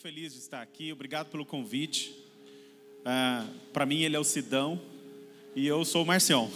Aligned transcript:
muito 0.00 0.14
feliz 0.14 0.32
de 0.32 0.38
estar 0.38 0.62
aqui. 0.62 0.90
Obrigado 0.92 1.28
pelo 1.28 1.44
convite. 1.44 2.16
Ah, 3.04 3.46
Para 3.70 3.84
mim, 3.84 4.00
ele 4.00 4.16
é 4.16 4.18
o 4.18 4.24
Sidão 4.24 4.80
e 5.54 5.66
eu 5.66 5.84
sou 5.84 6.04
o 6.04 6.06
Marcião, 6.06 6.50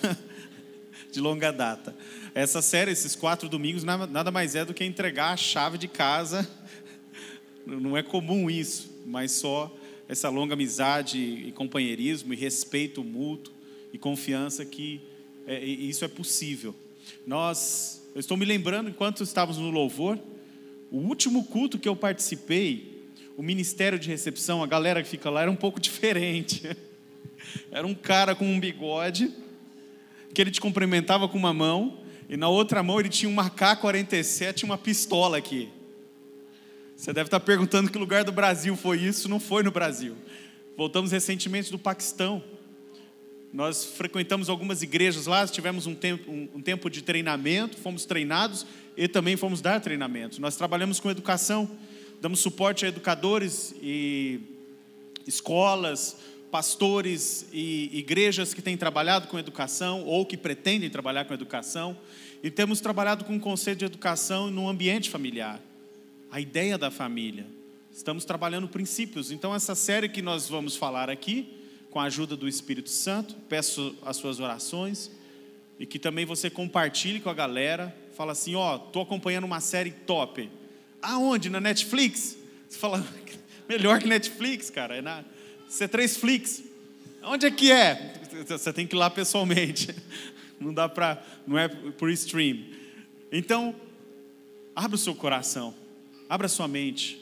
de 1.12 1.20
longa 1.20 1.52
data. 1.52 1.94
Essa 2.34 2.62
série, 2.62 2.90
esses 2.90 3.14
quatro 3.14 3.46
domingos, 3.46 3.84
nada 3.84 4.30
mais 4.30 4.54
é 4.54 4.64
do 4.64 4.72
que 4.72 4.82
entregar 4.82 5.32
a 5.32 5.36
chave 5.36 5.76
de 5.76 5.86
casa. 5.86 6.48
Não 7.66 7.94
é 7.94 8.02
comum 8.02 8.48
isso, 8.48 8.90
mas 9.04 9.32
só 9.32 9.70
essa 10.08 10.30
longa 10.30 10.54
amizade 10.54 11.18
e 11.18 11.52
companheirismo 11.52 12.32
e 12.32 12.36
respeito 12.36 13.04
mútuo 13.04 13.52
e 13.92 13.98
confiança 13.98 14.64
que 14.64 15.02
é, 15.46 15.62
isso 15.62 16.02
é 16.02 16.08
possível. 16.08 16.74
Nós, 17.26 18.02
eu 18.14 18.20
estou 18.20 18.38
me 18.38 18.46
lembrando 18.46 18.88
enquanto 18.88 19.22
estávamos 19.22 19.60
no 19.60 19.70
louvor, 19.70 20.18
o 20.90 20.96
último 20.96 21.44
culto 21.44 21.78
que 21.78 21.88
eu 21.88 21.94
participei, 21.96 22.93
o 23.36 23.42
ministério 23.42 23.98
de 23.98 24.08
recepção, 24.08 24.62
a 24.62 24.66
galera 24.66 25.02
que 25.02 25.08
fica 25.08 25.28
lá 25.30 25.42
era 25.42 25.50
um 25.50 25.56
pouco 25.56 25.78
diferente. 25.80 26.76
Era 27.70 27.86
um 27.86 27.94
cara 27.94 28.34
com 28.34 28.46
um 28.46 28.58
bigode, 28.58 29.32
que 30.32 30.40
ele 30.40 30.50
te 30.50 30.60
cumprimentava 30.60 31.28
com 31.28 31.38
uma 31.38 31.52
mão, 31.52 31.98
e 32.28 32.36
na 32.36 32.48
outra 32.48 32.82
mão 32.82 32.98
ele 32.98 33.08
tinha 33.08 33.30
um 33.30 33.40
AK-47 33.40 34.62
e 34.62 34.64
uma 34.64 34.78
pistola 34.78 35.36
aqui. 35.36 35.68
Você 36.96 37.12
deve 37.12 37.26
estar 37.26 37.40
perguntando 37.40 37.90
que 37.90 37.98
lugar 37.98 38.24
do 38.24 38.32
Brasil 38.32 38.76
foi 38.76 39.00
isso, 39.00 39.28
não 39.28 39.40
foi 39.40 39.62
no 39.62 39.70
Brasil. 39.70 40.16
Voltamos 40.76 41.12
recentemente 41.12 41.70
do 41.70 41.78
Paquistão. 41.78 42.42
Nós 43.52 43.84
frequentamos 43.84 44.48
algumas 44.48 44.82
igrejas 44.82 45.26
lá, 45.26 45.46
tivemos 45.46 45.86
um 45.86 45.94
tempo, 45.94 46.30
um, 46.30 46.48
um 46.54 46.60
tempo 46.60 46.90
de 46.90 47.02
treinamento, 47.02 47.76
fomos 47.76 48.04
treinados 48.04 48.66
e 48.96 49.06
também 49.06 49.36
fomos 49.36 49.60
dar 49.60 49.80
treinamento. 49.80 50.40
Nós 50.40 50.56
trabalhamos 50.56 50.98
com 50.98 51.10
educação, 51.10 51.70
damos 52.24 52.40
suporte 52.40 52.86
a 52.86 52.88
educadores 52.88 53.74
e 53.82 54.40
escolas, 55.26 56.16
pastores 56.50 57.46
e 57.52 57.90
igrejas 57.92 58.54
que 58.54 58.62
têm 58.62 58.78
trabalhado 58.78 59.28
com 59.28 59.38
educação 59.38 60.02
ou 60.06 60.24
que 60.24 60.34
pretendem 60.34 60.88
trabalhar 60.88 61.26
com 61.26 61.34
educação. 61.34 61.94
E 62.42 62.50
temos 62.50 62.80
trabalhado 62.80 63.26
com 63.26 63.36
o 63.36 63.40
conceito 63.40 63.80
de 63.80 63.84
educação 63.84 64.50
no 64.50 64.70
ambiente 64.70 65.10
familiar, 65.10 65.60
a 66.30 66.40
ideia 66.40 66.78
da 66.78 66.90
família. 66.90 67.46
Estamos 67.92 68.24
trabalhando 68.24 68.68
princípios. 68.68 69.30
Então, 69.30 69.54
essa 69.54 69.74
série 69.74 70.08
que 70.08 70.22
nós 70.22 70.48
vamos 70.48 70.76
falar 70.76 71.10
aqui, 71.10 71.46
com 71.90 72.00
a 72.00 72.04
ajuda 72.04 72.34
do 72.34 72.48
Espírito 72.48 72.88
Santo, 72.88 73.34
peço 73.50 73.94
as 74.00 74.16
suas 74.16 74.40
orações 74.40 75.10
e 75.78 75.84
que 75.84 75.98
também 75.98 76.24
você 76.24 76.48
compartilhe 76.48 77.20
com 77.20 77.28
a 77.28 77.34
galera. 77.34 77.94
Fala 78.16 78.32
assim: 78.32 78.54
Ó, 78.54 78.76
estou 78.76 79.02
acompanhando 79.02 79.44
uma 79.44 79.60
série 79.60 79.90
top. 79.90 80.48
Aonde? 81.04 81.50
Na 81.50 81.60
Netflix? 81.60 82.36
Você 82.68 82.78
fala, 82.78 83.06
melhor 83.68 84.00
que 84.00 84.08
Netflix, 84.08 84.70
cara, 84.70 84.96
é 84.96 85.02
na 85.02 85.22
C3 85.70 86.18
Flix. 86.18 86.62
Onde 87.22 87.46
é 87.46 87.50
que 87.50 87.70
é? 87.70 88.14
Você 88.46 88.72
tem 88.72 88.86
que 88.86 88.96
ir 88.96 88.98
lá 88.98 89.10
pessoalmente. 89.10 89.94
Não 90.60 90.72
dá 90.72 90.88
para, 90.88 91.22
não 91.46 91.58
é 91.58 91.68
por 91.68 92.08
stream. 92.10 92.64
Então, 93.30 93.74
abra 94.74 94.94
o 94.94 94.98
seu 94.98 95.14
coração, 95.14 95.74
abra 96.28 96.46
a 96.46 96.48
sua 96.48 96.68
mente. 96.68 97.20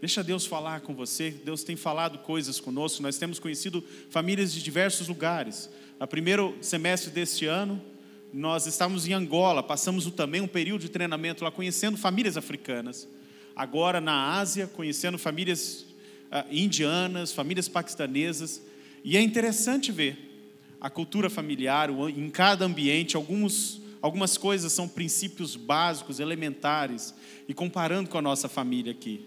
Deixa 0.00 0.22
Deus 0.22 0.44
falar 0.44 0.80
com 0.80 0.92
você. 0.92 1.30
Deus 1.30 1.62
tem 1.62 1.76
falado 1.76 2.18
coisas 2.18 2.58
conosco. 2.58 3.02
Nós 3.02 3.16
temos 3.16 3.38
conhecido 3.38 3.82
famílias 4.10 4.52
de 4.52 4.62
diversos 4.62 5.06
lugares. 5.06 5.70
No 5.98 6.06
primeiro 6.08 6.58
semestre 6.60 7.10
deste 7.10 7.46
ano, 7.46 7.80
nós 8.32 8.66
estávamos 8.66 9.06
em 9.06 9.12
Angola, 9.12 9.62
passamos 9.62 10.04
também 10.12 10.40
um 10.40 10.46
período 10.46 10.82
de 10.82 10.88
treinamento 10.88 11.44
lá, 11.44 11.50
conhecendo 11.50 11.96
famílias 11.96 12.36
africanas. 12.36 13.08
Agora 13.54 14.00
na 14.00 14.38
Ásia, 14.38 14.66
conhecendo 14.66 15.18
famílias 15.18 15.86
uh, 16.30 16.46
indianas, 16.50 17.32
famílias 17.32 17.68
paquistanesas. 17.68 18.62
E 19.02 19.16
é 19.16 19.20
interessante 19.20 19.90
ver 19.90 20.30
a 20.80 20.88
cultura 20.88 21.28
familiar, 21.28 21.90
em 21.90 22.30
cada 22.30 22.64
ambiente, 22.64 23.16
alguns, 23.16 23.82
algumas 24.00 24.38
coisas 24.38 24.72
são 24.72 24.88
princípios 24.88 25.56
básicos, 25.56 26.20
elementares, 26.20 27.14
e 27.46 27.52
comparando 27.52 28.08
com 28.08 28.16
a 28.16 28.22
nossa 28.22 28.48
família 28.48 28.92
aqui. 28.92 29.26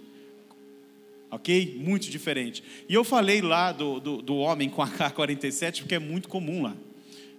Ok? 1.30 1.78
Muito 1.80 2.10
diferente. 2.10 2.64
E 2.88 2.94
eu 2.94 3.04
falei 3.04 3.42
lá 3.42 3.72
do, 3.72 4.00
do, 4.00 4.22
do 4.22 4.36
homem 4.38 4.70
com 4.70 4.82
a 4.82 4.88
K-47, 4.88 5.82
porque 5.82 5.96
é 5.96 6.00
muito 6.00 6.28
comum 6.30 6.64
lá. 6.64 6.76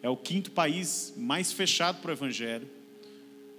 É 0.04 0.08
o 0.10 0.18
quinto 0.18 0.50
país 0.50 1.14
mais 1.16 1.50
fechado 1.50 2.02
para 2.02 2.10
o 2.10 2.12
Evangelho. 2.12 2.68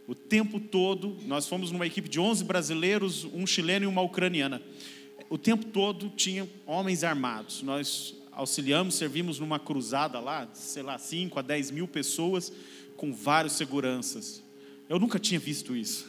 O 0.08 0.14
tempo 0.14 0.60
todo, 0.60 1.18
nós 1.26 1.48
fomos 1.48 1.72
numa 1.72 1.88
equipe 1.88 2.08
de 2.08 2.20
11 2.20 2.44
brasileiros, 2.44 3.24
um 3.34 3.48
chileno 3.48 3.86
e 3.86 3.88
uma 3.88 4.04
ucraniana. 4.04 4.62
O 5.28 5.40
tempo 5.40 5.66
todo 5.66 6.08
tinha 6.08 6.48
homens 6.68 7.04
armados. 7.04 7.64
Nós 7.64 8.14
auxiliamos, 8.32 8.94
servimos 8.94 9.40
numa 9.40 9.58
cruzada 9.58 10.20
lá, 10.20 10.48
sei 10.54 10.84
lá, 10.84 11.00
5 11.00 11.40
a 11.40 11.42
10 11.42 11.72
mil 11.72 11.88
pessoas, 11.88 12.54
com 12.96 13.12
vários 13.12 13.54
seguranças. 13.54 14.44
Eu 14.88 15.00
nunca 15.00 15.18
tinha 15.18 15.40
visto 15.40 15.76
isso. 15.76 16.06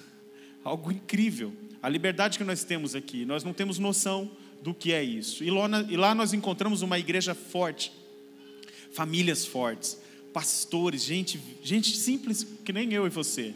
Algo 0.62 0.92
incrível. 0.92 1.50
A 1.82 1.88
liberdade 1.88 2.36
que 2.36 2.44
nós 2.44 2.62
temos 2.62 2.94
aqui, 2.94 3.24
nós 3.24 3.42
não 3.42 3.54
temos 3.54 3.78
noção 3.78 4.30
do 4.60 4.74
que 4.74 4.92
é 4.92 5.02
isso. 5.02 5.42
E 5.42 5.50
lá, 5.50 5.66
e 5.88 5.96
lá 5.96 6.14
nós 6.14 6.34
encontramos 6.34 6.82
uma 6.82 6.98
igreja 6.98 7.34
forte, 7.34 7.90
famílias 8.92 9.46
fortes, 9.46 10.04
pastores, 10.36 11.02
gente, 11.02 11.40
gente 11.62 11.96
simples 11.96 12.46
que 12.62 12.70
nem 12.70 12.92
eu 12.92 13.06
e 13.06 13.08
você, 13.08 13.54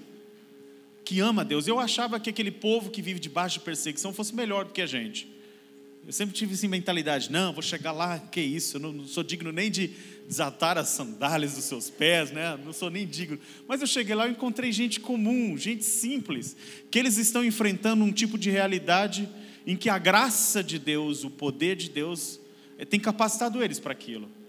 que 1.05 1.21
ama 1.21 1.45
Deus. 1.45 1.69
Eu 1.69 1.79
achava 1.79 2.19
que 2.19 2.31
aquele 2.31 2.51
povo 2.51 2.89
que 2.89 3.03
vive 3.03 3.21
debaixo 3.21 3.59
de 3.59 3.67
perseguição 3.67 4.15
fosse 4.15 4.35
melhor 4.35 4.65
do 4.65 4.73
que 4.73 4.81
a 4.81 4.87
gente. 4.87 5.29
Eu 6.07 6.11
sempre 6.11 6.35
tive 6.35 6.55
essa 6.55 6.67
mentalidade, 6.67 7.31
não, 7.31 7.53
vou 7.53 7.63
chegar 7.63 7.93
lá, 7.93 8.19
que 8.19 8.41
isso, 8.41 8.79
eu 8.79 8.81
não 8.81 9.07
sou 9.07 9.23
digno 9.23 9.53
nem 9.53 9.71
de 9.71 9.91
desatar 10.27 10.79
as 10.79 10.89
sandálias 10.89 11.53
dos 11.53 11.65
seus 11.65 11.91
pés, 11.91 12.31
né? 12.31 12.59
Não 12.65 12.73
sou 12.73 12.89
nem 12.89 13.07
digno. 13.07 13.39
Mas 13.69 13.83
eu 13.83 13.87
cheguei 13.87 14.15
lá 14.15 14.27
e 14.27 14.31
encontrei 14.31 14.73
gente 14.73 15.01
comum, 15.01 15.59
gente 15.59 15.85
simples, 15.85 16.57
que 16.91 16.99
eles 16.99 17.19
estão 17.19 17.45
enfrentando 17.45 18.03
um 18.03 18.11
tipo 18.11 18.39
de 18.39 18.49
realidade 18.49 19.29
em 19.67 19.77
que 19.77 19.91
a 19.91 19.99
graça 19.99 20.65
de 20.65 20.79
Deus, 20.79 21.25
o 21.25 21.31
poder 21.31 21.77
de 21.77 21.91
Deus, 21.91 22.41
eh, 22.79 22.87
tem 22.87 22.99
capacitado 22.99 23.63
eles 23.63 23.79
para 23.79 23.93
aquilo. 23.93 24.40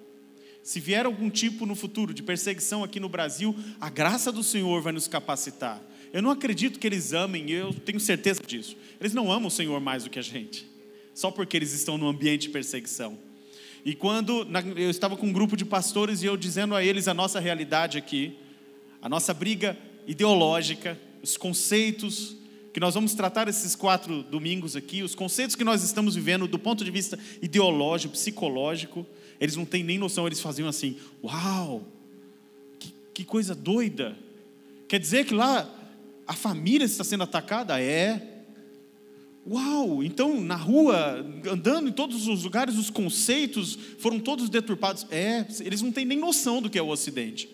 Se 0.63 0.79
vier 0.79 1.05
algum 1.05 1.29
tipo 1.29 1.65
no 1.65 1.75
futuro 1.75 2.13
de 2.13 2.21
perseguição 2.21 2.83
aqui 2.83 2.99
no 2.99 3.09
Brasil, 3.09 3.55
a 3.79 3.89
graça 3.89 4.31
do 4.31 4.43
Senhor 4.43 4.81
vai 4.81 4.93
nos 4.93 5.07
capacitar. 5.07 5.81
Eu 6.13 6.21
não 6.21 6.29
acredito 6.29 6.79
que 6.79 6.85
eles 6.85 7.13
amem, 7.13 7.49
eu 7.49 7.73
tenho 7.73 7.99
certeza 7.99 8.41
disso. 8.45 8.75
Eles 8.99 9.13
não 9.13 9.31
amam 9.31 9.47
o 9.47 9.51
Senhor 9.51 9.79
mais 9.79 10.03
do 10.03 10.09
que 10.09 10.19
a 10.19 10.23
gente 10.23 10.71
só 11.13 11.31
porque 11.31 11.57
eles 11.57 11.73
estão 11.73 11.97
no 11.97 12.07
ambiente 12.07 12.43
de 12.43 12.49
perseguição. 12.49 13.17
E 13.83 13.95
quando 13.95 14.47
eu 14.75 14.89
estava 14.89 15.17
com 15.17 15.27
um 15.27 15.33
grupo 15.33 15.57
de 15.57 15.65
pastores 15.65 16.21
e 16.21 16.25
eu 16.25 16.37
dizendo 16.37 16.75
a 16.75 16.83
eles 16.83 17.07
a 17.07 17.13
nossa 17.13 17.39
realidade 17.39 17.97
aqui, 17.97 18.37
a 19.01 19.09
nossa 19.09 19.33
briga 19.33 19.77
ideológica, 20.07 20.99
os 21.21 21.35
conceitos 21.35 22.37
que 22.73 22.79
nós 22.79 22.93
vamos 22.93 23.13
tratar 23.13 23.47
esses 23.47 23.75
quatro 23.75 24.23
domingos 24.23 24.75
aqui, 24.75 25.03
os 25.03 25.15
conceitos 25.15 25.55
que 25.55 25.63
nós 25.63 25.83
estamos 25.83 26.15
vivendo 26.15 26.47
do 26.47 26.59
ponto 26.59 26.85
de 26.85 26.91
vista 26.91 27.19
ideológico, 27.41 28.13
psicológico, 28.13 29.05
eles 29.41 29.55
não 29.55 29.65
têm 29.65 29.83
nem 29.83 29.97
noção, 29.97 30.27
eles 30.27 30.39
faziam 30.39 30.69
assim: 30.69 30.95
Uau, 31.23 31.83
que, 32.79 32.93
que 33.11 33.25
coisa 33.25 33.55
doida! 33.55 34.15
Quer 34.87 34.99
dizer 34.99 35.25
que 35.25 35.33
lá 35.33 35.67
a 36.27 36.33
família 36.33 36.85
está 36.85 37.03
sendo 37.03 37.23
atacada? 37.23 37.81
É. 37.81 38.43
Uau! 39.49 40.03
Então, 40.03 40.39
na 40.39 40.55
rua, 40.55 41.25
andando 41.49 41.89
em 41.89 41.91
todos 41.91 42.27
os 42.27 42.43
lugares, 42.43 42.77
os 42.77 42.91
conceitos 42.91 43.77
foram 43.97 44.19
todos 44.19 44.47
deturpados. 44.47 45.07
É, 45.09 45.47
eles 45.61 45.81
não 45.81 45.91
têm 45.91 46.05
nem 46.05 46.19
noção 46.19 46.61
do 46.61 46.69
que 46.69 46.77
é 46.77 46.81
o 46.81 46.89
Ocidente, 46.89 47.49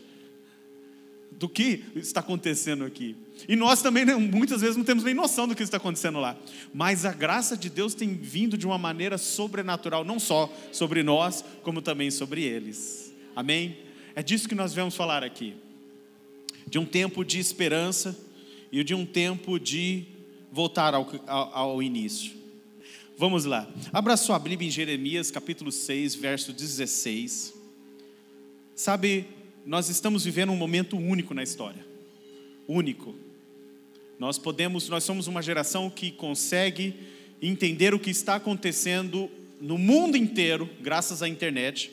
do 1.37 1.47
que 1.47 1.83
está 1.95 2.19
acontecendo 2.19 2.83
aqui. 2.83 3.15
E 3.47 3.55
nós 3.55 3.81
também, 3.81 4.03
né, 4.03 4.15
muitas 4.15 4.61
vezes, 4.61 4.75
não 4.75 4.83
temos 4.83 5.03
nem 5.03 5.13
noção 5.13 5.47
do 5.47 5.55
que 5.55 5.61
está 5.61 5.77
acontecendo 5.77 6.19
lá. 6.19 6.35
Mas 6.73 7.05
a 7.05 7.13
graça 7.13 7.55
de 7.55 7.69
Deus 7.69 7.93
tem 7.93 8.15
vindo 8.15 8.57
de 8.57 8.65
uma 8.65 8.77
maneira 8.77 9.17
sobrenatural, 9.17 10.03
não 10.03 10.19
só 10.19 10.51
sobre 10.71 11.03
nós, 11.03 11.45
como 11.61 11.81
também 11.81 12.09
sobre 12.09 12.43
eles. 12.43 13.13
Amém? 13.35 13.77
É 14.15 14.23
disso 14.23 14.49
que 14.49 14.55
nós 14.55 14.73
vamos 14.73 14.95
falar 14.95 15.23
aqui. 15.23 15.55
De 16.65 16.79
um 16.79 16.85
tempo 16.85 17.23
de 17.23 17.39
esperança 17.39 18.17
e 18.71 18.83
de 18.83 18.95
um 18.95 19.05
tempo 19.05 19.59
de 19.59 20.05
voltar 20.51 20.95
ao, 20.95 21.07
ao, 21.27 21.55
ao 21.55 21.83
início. 21.83 22.31
Vamos 23.15 23.45
lá. 23.45 23.67
Abra 23.93 24.17
sua 24.17 24.39
Bíblia 24.39 24.67
em 24.67 24.71
Jeremias, 24.71 25.29
capítulo 25.29 25.71
6, 25.71 26.15
verso 26.15 26.51
16. 26.51 27.53
Sabe, 28.75 29.25
nós 29.67 29.89
estamos 29.89 30.23
vivendo 30.23 30.53
um 30.53 30.55
momento 30.55 30.97
único 30.97 31.33
na 31.33 31.43
história. 31.43 31.85
Único. 32.69 33.13
Nós 34.17 34.37
podemos, 34.39 34.87
nós 34.87 35.03
somos 35.03 35.27
uma 35.27 35.41
geração 35.41 35.89
que 35.89 36.09
consegue 36.09 36.95
entender 37.41 37.93
o 37.93 37.99
que 37.99 38.09
está 38.09 38.35
acontecendo 38.35 39.29
no 39.59 39.77
mundo 39.77 40.15
inteiro, 40.15 40.69
graças 40.79 41.21
à 41.21 41.27
internet. 41.27 41.91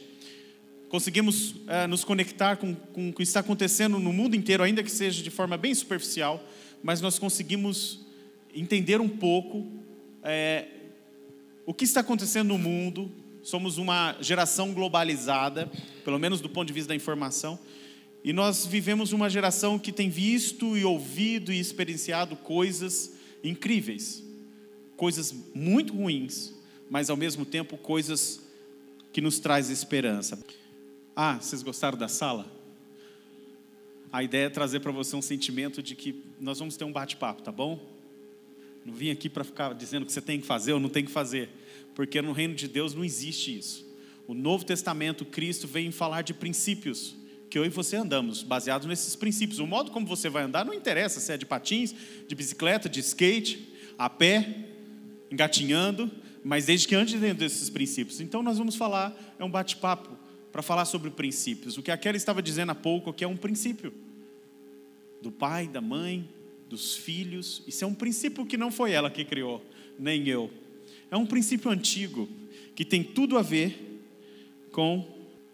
Conseguimos 0.89 1.57
é, 1.67 1.89
nos 1.89 2.05
conectar 2.05 2.57
com, 2.59 2.77
com 2.77 3.09
o 3.09 3.13
que 3.13 3.25
está 3.25 3.41
acontecendo 3.41 3.99
no 3.99 4.13
mundo 4.13 4.37
inteiro, 4.37 4.63
ainda 4.63 4.81
que 4.81 4.91
seja 4.91 5.21
de 5.21 5.31
forma 5.31 5.57
bem 5.57 5.75
superficial, 5.75 6.41
mas 6.81 7.01
nós 7.01 7.19
conseguimos 7.19 8.07
entender 8.55 9.01
um 9.01 9.09
pouco 9.09 9.67
é, 10.23 10.67
o 11.67 11.75
que 11.75 11.83
está 11.83 12.03
acontecendo 12.03 12.49
no 12.51 12.59
mundo. 12.59 13.11
Somos 13.45 13.77
uma 13.77 14.17
geração 14.23 14.73
globalizada, 14.73 15.71
pelo 16.03 16.19
menos 16.19 16.41
do 16.41 16.49
ponto 16.49 16.67
de 16.67 16.73
vista 16.73 16.89
da 16.89 16.97
informação, 16.97 17.59
e 18.25 18.33
nós 18.33 18.65
vivemos 18.65 19.13
uma 19.13 19.29
geração 19.29 19.79
que 19.79 19.93
tem 19.93 20.09
visto 20.09 20.79
e 20.79 20.85
ouvido 20.85 21.53
e 21.53 21.61
experienciado 21.61 22.37
coisas 22.37 23.13
incríveis, 23.45 24.25
coisas 24.97 25.35
muito 25.55 25.93
ruins, 25.95 26.55
mas 26.89 27.11
ao 27.11 27.19
mesmo 27.19 27.45
tempo 27.45 27.77
coisas 27.77 28.41
que 29.13 29.21
nos 29.21 29.39
traz 29.39 29.69
esperança. 29.69 30.43
Ah, 31.15 31.39
vocês 31.39 31.63
gostaram 31.63 31.99
da 31.99 32.09
sala? 32.09 32.51
A 34.11 34.23
ideia 34.23 34.47
é 34.47 34.49
trazer 34.49 34.81
para 34.81 34.91
você 34.91 35.15
um 35.17 35.23
sentimento 35.23 35.83
de 35.83 35.95
que 35.95 36.19
nós 36.41 36.59
vamos 36.59 36.79
ter 36.79 36.85
um 36.85 36.93
bate-papo, 36.93 37.43
tá 37.43 37.53
bom? 37.53 37.79
Não 38.87 38.95
vim 38.95 39.11
aqui 39.11 39.29
para 39.29 39.45
ficar 39.45 39.75
dizendo 39.75 40.07
que 40.07 40.13
você 40.13 40.23
tem 40.23 40.41
que 40.41 40.47
fazer 40.47 40.73
ou 40.73 40.81
não 40.81 40.89
tem 40.89 41.05
que 41.05 41.11
fazer, 41.11 41.51
porque 41.95 42.21
no 42.21 42.33
reino 42.33 42.55
de 42.55 42.69
Deus 42.69 42.95
não 42.95 43.05
existe 43.05 43.57
isso. 43.57 43.87
O 44.27 44.35
Novo 44.35 44.65
Testamento, 44.65 45.25
Cristo 45.25 45.67
vem 45.69 45.91
falar 45.91 46.23
de 46.23 46.33
princípios 46.33 47.15
que 47.51 47.59
eu 47.59 47.65
e 47.65 47.69
você 47.69 47.97
andamos, 47.97 48.43
baseados 48.43 48.87
nesses 48.87 49.15
princípios. 49.15 49.61
O 49.61 49.67
modo 49.67 49.91
como 49.93 50.07
você 50.07 50.29
vai 50.29 50.43
andar 50.43 50.65
não 50.65 50.75
interessa 50.75 51.21
se 51.21 51.33
é 51.33 51.37
de 51.37 51.47
patins, 51.47 51.95
de 52.27 52.35
bicicleta, 52.35 52.89
de 52.89 52.99
skate, 52.99 53.69
a 53.97 54.11
pé, 54.11 54.67
engatinhando, 55.31 56.11
mas 56.43 56.67
desde 56.67 56.89
que 56.89 56.95
ande 56.95 57.17
dentro 57.17 57.39
desses 57.39 57.71
princípios. 57.71 58.21
Então 58.21 58.43
nós 58.43 58.59
vamos 58.59 58.75
falar, 58.75 59.15
é 59.39 59.45
um 59.45 59.51
bate-papo 59.51 60.19
para 60.51 60.63
falar 60.63 60.85
sobre 60.85 61.11
princípios. 61.11 61.79
O 61.79 61.83
que 61.83 61.91
a 61.91 61.99
estava 62.15 62.43
dizendo 62.43 62.71
há 62.73 62.75
pouco 62.75 63.11
aqui 63.11 63.23
é 63.23 63.29
um 63.29 63.37
princípio 63.37 63.93
do 65.23 65.31
pai, 65.31 65.69
da 65.69 65.81
mãe, 65.81 66.29
dos 66.69 66.97
filhos. 66.97 67.63
Isso 67.67 67.85
é 67.85 67.87
um 67.87 67.95
princípio 67.95 68.45
que 68.45 68.57
não 68.57 68.71
foi 68.71 68.93
ela 68.93 69.11
que 69.11 69.25
criou, 69.25 69.65
nem 69.99 70.29
eu. 70.29 70.51
É 71.11 71.17
um 71.17 71.27
princípio 71.27 71.71
antigo 71.71 72.29
que 72.75 72.85
tem 72.85 73.03
tudo 73.03 73.39
a 73.39 73.43
ver 73.43 74.03
com 74.73 75.07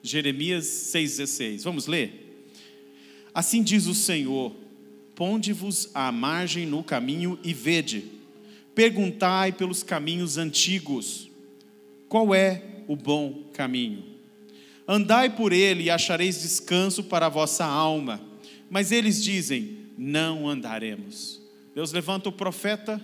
Jeremias 0.03 0.65
6,16. 0.67 1.63
Vamos 1.63 1.87
ler? 1.87 2.49
Assim 3.35 3.63
diz 3.63 3.87
o 3.87 3.95
Senhor: 3.95 4.55
Ponde-vos 5.15 5.91
à 5.95 6.11
margem 6.11 6.67
no 6.67 6.83
caminho 6.83 7.39
e 7.45 7.53
vede, 7.53 8.05
perguntai 8.75 9.53
pelos 9.53 9.83
caminhos 9.83 10.39
antigos, 10.39 11.31
qual 12.09 12.35
é 12.35 12.63
o 12.89 12.97
bom 12.97 13.45
caminho? 13.53 14.05
Andai 14.89 15.31
por 15.37 15.53
ele 15.53 15.85
e 15.85 15.91
achareis 15.91 16.43
descanso 16.43 17.05
para 17.05 17.27
a 17.27 17.29
vossa 17.29 17.65
alma. 17.65 18.21
Mas 18.69 18.91
eles 18.91 19.23
dizem: 19.23 19.79
Não 19.97 20.49
andaremos. 20.49 21.41
Deus 21.75 21.93
levanta 21.93 22.29
o 22.29 22.33
profeta 22.33 23.01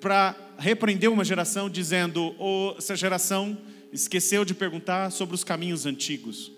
para 0.00 0.36
repreender 0.58 1.10
uma 1.10 1.24
geração, 1.24 1.68
dizendo: 1.68 2.34
oh, 2.38 2.74
essa 2.78 2.96
geração 2.96 3.56
esqueceu 3.92 4.44
de 4.44 4.54
perguntar 4.54 5.10
sobre 5.10 5.34
os 5.34 5.44
caminhos 5.44 5.86
antigos. 5.86 6.52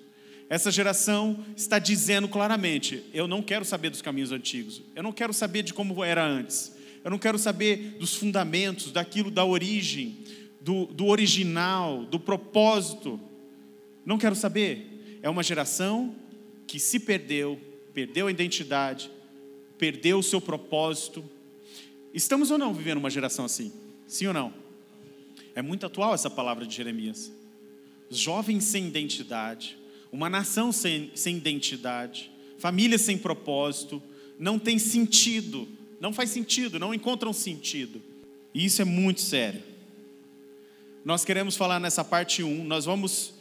Essa 0.49 0.71
geração 0.71 1.45
está 1.57 1.79
dizendo 1.79 2.29
claramente: 2.29 3.05
eu 3.15 3.29
não 3.29 3.43
quero 3.43 3.65
saber 3.65 3.91
dos 3.91 4.03
caminhos 4.03 4.33
antigos, 4.33 4.83
eu 4.95 5.03
não 5.03 5.13
quero 5.13 5.33
saber 5.33 5.63
de 5.63 5.73
como 5.73 6.03
era 6.03 6.25
antes, 6.25 6.73
eu 7.05 7.11
não 7.11 7.19
quero 7.19 7.39
saber 7.39 7.97
dos 7.99 8.15
fundamentos, 8.15 8.91
daquilo 8.91 9.31
da 9.31 9.45
origem, 9.45 10.19
do, 10.61 10.87
do 10.87 11.07
original, 11.07 12.05
do 12.05 12.19
propósito. 12.19 13.19
Não 14.05 14.19
quero 14.19 14.35
saber. 14.35 15.19
É 15.23 15.29
uma 15.29 15.43
geração 15.43 16.15
que 16.67 16.79
se 16.79 16.99
perdeu, 16.99 17.61
perdeu 17.95 18.27
a 18.27 18.31
identidade, 18.31 19.11
perdeu 19.79 20.19
o 20.19 20.23
seu 20.23 20.41
propósito. 20.41 21.25
Estamos 22.13 22.51
ou 22.51 22.59
não 22.59 22.75
vivendo 22.75 22.99
uma 22.99 23.11
geração 23.11 23.45
assim? 23.45 23.73
Sim 24.07 24.29
ou 24.29 24.35
não? 24.35 24.53
É 25.55 25.63
muito 25.63 25.87
atual 25.87 26.15
essa 26.15 26.29
palavra 26.29 26.67
de 26.67 26.75
Jeremias. 26.75 27.33
Jovens 28.11 28.65
sem 28.65 28.87
identidade, 28.87 29.77
uma 30.11 30.29
nação 30.29 30.73
sem, 30.73 31.11
sem 31.15 31.37
identidade, 31.37 32.31
famílias 32.59 33.03
sem 33.03 33.17
propósito, 33.17 34.03
não 34.39 34.59
tem 34.59 34.79
sentido, 34.79 35.69
não 36.01 36.13
faz 36.13 36.31
sentido, 36.31 36.79
não 36.79 36.93
encontram 36.93 37.33
sentido. 37.33 38.03
E 38.53 38.65
isso 38.65 38.83
é 38.83 38.85
muito 38.85 39.21
sério. 39.21 39.63
Nós 41.05 41.25
queremos 41.25 41.57
falar 41.57 41.79
nessa 41.79 42.05
parte 42.05 42.43
1, 42.43 42.65
nós 42.65 42.85
vamos 42.85 43.35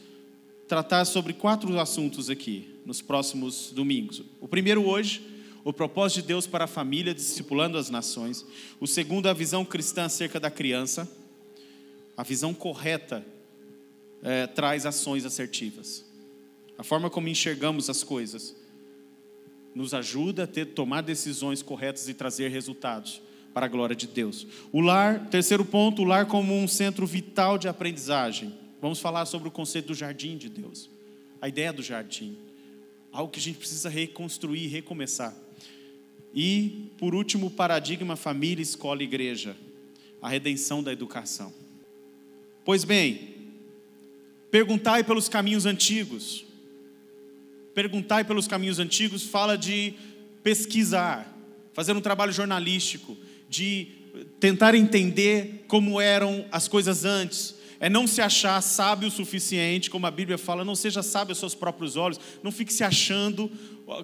tratar 0.67 1.03
sobre 1.05 1.33
quatro 1.33 1.79
assuntos 1.79 2.29
aqui 2.29 2.67
nos 2.85 3.01
próximos 3.01 3.71
domingos. 3.71 4.21
O 4.39 4.47
primeiro 4.47 4.85
hoje, 4.87 5.21
o 5.63 5.73
propósito 5.73 6.21
de 6.21 6.27
Deus 6.27 6.47
para 6.47 6.65
a 6.65 6.67
família, 6.67 7.13
discipulando 7.13 7.77
as 7.77 7.89
nações. 7.89 8.45
O 8.79 8.87
segundo, 8.87 9.27
a 9.27 9.33
visão 9.33 9.65
cristã 9.65 10.05
acerca 10.05 10.39
da 10.39 10.49
criança. 10.49 11.09
A 12.15 12.23
visão 12.23 12.53
correta 12.53 13.25
é, 14.21 14.47
traz 14.47 14.85
ações 14.85 15.25
assertivas. 15.25 16.05
A 16.77 16.83
forma 16.83 17.09
como 17.09 17.27
enxergamos 17.27 17.89
as 17.89 18.03
coisas 18.03 18.55
nos 19.73 19.93
ajuda 19.93 20.43
a 20.43 20.47
ter, 20.47 20.65
tomar 20.65 21.01
decisões 21.01 21.61
corretas 21.61 22.09
e 22.09 22.13
trazer 22.13 22.49
resultados 22.49 23.21
para 23.53 23.65
a 23.65 23.69
glória 23.69 23.95
de 23.95 24.07
Deus. 24.07 24.47
O 24.71 24.81
lar, 24.81 25.27
terceiro 25.29 25.63
ponto, 25.63 26.01
o 26.01 26.05
lar 26.05 26.25
como 26.25 26.53
um 26.53 26.67
centro 26.67 27.05
vital 27.05 27.57
de 27.57 27.67
aprendizagem. 27.67 28.53
Vamos 28.81 28.99
falar 28.99 29.25
sobre 29.25 29.47
o 29.47 29.51
conceito 29.51 29.87
do 29.87 29.93
jardim 29.93 30.37
de 30.37 30.49
Deus. 30.49 30.89
A 31.41 31.47
ideia 31.47 31.71
do 31.71 31.83
jardim. 31.83 32.37
Algo 33.11 33.31
que 33.31 33.39
a 33.39 33.41
gente 33.41 33.57
precisa 33.57 33.89
reconstruir, 33.89 34.67
recomeçar. 34.67 35.35
E, 36.33 36.91
por 36.97 37.15
último, 37.15 37.49
paradigma 37.49 38.15
família, 38.15 38.61
escola 38.61 39.03
igreja. 39.03 39.55
A 40.21 40.29
redenção 40.29 40.83
da 40.83 40.91
educação. 40.91 41.53
Pois 42.65 42.83
bem, 42.83 43.35
perguntai 44.51 45.03
pelos 45.03 45.29
caminhos 45.29 45.65
antigos. 45.65 46.45
Perguntai 47.73 48.23
pelos 48.23 48.47
caminhos 48.47 48.79
antigos 48.79 49.23
fala 49.23 49.57
de 49.57 49.93
pesquisar, 50.43 51.35
fazer 51.73 51.95
um 51.95 52.01
trabalho 52.01 52.31
jornalístico, 52.31 53.17
de 53.49 53.87
tentar 54.39 54.75
entender 54.75 55.65
como 55.67 55.99
eram 56.01 56.45
as 56.51 56.67
coisas 56.67 57.05
antes. 57.05 57.55
É 57.79 57.89
não 57.89 58.05
se 58.05 58.21
achar 58.21 58.61
sábio 58.61 59.07
o 59.07 59.11
suficiente, 59.11 59.89
como 59.89 60.05
a 60.05 60.11
Bíblia 60.11 60.37
fala, 60.37 60.65
não 60.65 60.75
seja 60.75 61.01
sábio 61.01 61.31
aos 61.31 61.39
seus 61.39 61.55
próprios 61.55 61.95
olhos, 61.95 62.19
não 62.43 62.51
fique 62.51 62.73
se 62.73 62.83
achando 62.83 63.49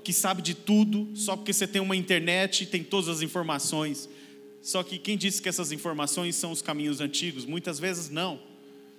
que 0.03 0.13
sabe 0.13 0.41
de 0.41 0.53
tudo, 0.53 1.09
só 1.15 1.35
porque 1.35 1.53
você 1.53 1.67
tem 1.67 1.81
uma 1.81 1.95
internet 1.95 2.63
e 2.63 2.65
tem 2.65 2.83
todas 2.83 3.09
as 3.09 3.21
informações. 3.21 4.09
Só 4.61 4.83
que 4.83 4.97
quem 4.97 5.17
disse 5.17 5.41
que 5.41 5.49
essas 5.49 5.71
informações 5.71 6.35
são 6.35 6.51
os 6.51 6.61
caminhos 6.61 6.99
antigos? 6.99 7.45
Muitas 7.45 7.79
vezes 7.79 8.09
não 8.09 8.39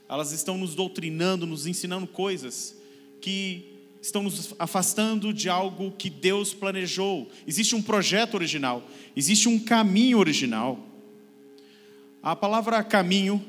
elas 0.09 0.33
estão 0.33 0.57
nos 0.57 0.75
doutrinando, 0.75 1.47
nos 1.47 1.67
ensinando 1.67 2.07
coisas 2.07 2.77
que 3.21 3.65
estão 4.01 4.23
nos 4.23 4.55
afastando 4.59 5.33
de 5.33 5.49
algo 5.49 5.93
que 5.93 6.09
Deus 6.09 6.55
planejou. 6.55 7.29
Existe 7.47 7.75
um 7.75 7.83
projeto 7.83 8.35
original, 8.35 8.89
existe 9.17 9.49
um 9.49 9.59
caminho 9.59 10.19
original. 10.19 10.79
A 12.23 12.37
palavra 12.37 12.83
caminho, 12.85 13.45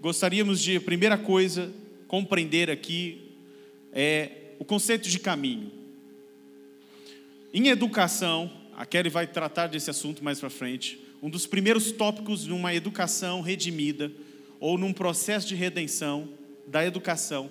gostaríamos 0.00 0.60
de, 0.60 0.78
primeira 0.78 1.18
coisa, 1.18 1.72
compreender 2.06 2.70
aqui 2.70 3.22
é 3.92 4.52
o 4.58 4.64
conceito 4.64 5.08
de 5.08 5.18
caminho. 5.18 5.72
Em 7.52 7.68
educação, 7.68 8.50
a 8.76 8.84
Kelly 8.84 9.08
vai 9.08 9.26
tratar 9.26 9.68
desse 9.68 9.90
assunto 9.90 10.22
mais 10.22 10.38
para 10.38 10.50
frente. 10.50 11.00
Um 11.22 11.30
dos 11.30 11.46
primeiros 11.46 11.92
tópicos 11.92 12.44
de 12.44 12.52
uma 12.52 12.74
educação 12.74 13.40
redimida 13.40 14.12
ou 14.60 14.76
num 14.76 14.92
processo 14.92 15.48
de 15.48 15.54
redenção 15.54 16.28
da 16.66 16.84
educação 16.84 17.50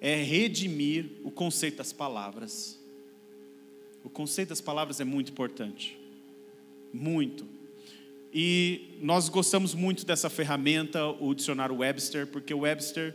é 0.00 0.14
redimir 0.22 1.06
o 1.24 1.30
conceito 1.30 1.78
das 1.78 1.92
palavras. 1.92 2.78
O 4.04 4.10
conceito 4.10 4.50
das 4.50 4.60
palavras 4.60 5.00
é 5.00 5.04
muito 5.04 5.32
importante. 5.32 5.98
Muito. 6.92 7.46
E 8.32 8.98
nós 9.00 9.28
gostamos 9.28 9.74
muito 9.74 10.04
dessa 10.04 10.28
ferramenta, 10.28 11.06
o 11.06 11.34
dicionário 11.34 11.76
Webster, 11.76 12.26
porque 12.26 12.52
o 12.52 12.60
Webster 12.60 13.14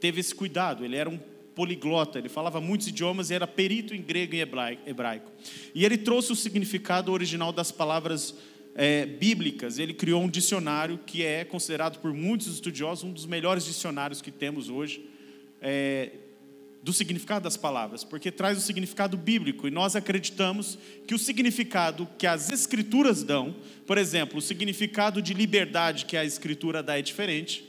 teve 0.00 0.20
esse 0.20 0.34
cuidado, 0.34 0.84
ele 0.84 0.96
era 0.96 1.08
um 1.08 1.18
poliglota, 1.54 2.18
ele 2.18 2.28
falava 2.28 2.60
muitos 2.60 2.86
idiomas 2.88 3.30
e 3.30 3.34
era 3.34 3.46
perito 3.46 3.94
em 3.94 4.02
grego 4.02 4.34
e 4.34 4.40
hebraico. 4.40 5.30
E 5.74 5.84
ele 5.84 5.98
trouxe 5.98 6.32
o 6.32 6.36
significado 6.36 7.12
original 7.12 7.52
das 7.52 7.70
palavras 7.70 8.34
é, 8.74 9.04
bíblicas, 9.04 9.78
ele 9.78 9.92
criou 9.92 10.22
um 10.22 10.28
dicionário 10.28 10.98
que 11.04 11.22
é 11.22 11.44
considerado 11.44 11.98
por 11.98 12.12
muitos 12.14 12.46
estudiosos 12.46 13.04
um 13.04 13.12
dos 13.12 13.26
melhores 13.26 13.64
dicionários 13.64 14.22
que 14.22 14.30
temos 14.30 14.70
hoje 14.70 15.06
é, 15.60 16.10
do 16.82 16.92
significado 16.92 17.44
das 17.44 17.56
palavras, 17.56 18.02
porque 18.02 18.30
traz 18.30 18.58
o 18.58 18.60
significado 18.60 19.16
bíblico 19.16 19.68
e 19.68 19.70
nós 19.70 19.94
acreditamos 19.94 20.76
que 21.06 21.14
o 21.14 21.18
significado 21.18 22.08
que 22.18 22.26
as 22.26 22.50
escrituras 22.50 23.22
dão, 23.22 23.54
por 23.86 23.98
exemplo, 23.98 24.38
o 24.38 24.42
significado 24.42 25.22
de 25.22 25.32
liberdade 25.32 26.06
que 26.06 26.16
a 26.16 26.24
escritura 26.24 26.82
dá 26.82 26.98
é 26.98 27.02
diferente 27.02 27.64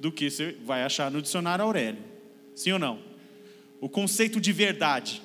do 0.00 0.10
que 0.10 0.28
você 0.28 0.56
vai 0.64 0.82
achar 0.82 1.10
no 1.10 1.22
dicionário 1.22 1.64
Aurélio. 1.64 2.11
Sim 2.54 2.72
ou 2.72 2.78
não? 2.78 2.98
O 3.80 3.88
conceito 3.88 4.40
de 4.40 4.52
verdade 4.52 5.22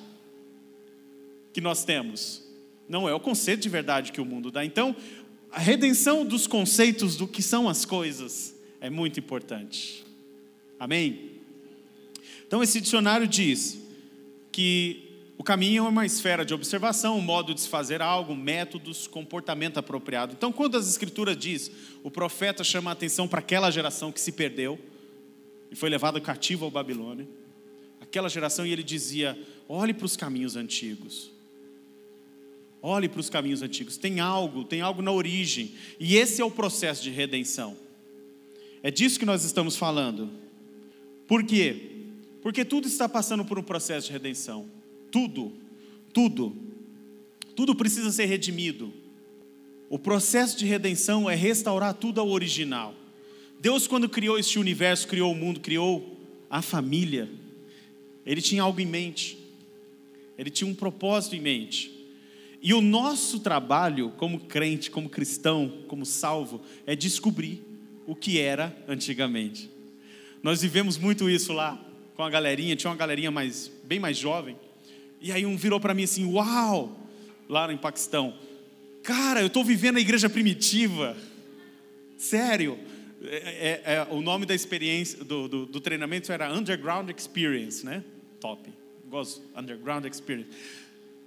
que 1.52 1.60
nós 1.60 1.84
temos 1.84 2.46
não 2.88 3.08
é 3.08 3.14
o 3.14 3.20
conceito 3.20 3.60
de 3.60 3.68
verdade 3.68 4.12
que 4.12 4.20
o 4.20 4.24
mundo 4.24 4.50
dá. 4.50 4.64
Então, 4.64 4.96
a 5.50 5.58
redenção 5.58 6.24
dos 6.24 6.46
conceitos 6.46 7.16
do 7.16 7.28
que 7.28 7.42
são 7.42 7.68
as 7.68 7.84
coisas 7.84 8.54
é 8.80 8.88
muito 8.88 9.20
importante. 9.20 10.04
Amém? 10.78 11.32
Então, 12.46 12.62
esse 12.62 12.80
dicionário 12.80 13.26
diz 13.26 13.78
que 14.50 15.04
o 15.36 15.44
caminho 15.44 15.84
é 15.84 15.88
uma 15.88 16.06
esfera 16.06 16.44
de 16.44 16.52
observação, 16.54 17.18
um 17.18 17.22
modo 17.22 17.54
de 17.54 17.60
se 17.60 17.68
fazer 17.68 18.02
algo, 18.02 18.34
métodos, 18.34 19.06
comportamento 19.06 19.78
apropriado. 19.78 20.34
Então, 20.36 20.50
quando 20.50 20.76
as 20.76 20.88
escrituras 20.88 21.36
diz, 21.36 21.70
o 22.02 22.10
profeta 22.10 22.64
chama 22.64 22.90
a 22.90 22.92
atenção 22.92 23.28
para 23.28 23.38
aquela 23.38 23.70
geração 23.70 24.10
que 24.10 24.20
se 24.20 24.32
perdeu 24.32 24.78
e 25.70 25.76
foi 25.76 25.88
levada 25.88 26.20
cativa 26.20 26.64
ao 26.64 26.70
Babilônia, 26.70 27.28
aquela 28.00 28.28
geração 28.28 28.66
e 28.66 28.72
ele 28.72 28.82
dizia: 28.82 29.38
olhe 29.68 29.92
para 29.92 30.06
os 30.06 30.16
caminhos 30.16 30.56
antigos. 30.56 31.30
Olhe 32.80 33.08
para 33.08 33.20
os 33.20 33.28
caminhos 33.28 33.60
antigos. 33.60 33.96
Tem 33.96 34.20
algo, 34.20 34.64
tem 34.64 34.80
algo 34.80 35.02
na 35.02 35.10
origem. 35.10 35.74
E 35.98 36.16
esse 36.16 36.40
é 36.40 36.44
o 36.44 36.50
processo 36.50 37.02
de 37.02 37.10
redenção. 37.10 37.76
É 38.82 38.90
disso 38.90 39.18
que 39.18 39.26
nós 39.26 39.44
estamos 39.44 39.76
falando. 39.76 40.30
Por 41.26 41.42
quê? 41.42 41.90
Porque 42.40 42.64
tudo 42.64 42.86
está 42.86 43.08
passando 43.08 43.44
por 43.44 43.58
um 43.58 43.62
processo 43.62 44.06
de 44.06 44.12
redenção. 44.12 44.70
Tudo, 45.10 45.52
tudo, 46.12 46.56
tudo 47.56 47.74
precisa 47.74 48.12
ser 48.12 48.26
redimido. 48.26 48.92
O 49.90 49.98
processo 49.98 50.56
de 50.56 50.64
redenção 50.64 51.28
é 51.28 51.34
restaurar 51.34 51.94
tudo 51.94 52.20
ao 52.20 52.28
original. 52.28 52.94
Deus, 53.60 53.86
quando 53.86 54.08
criou 54.08 54.38
este 54.38 54.58
universo, 54.58 55.08
criou 55.08 55.32
o 55.32 55.34
mundo, 55.34 55.60
criou 55.60 56.16
a 56.48 56.62
família, 56.62 57.28
Ele 58.24 58.40
tinha 58.40 58.62
algo 58.62 58.80
em 58.80 58.86
mente, 58.86 59.38
Ele 60.36 60.50
tinha 60.50 60.70
um 60.70 60.74
propósito 60.74 61.34
em 61.34 61.40
mente. 61.40 61.92
E 62.62 62.74
o 62.74 62.80
nosso 62.80 63.40
trabalho 63.40 64.10
como 64.16 64.40
crente, 64.40 64.90
como 64.90 65.08
cristão, 65.08 65.82
como 65.86 66.04
salvo, 66.04 66.60
é 66.86 66.94
descobrir 66.94 67.62
o 68.06 68.14
que 68.14 68.38
era 68.38 68.76
antigamente. 68.88 69.70
Nós 70.42 70.62
vivemos 70.62 70.96
muito 70.96 71.28
isso 71.28 71.52
lá 71.52 71.80
com 72.14 72.22
a 72.22 72.30
galerinha, 72.30 72.74
tinha 72.74 72.90
uma 72.90 72.96
galerinha 72.96 73.30
mais, 73.30 73.70
bem 73.84 74.00
mais 74.00 74.16
jovem, 74.16 74.56
e 75.20 75.32
aí 75.32 75.44
um 75.44 75.56
virou 75.56 75.80
para 75.80 75.94
mim 75.94 76.04
assim: 76.04 76.24
Uau! 76.24 76.96
Lá 77.48 77.66
no 77.66 77.78
Paquistão, 77.78 78.34
cara, 79.02 79.40
eu 79.40 79.46
estou 79.46 79.64
vivendo 79.64 79.96
a 79.96 80.00
igreja 80.00 80.28
primitiva. 80.28 81.16
Sério. 82.18 82.78
É, 83.22 83.82
é, 83.84 83.94
é, 83.94 84.06
o 84.10 84.20
nome 84.20 84.46
da 84.46 84.54
experiência, 84.54 85.24
do, 85.24 85.48
do, 85.48 85.66
do, 85.66 85.80
treinamento 85.80 86.30
era 86.30 86.52
Underground 86.52 87.10
Experience, 87.10 87.84
né? 87.84 88.04
Top. 88.40 88.68
Gosto, 89.08 89.42
Underground 89.56 90.04
Experience. 90.04 90.50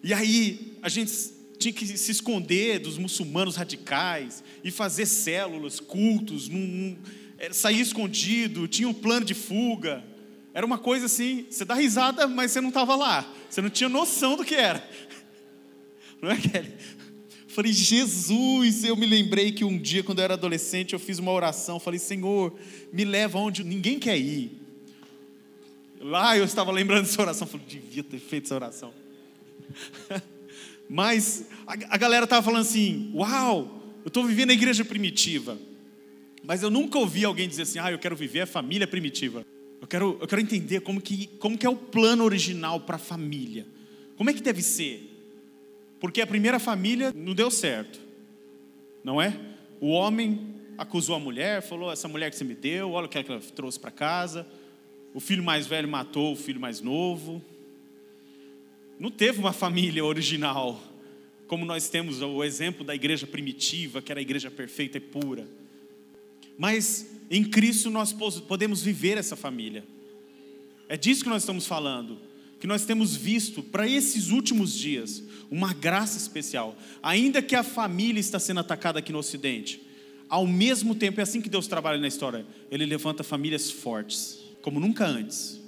E 0.01 0.13
aí, 0.13 0.77
a 0.81 0.87
gente 0.87 1.11
tinha 1.59 1.73
que 1.73 1.85
se 1.85 2.11
esconder 2.11 2.79
dos 2.79 2.97
muçulmanos 2.97 3.55
radicais 3.55 4.43
e 4.63 4.71
fazer 4.71 5.05
células, 5.05 5.79
cultos, 5.79 6.47
num, 6.47 6.59
num, 6.59 6.97
sair 7.51 7.81
escondido, 7.81 8.67
tinha 8.67 8.87
um 8.87 8.93
plano 8.93 9.25
de 9.25 9.33
fuga. 9.33 10.03
Era 10.53 10.65
uma 10.65 10.77
coisa 10.77 11.05
assim, 11.05 11.45
você 11.49 11.65
dá 11.65 11.75
risada, 11.75 12.27
mas 12.27 12.51
você 12.51 12.61
não 12.61 12.69
estava 12.69 12.95
lá. 12.95 13.31
Você 13.49 13.61
não 13.61 13.69
tinha 13.69 13.89
noção 13.89 14.35
do 14.35 14.45
que 14.45 14.55
era. 14.55 14.81
Não 16.21 16.29
é, 16.29 16.37
Kelly? 16.37 16.71
Falei, 17.51 17.73
Jesus, 17.73 18.85
eu 18.85 18.95
me 18.95 19.05
lembrei 19.05 19.51
que 19.51 19.65
um 19.65 19.77
dia, 19.77 20.01
quando 20.01 20.19
eu 20.19 20.23
era 20.23 20.35
adolescente, 20.35 20.93
eu 20.93 20.99
fiz 20.99 21.19
uma 21.19 21.31
oração. 21.31 21.79
Falei, 21.79 21.99
Senhor, 21.99 22.53
me 22.93 23.03
leva 23.03 23.37
onde 23.37 23.61
ninguém 23.63 23.99
quer 23.99 24.17
ir. 24.17 24.51
Lá 25.99 26.37
eu 26.37 26.45
estava 26.45 26.71
lembrando 26.71 27.05
dessa 27.05 27.21
oração. 27.21 27.45
Falei, 27.45 27.65
devia 27.67 28.03
ter 28.03 28.19
feito 28.19 28.45
essa 28.45 28.55
oração. 28.55 28.93
Mas 30.89 31.45
a, 31.67 31.97
galera 31.97 32.23
estava 32.23 32.41
falando 32.41 32.61
assim: 32.61 33.11
Uau, 33.13 33.83
eu 34.03 34.07
estou 34.07 34.25
vivendo 34.25 34.51
a 34.51 34.53
igreja 34.53 34.83
primitiva. 34.85 35.57
Mas 36.43 36.63
eu 36.63 36.69
nunca 36.71 36.97
ouvi 36.97 37.25
alguém 37.25 37.47
dizer 37.47 37.63
assim: 37.63 37.79
Ah, 37.79 37.91
eu 37.91 37.99
quero 37.99 38.15
viver 38.15 38.41
a 38.41 38.47
família 38.47 38.87
primitiva. 38.87 39.45
Eu 39.81 39.87
quero, 39.87 40.17
eu 40.21 40.27
quero 40.27 40.41
entender 40.41 40.81
como 40.81 41.01
que, 41.01 41.27
como 41.39 41.57
que 41.57 41.65
é 41.65 41.69
o 41.69 41.75
plano 41.75 42.23
original 42.23 42.79
para 42.79 42.95
a 42.95 42.99
família. 42.99 43.65
Como 44.15 44.29
é 44.29 44.33
que 44.33 44.41
deve 44.41 44.61
ser? 44.61 45.10
Porque 46.01 46.19
a 46.19 46.25
primeira 46.27 46.59
família 46.59 47.13
não 47.15 47.35
deu 47.35 47.51
certo, 47.51 48.01
não 49.03 49.21
é? 49.21 49.39
O 49.79 49.91
homem 49.91 50.55
acusou 50.75 51.15
a 51.15 51.19
mulher, 51.19 51.61
falou: 51.61 51.91
essa 51.91 52.07
mulher 52.07 52.31
que 52.31 52.35
você 52.35 52.43
me 52.43 52.55
deu, 52.55 52.91
olha 52.91 53.05
o 53.05 53.09
que 53.09 53.19
ela 53.19 53.39
trouxe 53.55 53.79
para 53.79 53.91
casa. 53.91 54.47
O 55.13 55.19
filho 55.19 55.43
mais 55.43 55.67
velho 55.67 55.87
matou 55.87 56.33
o 56.33 56.35
filho 56.35 56.59
mais 56.59 56.81
novo. 56.81 57.39
Não 58.99 59.11
teve 59.11 59.39
uma 59.39 59.53
família 59.53 60.03
original, 60.03 60.81
como 61.45 61.65
nós 61.65 61.87
temos 61.87 62.19
o 62.19 62.43
exemplo 62.43 62.83
da 62.83 62.95
igreja 62.95 63.27
primitiva, 63.27 64.01
que 64.01 64.11
era 64.11 64.19
a 64.19 64.23
igreja 64.23 64.49
perfeita 64.49 64.97
e 64.97 65.01
pura. 65.01 65.47
Mas 66.57 67.15
em 67.29 67.43
Cristo 67.43 67.91
nós 67.91 68.11
podemos 68.11 68.81
viver 68.81 69.19
essa 69.19 69.35
família. 69.35 69.83
É 70.89 70.97
disso 70.97 71.23
que 71.23 71.29
nós 71.29 71.43
estamos 71.43 71.67
falando. 71.67 72.30
Que 72.61 72.67
nós 72.67 72.85
temos 72.85 73.15
visto 73.15 73.61
para 73.61 73.87
esses 73.87 74.29
últimos 74.29 74.73
dias 74.73 75.21
uma 75.49 75.73
graça 75.73 76.17
especial. 76.17 76.77
Ainda 77.03 77.41
que 77.41 77.55
a 77.55 77.63
família 77.63 78.19
está 78.19 78.39
sendo 78.39 78.59
atacada 78.61 78.99
aqui 78.99 79.11
no 79.11 79.19
Ocidente, 79.19 79.81
ao 80.29 80.47
mesmo 80.47 80.95
tempo, 80.95 81.19
é 81.19 81.23
assim 81.23 81.41
que 81.41 81.49
Deus 81.49 81.67
trabalha 81.67 81.99
na 81.99 82.07
história. 82.07 82.45
Ele 82.69 82.85
levanta 82.85 83.23
famílias 83.23 83.69
fortes, 83.69 84.39
como 84.61 84.79
nunca 84.79 85.05
antes. 85.05 85.59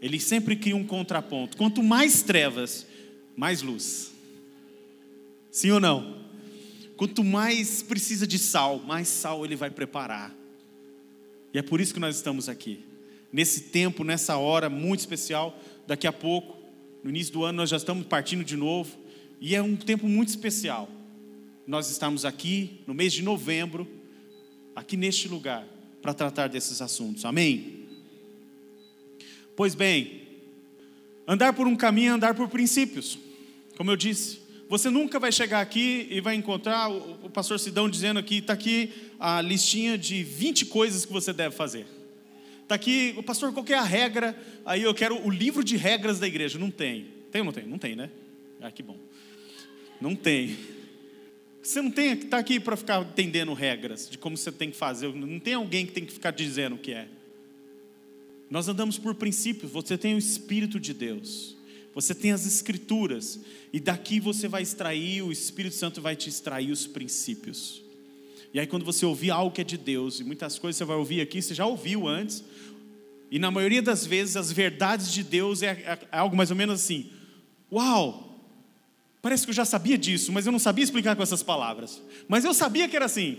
Ele 0.00 0.18
sempre 0.18 0.56
cria 0.56 0.74
um 0.74 0.84
contraponto. 0.84 1.56
Quanto 1.56 1.82
mais 1.82 2.22
trevas, 2.22 2.86
mais 3.36 3.62
luz. 3.62 4.12
Sim 5.50 5.70
ou 5.70 5.80
não? 5.80 6.24
Quanto 6.96 7.22
mais 7.22 7.82
precisa 7.82 8.26
de 8.26 8.38
sal, 8.38 8.80
mais 8.80 9.08
sal 9.08 9.44
ele 9.44 9.54
vai 9.54 9.70
preparar. 9.70 10.34
E 11.52 11.58
é 11.58 11.62
por 11.62 11.80
isso 11.80 11.94
que 11.94 12.00
nós 12.00 12.16
estamos 12.16 12.48
aqui. 12.48 12.80
Nesse 13.32 13.62
tempo, 13.62 14.04
nessa 14.04 14.36
hora 14.36 14.68
muito 14.68 15.00
especial, 15.00 15.58
daqui 15.86 16.06
a 16.06 16.12
pouco, 16.12 16.56
no 17.02 17.10
início 17.10 17.32
do 17.32 17.44
ano, 17.44 17.58
nós 17.58 17.70
já 17.70 17.76
estamos 17.76 18.06
partindo 18.06 18.44
de 18.44 18.56
novo. 18.56 18.96
E 19.40 19.54
é 19.54 19.62
um 19.62 19.76
tempo 19.76 20.08
muito 20.08 20.28
especial. 20.28 20.88
Nós 21.66 21.90
estamos 21.90 22.24
aqui 22.24 22.80
no 22.86 22.94
mês 22.94 23.12
de 23.12 23.22
novembro, 23.22 23.86
aqui 24.74 24.96
neste 24.96 25.28
lugar, 25.28 25.66
para 26.00 26.14
tratar 26.14 26.48
desses 26.48 26.80
assuntos. 26.80 27.24
Amém? 27.24 27.86
Pois 29.54 29.74
bem, 29.74 30.22
andar 31.26 31.52
por 31.52 31.66
um 31.66 31.74
caminho 31.74 32.10
é 32.10 32.14
andar 32.14 32.34
por 32.34 32.48
princípios. 32.48 33.18
Como 33.76 33.90
eu 33.90 33.96
disse, 33.96 34.40
você 34.68 34.90
nunca 34.90 35.18
vai 35.18 35.30
chegar 35.30 35.60
aqui 35.60 36.08
e 36.10 36.20
vai 36.20 36.34
encontrar 36.34 36.90
o, 36.90 37.30
pastor 37.30 37.58
Sidão 37.58 37.88
dizendo 37.88 38.18
aqui, 38.18 38.38
está 38.38 38.52
aqui 38.52 38.92
a 39.18 39.40
listinha 39.40 39.96
de 39.96 40.22
20 40.22 40.66
coisas 40.66 41.04
que 41.04 41.12
você 41.12 41.32
deve 41.32 41.54
fazer. 41.54 41.86
Está 42.66 42.74
aqui, 42.74 43.22
pastor, 43.22 43.52
qual 43.52 43.64
é 43.68 43.74
a 43.74 43.84
regra? 43.84 44.36
Aí 44.64 44.82
eu 44.82 44.92
quero 44.92 45.24
o 45.24 45.30
livro 45.30 45.62
de 45.62 45.76
regras 45.76 46.18
da 46.18 46.26
igreja. 46.26 46.58
Não 46.58 46.68
tem. 46.68 47.06
Tem 47.30 47.40
ou 47.40 47.44
não 47.44 47.52
tem? 47.52 47.64
Não 47.64 47.78
tem, 47.78 47.94
né? 47.94 48.10
Ah, 48.60 48.72
que 48.72 48.82
bom. 48.82 48.98
Não 50.00 50.16
tem. 50.16 50.56
Você 51.62 51.80
não 51.80 51.92
tem 51.92 52.16
que 52.16 52.26
tá 52.26 52.38
aqui 52.38 52.58
para 52.58 52.76
ficar 52.76 53.00
entendendo 53.02 53.52
regras 53.52 54.10
de 54.10 54.18
como 54.18 54.36
você 54.36 54.50
tem 54.50 54.72
que 54.72 54.76
fazer. 54.76 55.14
Não 55.14 55.38
tem 55.38 55.54
alguém 55.54 55.86
que 55.86 55.92
tem 55.92 56.04
que 56.04 56.12
ficar 56.12 56.32
dizendo 56.32 56.74
o 56.74 56.78
que 56.78 56.90
é. 56.90 57.06
Nós 58.50 58.66
andamos 58.66 58.98
por 58.98 59.14
princípios. 59.14 59.70
Você 59.70 59.96
tem 59.96 60.16
o 60.16 60.18
Espírito 60.18 60.80
de 60.80 60.92
Deus. 60.92 61.54
Você 61.94 62.16
tem 62.16 62.32
as 62.32 62.44
escrituras, 62.44 63.40
e 63.72 63.78
daqui 63.78 64.18
você 64.18 64.48
vai 64.48 64.60
extrair, 64.60 65.22
o 65.22 65.30
Espírito 65.30 65.76
Santo 65.76 66.02
vai 66.02 66.16
te 66.16 66.28
extrair 66.28 66.72
os 66.72 66.86
princípios. 66.86 67.85
E 68.56 68.58
aí, 68.58 68.66
quando 68.66 68.86
você 68.86 69.04
ouvir 69.04 69.30
algo 69.30 69.54
que 69.54 69.60
é 69.60 69.64
de 69.64 69.76
Deus, 69.76 70.18
e 70.18 70.24
muitas 70.24 70.58
coisas 70.58 70.78
você 70.78 70.84
vai 70.86 70.96
ouvir 70.96 71.20
aqui, 71.20 71.42
você 71.42 71.52
já 71.52 71.66
ouviu 71.66 72.08
antes, 72.08 72.42
e 73.30 73.38
na 73.38 73.50
maioria 73.50 73.82
das 73.82 74.06
vezes, 74.06 74.34
as 74.34 74.50
verdades 74.50 75.12
de 75.12 75.22
Deus 75.22 75.62
é, 75.62 75.66
é, 75.66 75.98
é 76.10 76.18
algo 76.18 76.34
mais 76.34 76.50
ou 76.50 76.56
menos 76.56 76.80
assim: 76.80 77.10
Uau, 77.70 78.34
parece 79.20 79.44
que 79.44 79.50
eu 79.50 79.54
já 79.54 79.66
sabia 79.66 79.98
disso, 79.98 80.32
mas 80.32 80.46
eu 80.46 80.52
não 80.52 80.58
sabia 80.58 80.82
explicar 80.82 81.14
com 81.14 81.22
essas 81.22 81.42
palavras. 81.42 82.02
Mas 82.28 82.46
eu 82.46 82.54
sabia 82.54 82.88
que 82.88 82.96
era 82.96 83.04
assim. 83.04 83.36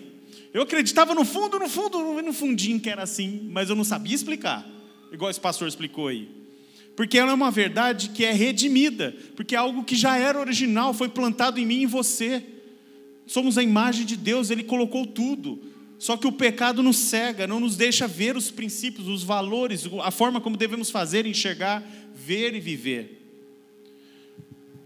Eu 0.54 0.62
acreditava 0.62 1.16
no 1.16 1.26
fundo, 1.26 1.58
no 1.58 1.68
fundo, 1.68 2.22
no 2.22 2.32
fundinho 2.32 2.80
que 2.80 2.88
era 2.88 3.02
assim, 3.02 3.50
mas 3.52 3.72
eu 3.72 3.76
não 3.76 3.84
sabia 3.84 4.14
explicar, 4.14 4.70
igual 5.12 5.32
esse 5.32 5.42
pastor 5.42 5.68
explicou 5.68 6.10
aí 6.10 6.30
porque 6.96 7.18
ela 7.20 7.30
é 7.30 7.34
uma 7.34 7.52
verdade 7.52 8.10
que 8.10 8.26
é 8.26 8.32
redimida, 8.32 9.16
porque 9.36 9.54
é 9.54 9.58
algo 9.60 9.84
que 9.84 9.96
já 9.96 10.18
era 10.18 10.40
original, 10.40 10.96
foi 10.96 11.08
plantado 11.08 11.60
em 11.60 11.66
mim 11.66 11.76
e 11.76 11.84
em 11.84 11.86
você. 11.86 12.44
Somos 13.28 13.58
a 13.58 13.64
imagem 13.64 14.06
de 14.06 14.16
Deus, 14.16 14.50
Ele 14.50 14.64
colocou 14.64 15.06
tudo. 15.06 15.60
Só 16.00 16.16
que 16.16 16.28
o 16.28 16.32
pecado 16.32 16.82
nos 16.82 16.98
cega, 16.98 17.46
não 17.46 17.60
nos 17.60 17.76
deixa 17.76 18.08
ver 18.08 18.38
os 18.38 18.50
princípios, 18.50 19.08
os 19.08 19.24
valores, 19.24 19.88
a 20.02 20.12
forma 20.12 20.40
como 20.40 20.56
devemos 20.56 20.90
fazer, 20.90 21.26
enxergar, 21.26 21.84
ver 22.16 22.56
e 22.56 22.60
viver. 22.60 23.18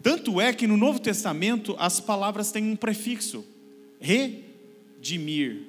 Tanto 0.02 0.42
é 0.42 0.52
que 0.52 0.66
no 0.68 0.78
Novo 0.78 1.00
Testamento 1.00 1.76
as 1.78 2.00
palavras 2.00 2.52
têm 2.52 2.64
um 2.64 2.76
prefixo: 2.76 3.46
redimir, 4.00 5.64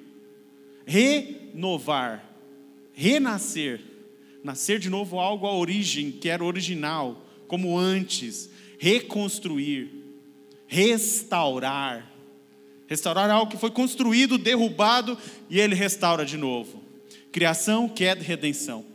renovar, 0.85 2.27
renascer. 2.93 3.81
Nascer 4.43 4.77
de 4.77 4.89
novo 4.89 5.19
algo 5.19 5.47
à 5.47 5.55
origem, 5.55 6.11
que 6.11 6.27
era 6.27 6.43
original, 6.43 7.25
como 7.47 7.77
antes, 7.77 8.49
reconstruir, 8.77 9.89
restaurar, 10.67 12.12
Restaurar 12.87 13.29
algo 13.29 13.51
que 13.51 13.57
foi 13.57 13.71
construído, 13.71 14.37
derrubado 14.37 15.17
e 15.49 15.59
ele 15.59 15.75
restaura 15.75 16.25
de 16.25 16.37
novo. 16.37 16.81
Criação, 17.31 17.87
queda 17.89 18.21
e 18.21 18.25
redenção. 18.25 18.85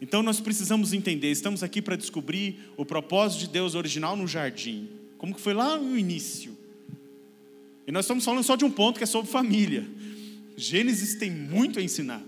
Então 0.00 0.22
nós 0.22 0.40
precisamos 0.40 0.92
entender, 0.92 1.30
estamos 1.30 1.62
aqui 1.62 1.80
para 1.80 1.96
descobrir 1.96 2.58
o 2.76 2.84
propósito 2.84 3.40
de 3.40 3.48
Deus 3.48 3.74
original 3.74 4.16
no 4.16 4.26
jardim. 4.28 4.88
Como 5.16 5.34
que 5.34 5.40
foi 5.40 5.54
lá 5.54 5.78
no 5.78 5.96
início. 5.96 6.56
E 7.86 7.92
nós 7.92 8.04
estamos 8.04 8.24
falando 8.24 8.42
só 8.42 8.56
de 8.56 8.64
um 8.64 8.70
ponto 8.70 8.98
que 8.98 9.04
é 9.04 9.06
sobre 9.06 9.30
família. 9.30 9.86
Gênesis 10.56 11.14
tem 11.14 11.30
muito 11.30 11.78
a 11.78 11.82
ensinar. 11.82 12.22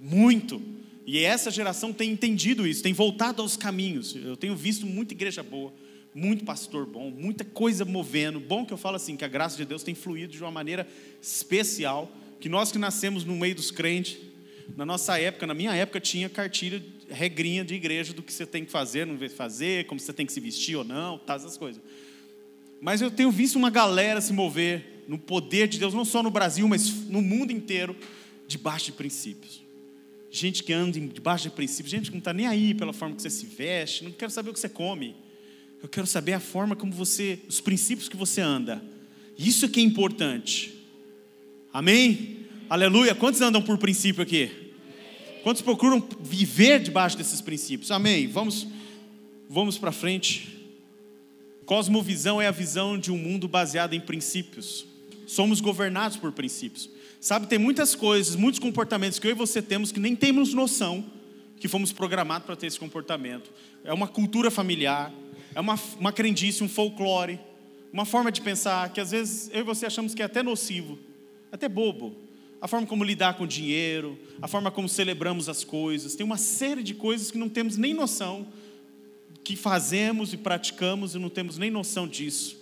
Muito. 0.00 0.60
E 1.06 1.18
essa 1.18 1.50
geração 1.50 1.92
tem 1.92 2.10
entendido 2.10 2.66
isso, 2.66 2.82
tem 2.82 2.92
voltado 2.92 3.42
aos 3.42 3.56
caminhos. 3.56 4.14
Eu 4.14 4.36
tenho 4.36 4.54
visto 4.56 4.86
muita 4.86 5.14
igreja 5.14 5.42
boa, 5.42 5.72
muito 6.18 6.44
pastor 6.44 6.84
bom, 6.84 7.10
muita 7.10 7.44
coisa 7.44 7.84
movendo. 7.84 8.40
Bom 8.40 8.66
que 8.66 8.72
eu 8.72 8.76
falo 8.76 8.96
assim, 8.96 9.16
que 9.16 9.24
a 9.24 9.28
graça 9.28 9.56
de 9.56 9.64
Deus 9.64 9.84
tem 9.84 9.94
fluído 9.94 10.32
de 10.32 10.42
uma 10.42 10.50
maneira 10.50 10.86
especial, 11.22 12.10
que 12.40 12.48
nós 12.48 12.72
que 12.72 12.78
nascemos 12.78 13.24
no 13.24 13.36
meio 13.36 13.54
dos 13.54 13.70
crentes, 13.70 14.18
na 14.76 14.84
nossa 14.84 15.18
época, 15.18 15.46
na 15.46 15.54
minha 15.54 15.74
época, 15.74 16.00
tinha 16.00 16.28
cartilha, 16.28 16.84
regrinha 17.08 17.64
de 17.64 17.74
igreja 17.74 18.12
do 18.12 18.22
que 18.22 18.32
você 18.32 18.44
tem 18.44 18.64
que 18.64 18.70
fazer, 18.70 19.06
não 19.06 19.16
fazer, 19.30 19.86
como 19.86 20.00
você 20.00 20.12
tem 20.12 20.26
que 20.26 20.32
se 20.32 20.40
vestir 20.40 20.76
ou 20.76 20.84
não, 20.84 21.18
tá, 21.18 21.36
essas 21.36 21.56
coisas. 21.56 21.80
Mas 22.80 23.00
eu 23.00 23.10
tenho 23.10 23.30
visto 23.30 23.56
uma 23.56 23.70
galera 23.70 24.20
se 24.20 24.32
mover 24.32 25.04
no 25.06 25.18
poder 25.18 25.68
de 25.68 25.78
Deus, 25.78 25.94
não 25.94 26.04
só 26.04 26.22
no 26.22 26.30
Brasil, 26.30 26.66
mas 26.68 26.92
no 27.08 27.22
mundo 27.22 27.52
inteiro, 27.52 27.96
debaixo 28.46 28.86
de 28.86 28.92
princípios. 28.92 29.62
Gente 30.30 30.62
que 30.62 30.72
anda 30.72 31.00
debaixo 31.00 31.44
de 31.44 31.50
princípios, 31.50 31.90
gente 31.90 32.06
que 32.06 32.12
não 32.12 32.18
está 32.18 32.32
nem 32.32 32.46
aí 32.46 32.74
pela 32.74 32.92
forma 32.92 33.14
que 33.14 33.22
você 33.22 33.30
se 33.30 33.46
veste, 33.46 34.04
não 34.04 34.10
quero 34.10 34.30
saber 34.30 34.50
o 34.50 34.52
que 34.52 34.60
você 34.60 34.68
come. 34.68 35.16
Eu 35.82 35.88
quero 35.88 36.06
saber 36.06 36.32
a 36.32 36.40
forma 36.40 36.74
como 36.74 36.92
você, 36.92 37.38
os 37.48 37.60
princípios 37.60 38.08
que 38.08 38.16
você 38.16 38.40
anda. 38.40 38.82
Isso 39.38 39.64
é 39.64 39.68
que 39.68 39.80
é 39.80 39.82
importante. 39.82 40.74
Amém? 41.72 42.46
Aleluia. 42.68 43.14
Quantos 43.14 43.40
andam 43.40 43.62
por 43.62 43.78
princípio 43.78 44.22
aqui? 44.22 44.50
Quantos 45.42 45.62
procuram 45.62 46.06
viver 46.20 46.80
debaixo 46.80 47.16
desses 47.16 47.40
princípios? 47.40 47.90
Amém. 47.90 48.26
Vamos, 48.26 48.66
vamos 49.48 49.78
para 49.78 49.92
frente. 49.92 50.58
Cosmovisão 51.64 52.42
é 52.42 52.46
a 52.46 52.50
visão 52.50 52.98
de 52.98 53.12
um 53.12 53.16
mundo 53.16 53.46
baseado 53.46 53.94
em 53.94 54.00
princípios. 54.00 54.84
Somos 55.26 55.60
governados 55.60 56.16
por 56.16 56.32
princípios. 56.32 56.90
Sabe, 57.20 57.46
tem 57.46 57.58
muitas 57.58 57.94
coisas, 57.94 58.34
muitos 58.34 58.58
comportamentos 58.58 59.18
que 59.18 59.26
eu 59.26 59.30
e 59.30 59.34
você 59.34 59.60
temos 59.60 59.92
que 59.92 60.00
nem 60.00 60.16
temos 60.16 60.54
noção 60.54 61.04
que 61.58 61.68
fomos 61.68 61.92
programados 61.92 62.46
para 62.46 62.56
ter 62.56 62.66
esse 62.66 62.78
comportamento. 62.78 63.50
É 63.84 63.92
uma 63.92 64.06
cultura 64.06 64.50
familiar, 64.50 65.12
é 65.54 65.60
uma, 65.60 65.78
uma 65.98 66.12
crendice, 66.12 66.62
um 66.62 66.68
folclore, 66.68 67.38
uma 67.92 68.04
forma 68.04 68.30
de 68.30 68.40
pensar 68.40 68.92
que 68.92 69.00
às 69.00 69.10
vezes 69.10 69.50
eu 69.52 69.60
e 69.60 69.62
você 69.62 69.86
achamos 69.86 70.14
que 70.14 70.22
é 70.22 70.24
até 70.24 70.42
nocivo, 70.42 70.98
até 71.50 71.68
bobo. 71.68 72.14
A 72.60 72.66
forma 72.66 72.86
como 72.86 73.04
lidar 73.04 73.34
com 73.34 73.44
o 73.44 73.46
dinheiro, 73.46 74.18
a 74.42 74.48
forma 74.48 74.70
como 74.70 74.88
celebramos 74.88 75.48
as 75.48 75.62
coisas, 75.62 76.16
tem 76.16 76.26
uma 76.26 76.36
série 76.36 76.82
de 76.82 76.92
coisas 76.92 77.30
que 77.30 77.38
não 77.38 77.48
temos 77.48 77.76
nem 77.76 77.94
noção 77.94 78.48
que 79.48 79.56
fazemos 79.56 80.34
e 80.34 80.36
praticamos 80.36 81.14
e 81.14 81.18
não 81.18 81.30
temos 81.30 81.56
nem 81.56 81.70
noção 81.70 82.06
disso, 82.06 82.58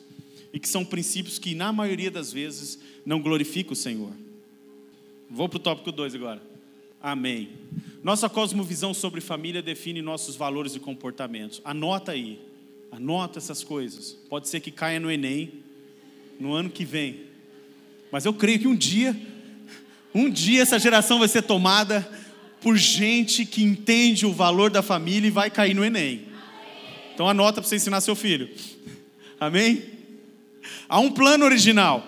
e 0.52 0.60
que 0.60 0.68
são 0.68 0.84
princípios 0.84 1.36
que, 1.36 1.52
na 1.52 1.72
maioria 1.72 2.12
das 2.12 2.32
vezes, 2.32 2.78
não 3.04 3.20
glorificam 3.20 3.72
o 3.72 3.76
Senhor. 3.76 4.12
Vou 5.28 5.48
para 5.48 5.56
o 5.56 5.60
tópico 5.60 5.90
2 5.90 6.14
agora. 6.14 6.40
Amém. 7.02 7.48
Nossa 8.04 8.28
cosmovisão 8.28 8.94
sobre 8.94 9.20
família 9.20 9.60
define 9.60 10.00
nossos 10.00 10.36
valores 10.36 10.76
e 10.76 10.78
comportamentos. 10.78 11.60
Anota 11.64 12.12
aí, 12.12 12.38
anota 12.90 13.38
essas 13.38 13.62
coisas. 13.62 14.12
Pode 14.28 14.48
ser 14.48 14.60
que 14.60 14.70
caia 14.70 15.00
no 15.00 15.10
Enem 15.10 15.64
no 16.38 16.52
ano 16.52 16.68
que 16.68 16.84
vem, 16.84 17.26
mas 18.10 18.24
eu 18.24 18.32
creio 18.34 18.58
que 18.58 18.68
um 18.68 18.76
dia, 18.76 19.16
um 20.14 20.30
dia 20.30 20.62
essa 20.62 20.78
geração 20.78 21.18
vai 21.18 21.28
ser 21.28 21.42
tomada 21.42 22.06
por 22.60 22.76
gente 22.76 23.46
que 23.46 23.62
entende 23.62 24.26
o 24.26 24.32
valor 24.32 24.70
da 24.70 24.82
família 24.82 25.28
e 25.28 25.30
vai 25.30 25.50
cair 25.50 25.74
no 25.74 25.84
Enem. 25.84 26.26
Então 27.14 27.28
anota 27.28 27.60
para 27.60 27.68
você 27.68 27.76
ensinar 27.76 28.00
seu 28.00 28.14
filho. 28.14 28.50
Amém? 29.40 29.82
Há 30.88 31.00
um 31.00 31.10
plano 31.10 31.44
original. 31.44 32.04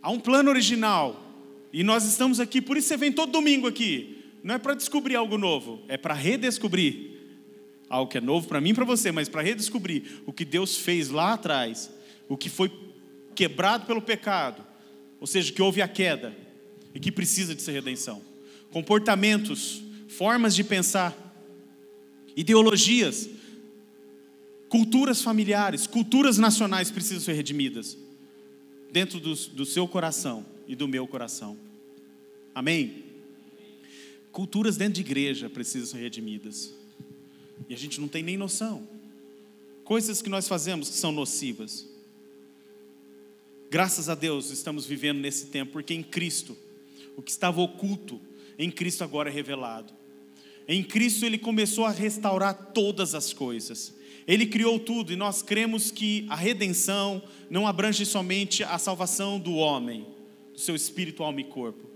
Há 0.00 0.10
um 0.10 0.20
plano 0.20 0.50
original. 0.50 1.22
E 1.72 1.82
nós 1.82 2.04
estamos 2.04 2.38
aqui, 2.38 2.60
por 2.60 2.76
isso 2.76 2.88
você 2.88 2.96
vem 2.96 3.12
todo 3.12 3.32
domingo 3.32 3.66
aqui. 3.66 4.24
Não 4.42 4.54
é 4.54 4.58
para 4.58 4.74
descobrir 4.74 5.16
algo 5.16 5.36
novo, 5.36 5.82
é 5.88 5.96
para 5.96 6.14
redescobrir 6.14 7.15
algo 7.88 8.10
que 8.10 8.18
é 8.18 8.20
novo 8.20 8.48
para 8.48 8.60
mim 8.60 8.70
e 8.70 8.74
para 8.74 8.84
você, 8.84 9.12
mas 9.12 9.28
para 9.28 9.42
redescobrir 9.42 10.22
o 10.26 10.32
que 10.32 10.44
Deus 10.44 10.76
fez 10.76 11.08
lá 11.08 11.34
atrás, 11.34 11.90
o 12.28 12.36
que 12.36 12.48
foi 12.48 12.70
quebrado 13.34 13.86
pelo 13.86 14.02
pecado, 14.02 14.64
ou 15.20 15.26
seja, 15.26 15.52
que 15.52 15.62
houve 15.62 15.80
a 15.82 15.88
queda 15.88 16.36
e 16.94 17.00
que 17.00 17.12
precisa 17.12 17.54
de 17.54 17.62
ser 17.62 17.72
redenção. 17.72 18.22
Comportamentos, 18.70 19.82
formas 20.08 20.54
de 20.54 20.64
pensar, 20.64 21.16
ideologias, 22.36 23.28
culturas 24.68 25.22
familiares, 25.22 25.86
culturas 25.86 26.38
nacionais 26.38 26.90
precisam 26.90 27.20
ser 27.20 27.34
redimidas 27.34 27.96
dentro 28.90 29.20
do, 29.20 29.34
do 29.34 29.64
seu 29.64 29.86
coração 29.86 30.44
e 30.66 30.74
do 30.74 30.88
meu 30.88 31.06
coração. 31.06 31.56
Amém? 32.54 33.04
Culturas 34.32 34.76
dentro 34.76 34.94
de 34.94 35.00
igreja 35.02 35.48
precisam 35.48 35.86
ser 35.86 35.98
redimidas. 35.98 36.74
E 37.68 37.74
a 37.74 37.76
gente 37.76 38.00
não 38.00 38.08
tem 38.08 38.22
nem 38.22 38.36
noção. 38.36 38.86
Coisas 39.84 40.20
que 40.20 40.28
nós 40.28 40.48
fazemos 40.48 40.88
que 40.88 40.96
são 40.96 41.12
nocivas. 41.12 41.88
Graças 43.70 44.08
a 44.08 44.14
Deus 44.14 44.50
estamos 44.50 44.86
vivendo 44.86 45.18
nesse 45.18 45.46
tempo, 45.46 45.72
porque 45.72 45.94
em 45.94 46.02
Cristo, 46.02 46.56
o 47.16 47.22
que 47.22 47.30
estava 47.30 47.60
oculto, 47.60 48.20
em 48.58 48.70
Cristo 48.70 49.04
agora 49.04 49.28
é 49.28 49.32
revelado. 49.32 49.92
Em 50.68 50.82
Cristo 50.82 51.24
ele 51.24 51.38
começou 51.38 51.84
a 51.84 51.90
restaurar 51.90 52.72
todas 52.72 53.14
as 53.14 53.32
coisas. 53.32 53.94
Ele 54.26 54.46
criou 54.46 54.78
tudo 54.78 55.12
e 55.12 55.16
nós 55.16 55.42
cremos 55.42 55.90
que 55.90 56.26
a 56.28 56.34
redenção 56.34 57.22
não 57.48 57.66
abrange 57.66 58.04
somente 58.04 58.64
a 58.64 58.76
salvação 58.78 59.38
do 59.38 59.54
homem, 59.54 60.04
do 60.52 60.58
seu 60.58 60.74
espírito, 60.74 61.22
alma 61.22 61.40
e 61.40 61.44
corpo. 61.44 61.88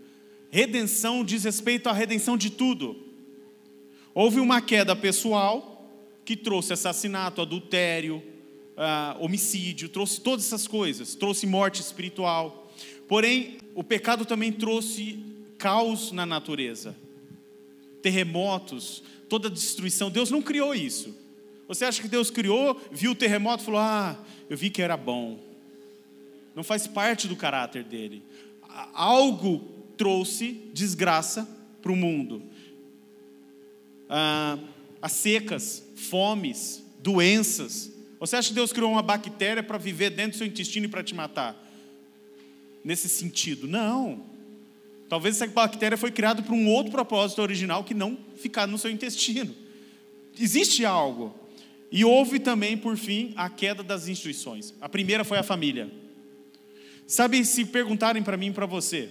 Redenção 0.50 1.24
diz 1.24 1.44
respeito 1.44 1.88
à 1.88 1.92
redenção 1.92 2.36
de 2.36 2.50
tudo. 2.50 3.09
Houve 4.14 4.40
uma 4.40 4.60
queda 4.60 4.94
pessoal 4.96 5.88
que 6.24 6.36
trouxe 6.36 6.72
assassinato, 6.72 7.40
adultério, 7.40 8.22
uh, 8.76 9.24
homicídio, 9.24 9.88
trouxe 9.88 10.20
todas 10.20 10.46
essas 10.46 10.66
coisas, 10.66 11.14
trouxe 11.14 11.46
morte 11.46 11.80
espiritual. 11.80 12.70
Porém, 13.08 13.58
o 13.74 13.82
pecado 13.82 14.24
também 14.24 14.52
trouxe 14.52 15.18
caos 15.58 16.12
na 16.12 16.24
natureza 16.24 16.96
terremotos, 18.00 19.02
toda 19.28 19.50
destruição. 19.50 20.10
Deus 20.10 20.30
não 20.30 20.42
criou 20.42 20.74
isso. 20.74 21.14
Você 21.68 21.84
acha 21.84 22.02
que 22.02 22.08
Deus 22.08 22.30
criou, 22.30 22.80
viu 22.90 23.12
o 23.12 23.14
terremoto 23.14 23.62
e 23.62 23.66
falou: 23.66 23.80
Ah, 23.80 24.18
eu 24.48 24.56
vi 24.56 24.70
que 24.70 24.82
era 24.82 24.96
bom. 24.96 25.38
Não 26.54 26.64
faz 26.64 26.86
parte 26.86 27.28
do 27.28 27.36
caráter 27.36 27.84
dele. 27.84 28.22
Algo 28.92 29.60
trouxe 29.96 30.52
desgraça 30.72 31.48
para 31.80 31.92
o 31.92 31.96
mundo. 31.96 32.42
Ah, 34.12 34.58
as 35.00 35.12
secas, 35.12 35.84
fomes, 35.94 36.84
doenças. 36.98 37.92
Você 38.18 38.34
acha 38.34 38.48
que 38.48 38.54
Deus 38.54 38.72
criou 38.72 38.90
uma 38.90 39.02
bactéria 39.02 39.62
para 39.62 39.78
viver 39.78 40.10
dentro 40.10 40.32
do 40.32 40.38
seu 40.38 40.46
intestino 40.46 40.86
e 40.86 40.88
para 40.88 41.04
te 41.04 41.14
matar? 41.14 41.56
Nesse 42.84 43.08
sentido, 43.08 43.68
não. 43.68 44.24
Talvez 45.08 45.36
essa 45.36 45.46
bactéria 45.46 45.96
foi 45.96 46.10
criada 46.10 46.42
para 46.42 46.54
um 46.54 46.68
outro 46.68 46.90
propósito 46.90 47.40
original 47.40 47.84
que 47.84 47.94
não 47.94 48.18
ficar 48.36 48.66
no 48.66 48.76
seu 48.76 48.90
intestino. 48.90 49.54
Existe 50.38 50.84
algo. 50.84 51.34
E 51.90 52.04
houve 52.04 52.38
também, 52.38 52.76
por 52.76 52.96
fim, 52.96 53.32
a 53.36 53.48
queda 53.48 53.82
das 53.82 54.08
instituições. 54.08 54.74
A 54.80 54.88
primeira 54.88 55.24
foi 55.24 55.38
a 55.38 55.42
família. 55.42 55.90
Sabe, 57.06 57.44
se 57.44 57.64
perguntarem 57.64 58.22
para 58.22 58.36
mim 58.36 58.48
e 58.48 58.52
para 58.52 58.66
você, 58.66 59.10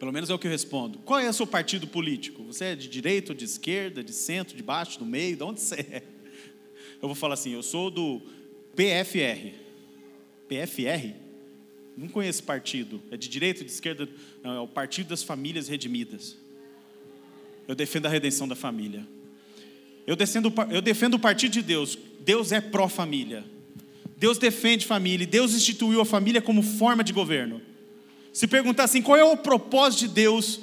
pelo 0.00 0.14
menos 0.14 0.30
é 0.30 0.34
o 0.34 0.38
que 0.38 0.46
eu 0.46 0.50
respondo, 0.50 0.98
qual 1.00 1.20
é 1.20 1.28
o 1.28 1.32
seu 1.32 1.46
partido 1.46 1.86
político? 1.86 2.42
Você 2.44 2.64
é 2.64 2.74
de 2.74 2.88
direita 2.88 3.32
ou 3.32 3.36
de 3.36 3.44
esquerda, 3.44 4.02
de 4.02 4.14
centro, 4.14 4.56
de 4.56 4.62
baixo, 4.62 4.98
do 4.98 5.04
meio, 5.04 5.36
de 5.36 5.42
onde 5.42 5.60
você 5.60 5.74
é? 5.74 6.02
Eu 7.02 7.08
vou 7.08 7.14
falar 7.14 7.34
assim, 7.34 7.50
eu 7.50 7.62
sou 7.62 7.90
do 7.90 8.22
PFR. 8.74 9.52
PFR? 10.48 11.14
Não 11.98 12.08
conheço 12.08 12.42
partido. 12.44 13.02
É 13.10 13.16
de 13.18 13.28
direita, 13.28 13.62
de 13.62 13.70
esquerda? 13.70 14.08
Não, 14.42 14.52
é 14.52 14.60
o 14.60 14.66
Partido 14.66 15.08
das 15.08 15.22
Famílias 15.22 15.68
Redimidas. 15.68 16.34
Eu 17.68 17.74
defendo 17.74 18.06
a 18.06 18.08
redenção 18.08 18.48
da 18.48 18.56
família. 18.56 19.06
Eu, 20.06 20.16
defendo, 20.16 20.50
eu 20.70 20.80
defendo 20.80 21.14
o 21.14 21.18
partido 21.18 21.52
de 21.52 21.62
Deus. 21.62 21.98
Deus 22.20 22.52
é 22.52 22.60
pró-família. 22.60 23.44
Deus 24.16 24.38
defende 24.38 24.86
família. 24.86 25.26
Deus 25.26 25.52
instituiu 25.52 26.00
a 26.00 26.06
família 26.06 26.40
como 26.40 26.62
forma 26.62 27.04
de 27.04 27.12
governo. 27.12 27.60
Se 28.32 28.46
perguntar 28.46 28.84
assim, 28.84 29.02
qual 29.02 29.16
é 29.16 29.24
o 29.24 29.36
propósito 29.36 30.00
de 30.00 30.08
Deus 30.08 30.60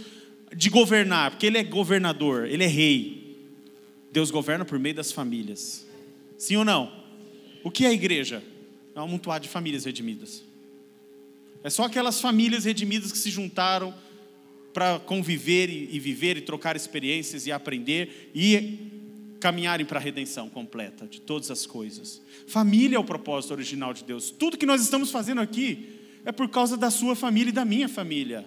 de 0.55 0.69
governar? 0.69 1.31
Porque 1.31 1.45
Ele 1.45 1.57
é 1.57 1.63
governador, 1.63 2.45
Ele 2.45 2.63
é 2.63 2.67
rei. 2.67 3.37
Deus 4.11 4.31
governa 4.31 4.63
por 4.63 4.79
meio 4.79 4.95
das 4.95 5.11
famílias. 5.11 5.85
Sim 6.37 6.57
ou 6.57 6.65
não? 6.65 6.91
O 7.63 7.69
que 7.69 7.85
é 7.85 7.89
a 7.89 7.93
igreja? 7.93 8.41
É 8.95 8.99
um 8.99 9.03
amontoado 9.03 9.43
de 9.43 9.49
famílias 9.49 9.85
redimidas. 9.85 10.43
É 11.63 11.69
só 11.69 11.83
aquelas 11.83 12.21
famílias 12.21 12.65
redimidas 12.65 13.11
que 13.11 13.17
se 13.17 13.29
juntaram 13.29 13.93
para 14.73 14.99
conviver 14.99 15.69
e, 15.69 15.89
e 15.91 15.99
viver 15.99 16.37
e 16.37 16.41
trocar 16.41 16.75
experiências 16.75 17.45
e 17.45 17.51
aprender 17.51 18.31
e 18.33 18.79
caminharem 19.39 19.85
para 19.85 19.99
a 19.99 20.01
redenção 20.01 20.49
completa 20.49 21.05
de 21.05 21.19
todas 21.19 21.51
as 21.51 21.65
coisas. 21.65 22.21
Família 22.47 22.95
é 22.95 22.99
o 22.99 23.03
propósito 23.03 23.51
original 23.51 23.93
de 23.93 24.03
Deus. 24.03 24.31
Tudo 24.31 24.57
que 24.57 24.65
nós 24.65 24.81
estamos 24.81 25.11
fazendo 25.11 25.41
aqui 25.41 25.96
é 26.27 26.31
por 26.33 26.49
causa 26.49 26.75
da 26.75 26.91
sua 26.91 27.15
família 27.15 27.51
e 27.51 27.53
da 27.53 27.63
minha 27.63 27.87
família. 27.87 28.45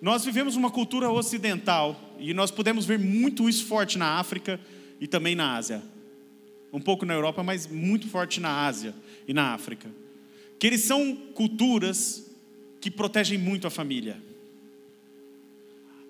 Nós 0.00 0.24
vivemos 0.24 0.54
uma 0.54 0.70
cultura 0.70 1.10
ocidental 1.10 2.00
e 2.20 2.32
nós 2.32 2.52
podemos 2.52 2.86
ver 2.86 3.00
muito 3.00 3.48
isso 3.48 3.66
forte 3.66 3.98
na 3.98 4.20
África 4.20 4.60
e 5.00 5.08
também 5.08 5.34
na 5.34 5.56
Ásia. 5.56 5.82
Um 6.72 6.80
pouco 6.80 7.04
na 7.04 7.14
Europa, 7.14 7.42
mas 7.42 7.66
muito 7.66 8.06
forte 8.06 8.38
na 8.38 8.64
Ásia 8.64 8.94
e 9.26 9.34
na 9.34 9.54
África. 9.54 9.90
Que 10.56 10.68
eles 10.68 10.82
são 10.82 11.16
culturas 11.34 12.30
que 12.80 12.92
protegem 12.92 13.36
muito 13.36 13.66
a 13.66 13.70
família. 13.70 14.16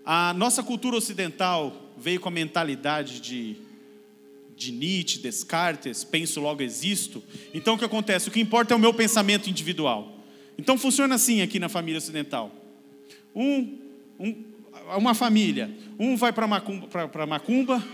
A 0.05 0.35
nossa 0.35 0.63
cultura 0.63 0.99
ocidental 0.99 1.95
veio 1.97 2.21
com 2.21 2.29
a 2.29 2.33
mentalidade 2.33 3.21
de, 3.21 3.57
de 4.55 4.71
Nietzsche, 4.71 5.19
Descartes, 5.19 6.05
penso 6.05 6.43
logo 6.43 6.63
existo. 6.63 7.25
Então 7.55 7.75
o 7.75 7.79
que 7.79 7.87
acontece? 7.87 8.29
O 8.29 8.31
que 8.31 8.39
importa 8.39 8.75
é 8.75 8.77
o 8.77 8.79
meu 8.79 8.93
pensamento 8.93 9.49
individual. 9.49 10.13
Então 10.59 10.79
funciona 10.79 11.15
assim 11.15 11.43
aqui 11.43 11.59
na 11.59 11.69
família 11.69 11.99
ocidental. 11.99 12.51
Um, 13.35 13.79
um 14.19 14.57
uma 14.97 15.15
família, 15.15 15.71
um 15.99 16.17
vai 16.17 16.33
para 16.33 16.47
Macumba, 16.47 17.27
Macumba, 17.27 17.85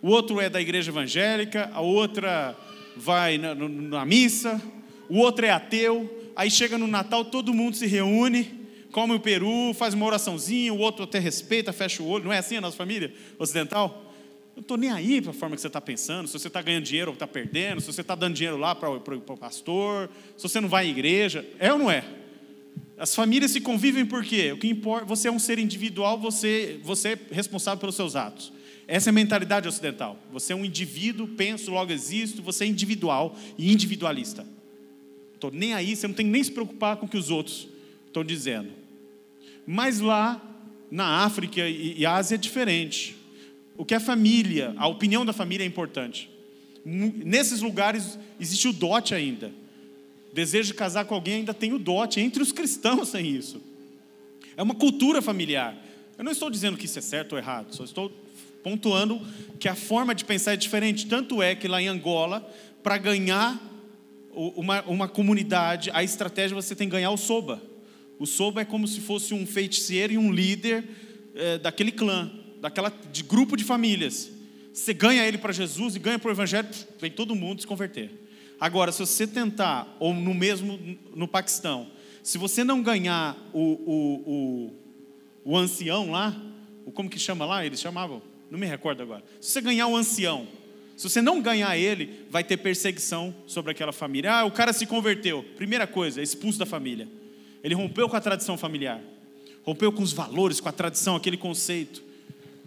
o 0.00 0.08
outro 0.08 0.40
é 0.40 0.48
da 0.48 0.60
igreja 0.60 0.90
evangélica, 0.90 1.70
a 1.72 1.80
outra 1.80 2.56
vai 2.96 3.38
na, 3.38 3.54
na 3.54 4.04
missa, 4.04 4.60
o 5.08 5.18
outro 5.18 5.46
é 5.46 5.50
ateu, 5.50 6.32
aí 6.34 6.50
chega 6.50 6.76
no 6.76 6.86
Natal, 6.86 7.24
todo 7.24 7.54
mundo 7.54 7.76
se 7.76 7.86
reúne, 7.86 8.50
come 8.90 9.14
o 9.14 9.20
peru, 9.20 9.72
faz 9.74 9.94
uma 9.94 10.06
oraçãozinha, 10.06 10.72
o 10.72 10.78
outro 10.78 11.04
até 11.04 11.18
respeita, 11.18 11.72
fecha 11.72 12.02
o 12.02 12.08
olho. 12.08 12.24
Não 12.24 12.32
é 12.32 12.38
assim 12.38 12.56
a 12.56 12.60
nossa 12.60 12.76
família 12.76 13.12
ocidental? 13.38 14.01
Eu 14.54 14.60
estou 14.60 14.76
nem 14.76 14.90
aí 14.90 15.20
para 15.20 15.30
a 15.30 15.34
forma 15.34 15.56
que 15.56 15.62
você 15.62 15.66
está 15.66 15.80
pensando, 15.80 16.26
se 16.26 16.38
você 16.38 16.48
está 16.48 16.60
ganhando 16.60 16.84
dinheiro 16.84 17.10
ou 17.10 17.14
está 17.14 17.26
perdendo, 17.26 17.80
se 17.80 17.86
você 17.86 18.02
está 18.02 18.14
dando 18.14 18.34
dinheiro 18.34 18.58
lá 18.58 18.74
para 18.74 18.90
o 18.90 19.36
pastor, 19.38 20.10
se 20.36 20.42
você 20.42 20.60
não 20.60 20.68
vai 20.68 20.86
à 20.86 20.88
igreja. 20.88 21.46
É 21.58 21.72
ou 21.72 21.78
não 21.78 21.90
é? 21.90 22.04
As 22.98 23.14
famílias 23.14 23.50
se 23.50 23.60
convivem 23.60 24.04
por 24.04 24.22
quê? 24.22 24.52
O 24.52 24.58
que 24.58 24.68
importa, 24.68 25.06
você 25.06 25.28
é 25.28 25.32
um 25.32 25.38
ser 25.38 25.58
individual, 25.58 26.18
você, 26.18 26.78
você 26.82 27.08
é 27.10 27.18
responsável 27.30 27.80
pelos 27.80 27.96
seus 27.96 28.14
atos. 28.14 28.52
Essa 28.86 29.08
é 29.08 29.10
a 29.10 29.14
mentalidade 29.14 29.66
ocidental. 29.66 30.18
Você 30.30 30.52
é 30.52 30.56
um 30.56 30.64
indivíduo, 30.64 31.26
penso, 31.28 31.70
logo 31.70 31.90
existo, 31.90 32.42
você 32.42 32.64
é 32.64 32.66
individual 32.66 33.36
e 33.56 33.72
individualista. 33.72 34.46
Estou 35.34 35.50
nem 35.50 35.72
aí, 35.72 35.96
você 35.96 36.06
não 36.06 36.14
tem 36.14 36.26
nem 36.26 36.44
se 36.44 36.52
preocupar 36.52 36.96
com 36.96 37.06
o 37.06 37.08
que 37.08 37.16
os 37.16 37.30
outros 37.30 37.68
estão 38.06 38.22
dizendo. 38.22 38.70
Mas 39.66 39.98
lá, 39.98 40.40
na 40.90 41.24
África 41.24 41.66
e 41.66 42.04
Ásia 42.04 42.34
é 42.34 42.38
diferente. 42.38 43.16
O 43.76 43.84
que 43.84 43.94
é 43.94 44.00
família, 44.00 44.74
a 44.76 44.86
opinião 44.86 45.24
da 45.24 45.32
família 45.32 45.64
é 45.64 45.66
importante. 45.66 46.30
Nesses 46.84 47.60
lugares 47.60 48.18
existe 48.40 48.68
o 48.68 48.72
dote 48.72 49.14
ainda. 49.14 49.52
Desejo 50.32 50.68
de 50.68 50.74
casar 50.74 51.04
com 51.04 51.14
alguém 51.14 51.34
ainda 51.34 51.54
tem 51.54 51.72
o 51.72 51.78
dote. 51.78 52.20
Entre 52.20 52.42
os 52.42 52.52
cristãos 52.52 53.10
tem 53.10 53.26
isso. 53.26 53.60
É 54.56 54.62
uma 54.62 54.74
cultura 54.74 55.22
familiar. 55.22 55.76
Eu 56.18 56.24
não 56.24 56.32
estou 56.32 56.50
dizendo 56.50 56.76
que 56.76 56.86
isso 56.86 56.98
é 56.98 57.02
certo 57.02 57.32
ou 57.32 57.38
errado, 57.38 57.74
só 57.74 57.84
estou 57.84 58.10
pontuando 58.62 59.20
que 59.58 59.68
a 59.68 59.74
forma 59.74 60.14
de 60.14 60.24
pensar 60.24 60.52
é 60.52 60.56
diferente. 60.56 61.06
Tanto 61.06 61.42
é 61.42 61.54
que 61.54 61.66
lá 61.66 61.80
em 61.80 61.88
Angola, 61.88 62.48
para 62.82 62.96
ganhar 62.96 63.60
uma, 64.32 64.82
uma 64.82 65.08
comunidade, 65.08 65.90
a 65.92 66.02
estratégia 66.02 66.54
você 66.54 66.74
tem 66.74 66.88
que 66.88 66.92
ganhar 66.92 67.10
o 67.10 67.16
soba. 67.16 67.62
O 68.18 68.26
soba 68.26 68.60
é 68.60 68.64
como 68.64 68.86
se 68.86 69.00
fosse 69.00 69.34
um 69.34 69.46
feiticeiro 69.46 70.12
e 70.12 70.18
um 70.18 70.30
líder 70.32 70.84
é, 71.34 71.58
daquele 71.58 71.90
clã, 71.90 72.30
daquela 72.62 72.90
de 73.12 73.22
grupo 73.22 73.54
de 73.54 73.64
famílias. 73.64 74.30
Você 74.72 74.94
ganha 74.94 75.26
ele 75.26 75.36
para 75.36 75.52
Jesus 75.52 75.94
e 75.94 75.98
ganha 75.98 76.18
para 76.18 76.28
o 76.28 76.32
Evangelho, 76.32 76.68
vem 76.98 77.10
todo 77.10 77.34
mundo 77.34 77.60
se 77.60 77.66
converter. 77.66 78.10
Agora, 78.58 78.90
se 78.90 79.00
você 79.00 79.26
tentar, 79.26 79.94
ou 80.00 80.14
no 80.14 80.32
mesmo 80.32 80.78
no 81.14 81.28
Paquistão, 81.28 81.88
se 82.22 82.38
você 82.38 82.64
não 82.64 82.80
ganhar 82.80 83.36
o, 83.52 83.60
o, 83.60 84.72
o, 85.44 85.52
o 85.52 85.58
ancião 85.58 86.12
lá, 86.12 86.40
o 86.86 86.90
como 86.90 87.10
que 87.10 87.18
chama 87.18 87.44
lá? 87.44 87.66
Eles 87.66 87.80
chamavam 87.80 88.22
não 88.52 88.58
me 88.58 88.66
recordo 88.66 89.02
agora. 89.02 89.24
Se 89.40 89.50
você 89.50 89.62
ganhar 89.62 89.86
um 89.86 89.96
ancião, 89.96 90.46
se 90.94 91.08
você 91.08 91.22
não 91.22 91.40
ganhar 91.40 91.74
ele, 91.78 92.26
vai 92.28 92.44
ter 92.44 92.58
perseguição 92.58 93.34
sobre 93.46 93.72
aquela 93.72 93.92
família. 93.92 94.30
Ah, 94.30 94.44
o 94.44 94.50
cara 94.50 94.74
se 94.74 94.84
converteu. 94.84 95.42
Primeira 95.56 95.86
coisa, 95.86 96.20
expulso 96.20 96.58
da 96.58 96.66
família. 96.66 97.08
Ele 97.64 97.74
rompeu 97.74 98.10
com 98.10 98.16
a 98.16 98.20
tradição 98.20 98.58
familiar, 98.58 99.00
rompeu 99.62 99.90
com 99.90 100.02
os 100.02 100.12
valores, 100.12 100.60
com 100.60 100.68
a 100.68 100.72
tradição, 100.72 101.16
aquele 101.16 101.38
conceito. 101.38 102.02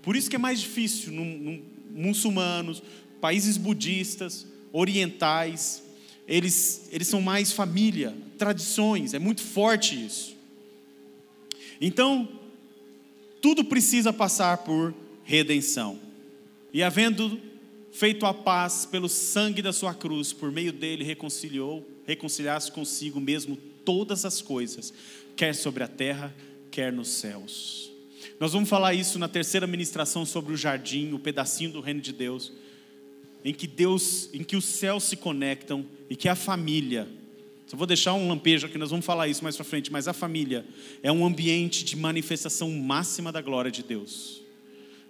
Por 0.06 0.16
isso 0.16 0.30
que 0.30 0.36
é 0.36 0.40
mais 0.40 0.62
difícil 0.62 1.12
num, 1.12 1.26
num, 1.26 1.64
muçulmanos, 1.90 2.84
países 3.20 3.58
budistas, 3.58 4.46
orientais, 4.72 5.82
eles, 6.28 6.88
eles 6.92 7.08
são 7.08 7.22
mais 7.22 7.52
família, 7.52 8.16
tradições, 8.38 9.16
é 9.16 9.20
muito 9.20 9.42
forte 9.42 10.06
isso. 10.06 10.36
Então, 11.82 12.30
tudo 13.42 13.66
precisa 13.66 14.14
passar 14.14 14.60
por 14.60 14.94
redenção. 15.24 16.00
E 16.72 16.84
havendo 16.84 17.40
feito 17.92 18.28
a 18.28 18.34
paz 18.34 18.86
pelo 18.86 19.10
sangue 19.10 19.62
da 19.62 19.74
sua 19.74 19.94
cruz, 19.94 20.32
por 20.32 20.52
meio 20.52 20.72
dele 20.72 21.04
reconciliou, 21.04 21.84
reconciliasse 22.06 22.72
consigo 22.72 23.20
mesmo 23.20 23.58
todas 23.84 24.24
as 24.24 24.40
coisas, 24.40 24.94
quer 25.36 25.56
sobre 25.56 25.84
a 25.84 25.88
terra, 25.88 26.36
quer 26.70 26.94
nos 26.94 27.08
céus. 27.08 27.95
Nós 28.40 28.54
vamos 28.54 28.70
falar 28.70 28.94
isso 28.94 29.18
na 29.20 29.28
terceira 29.28 29.68
ministração 29.68 30.26
sobre 30.26 30.54
o 30.54 30.58
jardim, 30.58 31.14
o 31.14 31.20
pedacinho 31.20 31.72
do 31.72 31.82
reino 31.82 32.02
de 32.02 32.14
Deus, 32.14 32.52
em 33.44 33.54
que 33.54 33.68
Deus, 33.68 34.30
em 34.34 34.44
que 34.44 34.56
os 34.56 34.66
céus 34.66 35.04
se 35.04 35.16
conectam 35.16 35.86
e 36.10 36.16
que 36.16 36.30
a 36.30 36.36
família 36.36 37.08
eu 37.72 37.78
vou 37.78 37.88
deixar 37.88 38.14
um 38.14 38.30
lampejo 38.30 38.68
aqui, 38.68 38.78
nós 38.78 38.92
vamos 38.92 39.06
falar 39.06 39.28
isso 39.28 39.44
mais 39.44 39.58
para 39.58 39.66
frente, 39.66 39.92
mas 39.92 40.08
a 40.08 40.14
família 40.14 40.66
é 41.04 41.12
um 41.12 41.26
ambiente 41.26 41.84
de 41.84 41.98
manifestação 41.98 42.72
máxima 42.72 43.34
da 43.34 43.42
glória 43.42 43.70
de 43.70 43.84
Deus 43.84 44.46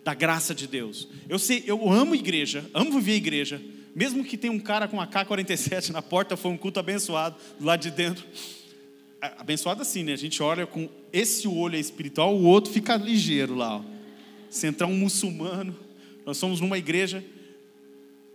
da 0.06 0.14
graça 0.14 0.54
de 0.54 0.68
Deus. 0.68 1.08
Eu 1.28 1.40
sei, 1.40 1.64
eu 1.66 1.92
amo 1.92 2.14
igreja, 2.14 2.64
amo 2.76 2.92
viver 2.92 3.16
igreja, 3.16 3.60
mesmo 3.96 4.24
que 4.24 4.38
tenha 4.38 4.54
um 4.54 4.60
cara 4.60 4.88
com 4.88 5.02
a 5.02 5.08
K47 5.08 5.90
na 5.90 6.02
porta, 6.02 6.38
foi 6.38 6.52
um 6.52 6.58
culto 6.58 6.80
abençoado 6.80 7.36
do 7.60 7.66
lado 7.66 7.82
de 7.82 7.90
dentro. 7.90 8.24
Abençoado 9.38 9.82
assim, 9.82 10.04
né? 10.04 10.14
A 10.14 10.18
gente 10.18 10.42
olha 10.42 10.66
com 10.66 10.90
esse 11.12 11.48
olho 11.48 11.78
espiritual, 11.78 12.36
o 12.36 12.44
outro 12.44 12.72
fica 12.72 12.96
ligeiro 12.96 13.56
lá. 13.56 13.78
Ó. 13.78 13.82
Se 14.50 14.68
entrar 14.68 14.88
um 14.88 14.96
muçulmano, 14.96 15.76
nós 16.26 16.38
somos 16.38 16.60
numa 16.60 16.78
igreja, 16.78 17.24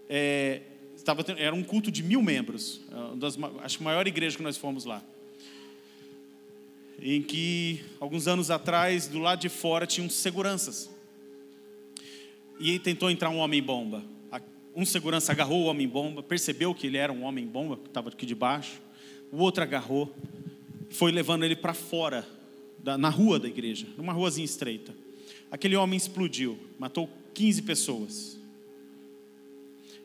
é, 0.08 0.60
estava 0.96 1.24
era 1.36 1.54
um 1.54 1.62
culto 1.62 1.90
de 1.90 2.02
mil 2.02 2.22
membros, 2.22 2.80
é 2.90 3.16
das, 3.16 3.38
acho 3.62 3.78
que 3.78 3.84
a 3.84 3.86
maior 3.86 4.06
igreja 4.06 4.36
que 4.36 4.42
nós 4.42 4.56
fomos 4.56 4.84
lá. 4.84 5.02
Em 7.02 7.22
que, 7.22 7.82
alguns 7.98 8.28
anos 8.28 8.50
atrás, 8.50 9.08
do 9.08 9.18
lado 9.18 9.40
de 9.40 9.48
fora, 9.48 9.86
tinham 9.86 10.08
seguranças 10.10 10.90
e 12.58 12.78
tentou 12.78 13.10
entrar 13.10 13.30
um 13.30 13.38
homem-bomba. 13.38 14.04
Um 14.74 14.84
segurança 14.84 15.32
agarrou 15.32 15.62
o 15.62 15.66
homem-bomba, 15.66 16.22
percebeu 16.22 16.72
que 16.74 16.86
ele 16.86 16.96
era 16.96 17.12
um 17.12 17.24
homem-bomba, 17.24 17.76
que 17.76 17.88
estava 17.88 18.08
aqui 18.08 18.24
debaixo. 18.24 18.80
O 19.32 19.38
outro 19.38 19.62
agarrou, 19.62 20.14
foi 20.90 21.12
levando 21.12 21.44
ele 21.44 21.56
para 21.56 21.72
fora, 21.72 22.26
da, 22.78 22.98
na 22.98 23.08
rua 23.08 23.38
da 23.38 23.48
igreja, 23.48 23.86
numa 23.96 24.12
ruazinha 24.12 24.44
estreita. 24.44 24.94
Aquele 25.50 25.76
homem 25.76 25.96
explodiu, 25.96 26.58
matou 26.78 27.08
15 27.34 27.62
pessoas. 27.62 28.40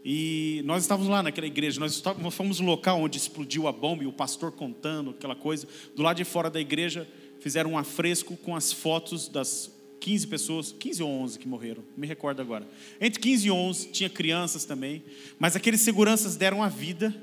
E 0.04 0.62
nós 0.66 0.84
estávamos 0.84 1.10
lá 1.10 1.24
naquela 1.24 1.48
igreja, 1.48 1.80
nós, 1.80 2.02
fomos 2.32 2.60
no 2.60 2.68
local 2.68 3.02
onde 3.02 3.18
explodiu 3.18 3.68
a 3.68 3.72
bomba 3.72 4.04
e 4.04 4.08
o 4.08 4.14
pastor 4.14 4.52
contando 4.52 5.12
aquela 5.12 5.36
coisa. 5.36 5.68
Do 5.96 6.04
lado 6.04 6.18
de 6.18 6.24
fora 6.24 6.50
da 6.50 6.62
igreja, 6.62 7.08
fizeram 7.40 7.72
um 7.72 7.78
afresco 7.78 8.38
com 8.38 8.56
as 8.56 8.72
fotos 8.72 9.28
das 9.28 9.72
15 10.00 10.28
pessoas, 10.28 10.72
15 10.72 11.02
ou 11.02 11.10
11 11.10 11.40
que 11.40 11.48
morreram, 11.48 11.84
me 11.98 12.06
recordo 12.06 12.40
agora. 12.40 12.68
Entre 13.02 13.20
15 13.20 13.48
e 13.48 13.52
11 13.52 13.88
tinha 13.90 14.10
crianças 14.10 14.66
também, 14.66 15.04
mas 15.40 15.56
aqueles 15.56 15.82
seguranças 15.82 16.36
deram 16.36 16.62
a 16.62 16.70
vida 16.70 17.16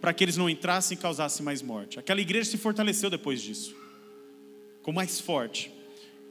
para 0.00 0.12
que 0.12 0.24
eles 0.24 0.36
não 0.36 0.48
entrassem 0.48 0.96
e 0.96 1.00
causassem 1.00 1.44
mais 1.44 1.60
morte. 1.60 1.98
Aquela 1.98 2.20
igreja 2.20 2.50
se 2.50 2.56
fortaleceu 2.56 3.10
depois 3.10 3.42
disso, 3.42 3.74
com 4.82 4.92
mais 4.92 5.20
forte. 5.20 5.70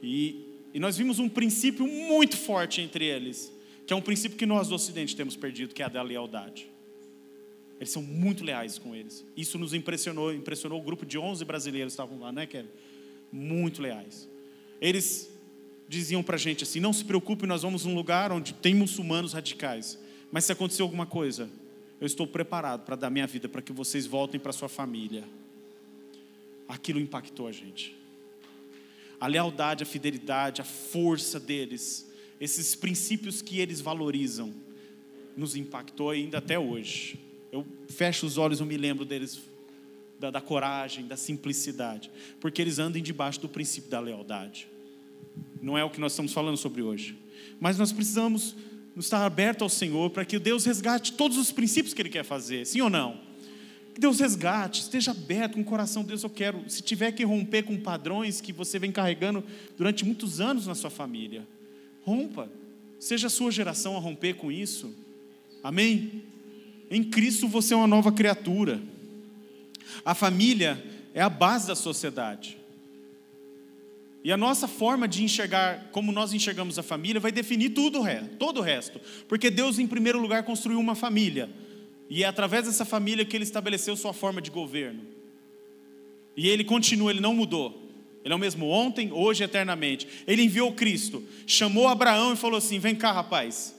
E, 0.02 0.44
e 0.74 0.80
nós 0.80 0.96
vimos 0.96 1.18
um 1.18 1.28
princípio 1.28 1.86
muito 1.86 2.36
forte 2.36 2.80
entre 2.80 3.04
eles, 3.04 3.52
que 3.86 3.92
é 3.92 3.96
um 3.96 4.00
princípio 4.00 4.36
que 4.36 4.46
nós 4.46 4.68
do 4.68 4.74
Ocidente 4.74 5.14
temos 5.14 5.36
perdido, 5.36 5.74
que 5.74 5.82
é 5.82 5.84
a 5.84 5.88
da 5.88 6.02
lealdade. 6.02 6.68
Eles 7.78 7.90
são 7.90 8.02
muito 8.02 8.44
leais 8.44 8.76
com 8.76 8.94
eles. 8.94 9.24
Isso 9.36 9.58
nos 9.58 9.72
impressionou, 9.72 10.34
impressionou 10.34 10.78
o 10.78 10.82
grupo 10.82 11.06
de 11.06 11.16
11 11.16 11.44
brasileiros 11.44 11.94
que 11.94 12.02
estavam 12.02 12.20
lá, 12.20 12.30
né, 12.30 12.46
Kelly? 12.46 12.68
Muito 13.32 13.80
leais. 13.80 14.28
Eles 14.80 15.30
diziam 15.88 16.22
para 16.22 16.36
a 16.36 16.38
gente 16.38 16.62
assim: 16.64 16.78
não 16.78 16.92
se 16.92 17.04
preocupe, 17.04 17.46
nós 17.46 17.62
vamos 17.62 17.86
num 17.86 17.94
lugar 17.94 18.32
onde 18.32 18.52
tem 18.52 18.74
muçulmanos 18.74 19.32
radicais. 19.32 19.98
Mas 20.30 20.44
se 20.44 20.52
acontecer 20.52 20.82
alguma 20.82 21.06
coisa, 21.06 21.48
eu 22.00 22.06
estou 22.06 22.26
preparado 22.26 22.84
para 22.84 22.96
dar 22.96 23.10
minha 23.10 23.26
vida 23.26 23.48
para 23.48 23.60
que 23.60 23.72
vocês 23.72 24.06
voltem 24.06 24.40
para 24.40 24.52
sua 24.52 24.68
família. 24.68 25.24
aquilo 26.66 27.00
impactou 27.00 27.46
a 27.46 27.52
gente. 27.52 27.96
A 29.20 29.26
lealdade, 29.26 29.82
a 29.82 29.86
fidelidade, 29.86 30.62
a 30.62 30.64
força 30.64 31.38
deles, 31.38 32.08
esses 32.40 32.74
princípios 32.74 33.42
que 33.42 33.58
eles 33.58 33.80
valorizam, 33.80 34.54
nos 35.36 35.56
impactou 35.56 36.10
ainda 36.10 36.38
até 36.38 36.58
hoje. 36.58 37.18
Eu 37.52 37.66
fecho 37.88 38.24
os 38.24 38.38
olhos, 38.38 38.60
eu 38.60 38.66
me 38.66 38.76
lembro 38.76 39.04
deles, 39.04 39.42
da, 40.18 40.30
da 40.30 40.40
coragem, 40.40 41.06
da 41.06 41.16
simplicidade, 41.16 42.10
porque 42.40 42.62
eles 42.62 42.78
andam 42.78 43.02
debaixo 43.02 43.40
do 43.40 43.48
princípio 43.48 43.90
da 43.90 44.00
lealdade. 44.00 44.68
Não 45.60 45.76
é 45.76 45.84
o 45.84 45.90
que 45.90 46.00
nós 46.00 46.12
estamos 46.12 46.32
falando 46.32 46.56
sobre 46.56 46.82
hoje. 46.82 47.18
Mas 47.58 47.78
nós 47.78 47.92
precisamos 47.92 48.54
estar 48.96 49.24
abertos 49.24 49.62
ao 49.62 49.68
Senhor 49.68 50.10
para 50.10 50.24
que 50.24 50.38
Deus 50.38 50.64
resgate 50.64 51.12
todos 51.12 51.36
os 51.36 51.52
princípios 51.52 51.94
que 51.94 52.02
Ele 52.02 52.08
quer 52.08 52.24
fazer, 52.24 52.66
sim 52.66 52.80
ou 52.80 52.90
não? 52.90 53.20
Que 53.94 54.00
Deus 54.00 54.20
resgate, 54.20 54.82
esteja 54.82 55.10
aberto 55.10 55.54
com 55.54 55.62
o 55.62 55.64
coração, 55.64 56.02
Deus, 56.02 56.22
eu 56.22 56.30
quero. 56.30 56.62
Se 56.68 56.82
tiver 56.82 57.12
que 57.12 57.24
romper 57.24 57.62
com 57.62 57.76
padrões 57.76 58.40
que 58.40 58.52
você 58.52 58.78
vem 58.78 58.92
carregando 58.92 59.42
durante 59.76 60.04
muitos 60.04 60.40
anos 60.40 60.66
na 60.66 60.74
sua 60.74 60.90
família, 60.90 61.46
rompa. 62.02 62.50
Seja 62.98 63.28
a 63.28 63.30
sua 63.30 63.50
geração 63.50 63.96
a 63.96 64.00
romper 64.00 64.34
com 64.34 64.52
isso. 64.52 64.94
Amém? 65.62 66.22
Em 66.90 67.02
Cristo 67.02 67.48
você 67.48 67.74
é 67.74 67.76
uma 67.76 67.86
nova 67.86 68.12
criatura. 68.12 68.80
A 70.04 70.14
família 70.14 70.82
é 71.14 71.20
a 71.20 71.28
base 71.28 71.66
da 71.66 71.74
sociedade. 71.74 72.59
E 74.22 74.30
a 74.30 74.36
nossa 74.36 74.68
forma 74.68 75.08
de 75.08 75.22
enxergar, 75.22 75.88
como 75.92 76.12
nós 76.12 76.32
enxergamos 76.32 76.78
a 76.78 76.82
família, 76.82 77.20
vai 77.20 77.32
definir 77.32 77.70
tudo 77.70 78.00
o 78.00 78.02
resto, 78.02 78.36
todo 78.36 78.58
o 78.58 78.62
resto. 78.62 79.00
Porque 79.26 79.50
Deus, 79.50 79.78
em 79.78 79.86
primeiro 79.86 80.20
lugar, 80.20 80.42
construiu 80.42 80.78
uma 80.78 80.94
família. 80.94 81.48
E 82.08 82.22
é 82.22 82.26
através 82.26 82.66
dessa 82.66 82.84
família 82.84 83.24
que 83.24 83.36
ele 83.36 83.44
estabeleceu 83.44 83.96
sua 83.96 84.12
forma 84.12 84.42
de 84.42 84.50
governo. 84.50 85.00
E 86.36 86.48
ele 86.48 86.64
continua, 86.64 87.10
ele 87.10 87.20
não 87.20 87.34
mudou. 87.34 87.88
Ele 88.22 88.34
é 88.34 88.36
o 88.36 88.40
mesmo 88.40 88.68
ontem, 88.68 89.10
hoje 89.10 89.42
e 89.42 89.44
eternamente. 89.44 90.06
Ele 90.26 90.42
enviou 90.42 90.72
Cristo, 90.72 91.24
chamou 91.46 91.88
Abraão 91.88 92.34
e 92.34 92.36
falou 92.36 92.58
assim: 92.58 92.78
Vem 92.78 92.94
cá, 92.94 93.12
rapaz, 93.12 93.74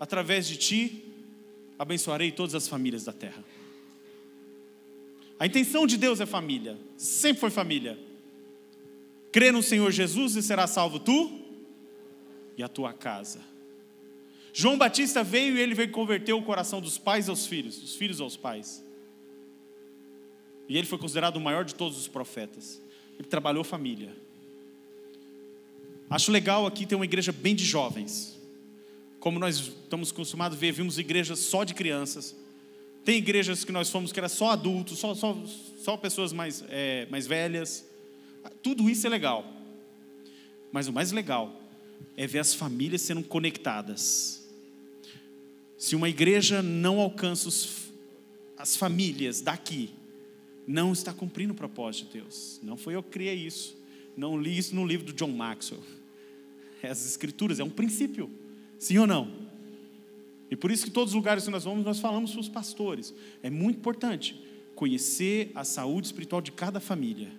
através 0.00 0.48
de 0.48 0.56
ti 0.56 1.04
abençoarei 1.78 2.32
todas 2.32 2.54
as 2.54 2.66
famílias 2.66 3.04
da 3.04 3.12
terra. 3.12 3.44
A 5.38 5.46
intenção 5.46 5.86
de 5.86 5.96
Deus 5.96 6.20
é 6.20 6.26
família, 6.26 6.76
sempre 6.96 7.40
foi 7.40 7.50
família. 7.50 8.07
Crê 9.38 9.52
no 9.52 9.62
Senhor 9.62 9.92
Jesus 9.92 10.34
e 10.34 10.42
será 10.42 10.66
salvo 10.66 10.98
tu 10.98 11.30
e 12.56 12.62
a 12.64 12.66
tua 12.66 12.92
casa. 12.92 13.38
João 14.52 14.76
Batista 14.76 15.22
veio 15.22 15.56
e 15.56 15.60
ele 15.60 15.76
veio 15.76 15.92
converter 15.92 16.32
o 16.32 16.42
coração 16.42 16.80
dos 16.80 16.98
pais 16.98 17.28
aos 17.28 17.46
filhos, 17.46 17.78
dos 17.78 17.94
filhos 17.94 18.20
aos 18.20 18.36
pais. 18.36 18.84
E 20.68 20.76
ele 20.76 20.88
foi 20.88 20.98
considerado 20.98 21.36
o 21.36 21.40
maior 21.40 21.64
de 21.64 21.72
todos 21.76 21.96
os 21.96 22.08
profetas. 22.08 22.82
Ele 23.16 23.28
trabalhou 23.28 23.62
família. 23.62 24.12
Acho 26.10 26.32
legal 26.32 26.66
aqui 26.66 26.84
ter 26.84 26.96
uma 26.96 27.04
igreja 27.04 27.30
bem 27.30 27.54
de 27.54 27.64
jovens. 27.64 28.36
Como 29.20 29.38
nós 29.38 29.56
estamos 29.56 30.10
acostumados 30.10 30.58
a 30.58 30.60
ver, 30.60 30.72
vimos 30.72 30.98
igrejas 30.98 31.38
só 31.38 31.62
de 31.62 31.74
crianças. 31.74 32.34
Tem 33.04 33.18
igrejas 33.18 33.62
que 33.62 33.70
nós 33.70 33.88
fomos 33.88 34.10
que 34.10 34.18
era 34.18 34.28
só 34.28 34.50
adultos, 34.50 34.98
só, 34.98 35.14
só, 35.14 35.40
só 35.76 35.96
pessoas 35.96 36.32
mais, 36.32 36.64
é, 36.68 37.06
mais 37.08 37.24
velhas. 37.24 37.87
Tudo 38.62 38.88
isso 38.88 39.06
é 39.06 39.10
legal. 39.10 39.44
Mas 40.70 40.88
o 40.88 40.92
mais 40.92 41.12
legal 41.12 41.60
é 42.16 42.26
ver 42.26 42.40
as 42.40 42.54
famílias 42.54 43.02
sendo 43.02 43.22
conectadas. 43.22 44.46
Se 45.76 45.94
uma 45.94 46.08
igreja 46.08 46.62
não 46.62 47.00
alcança 47.00 47.48
os, 47.48 47.92
as 48.56 48.76
famílias 48.76 49.40
daqui, 49.40 49.90
não 50.66 50.92
está 50.92 51.12
cumprindo 51.12 51.52
o 51.52 51.56
propósito 51.56 52.06
de 52.06 52.20
Deus. 52.20 52.60
Não 52.62 52.76
foi 52.76 52.94
eu 52.94 53.02
que 53.02 53.10
criei 53.10 53.36
isso. 53.36 53.76
Não 54.16 54.40
li 54.40 54.58
isso 54.58 54.74
no 54.74 54.84
livro 54.84 55.06
do 55.06 55.12
John 55.12 55.30
Maxwell. 55.30 55.82
É 56.82 56.88
as 56.90 57.06
escrituras, 57.06 57.60
é 57.60 57.64
um 57.64 57.70
princípio. 57.70 58.28
Sim 58.78 58.98
ou 58.98 59.06
não? 59.06 59.48
E 60.50 60.56
por 60.56 60.70
isso 60.70 60.84
que 60.84 60.90
todos 60.90 61.12
os 61.12 61.14
lugares 61.14 61.44
que 61.44 61.50
nós 61.50 61.64
vamos, 61.64 61.84
nós 61.84 62.00
falamos 62.00 62.32
para 62.32 62.40
os 62.40 62.48
pastores. 62.48 63.14
É 63.42 63.50
muito 63.50 63.78
importante 63.78 64.42
conhecer 64.74 65.52
a 65.54 65.64
saúde 65.64 66.08
espiritual 66.08 66.40
de 66.40 66.52
cada 66.52 66.80
família. 66.80 67.30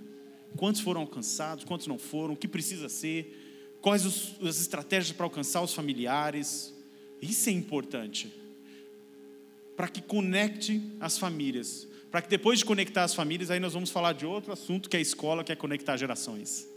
Quantos 0.56 0.82
foram 0.82 1.02
alcançados, 1.02 1.64
quantos 1.64 1.88
não 1.88 1.98
foram, 1.98 2.34
o 2.34 2.38
que 2.38 2.48
precisa 2.48 2.90
ser, 2.90 3.78
quais 3.82 4.06
os, 4.06 4.36
as 4.42 4.60
estratégias 4.60 5.16
para 5.16 5.26
alcançar 5.26 5.62
os 5.62 5.74
familiares. 5.74 6.74
Isso 7.22 7.50
é 7.50 7.52
importante. 7.52 8.34
Para 9.76 9.88
que 9.88 10.02
conecte 10.02 10.82
as 11.00 11.18
famílias. 11.18 11.88
Para 12.12 12.22
que 12.22 12.30
depois 12.30 12.60
de 12.60 12.66
conectar 12.66 13.04
as 13.04 13.14
famílias, 13.14 13.52
aí 13.52 13.60
nós 13.60 13.74
vamos 13.74 13.90
falar 13.90 14.14
de 14.14 14.26
outro 14.26 14.52
assunto 14.52 14.90
que 14.90 14.98
é 14.98 15.00
a 15.00 15.02
escola, 15.02 15.44
que 15.44 15.52
é 15.52 15.56
conectar 15.56 15.96
gerações. 15.96 16.68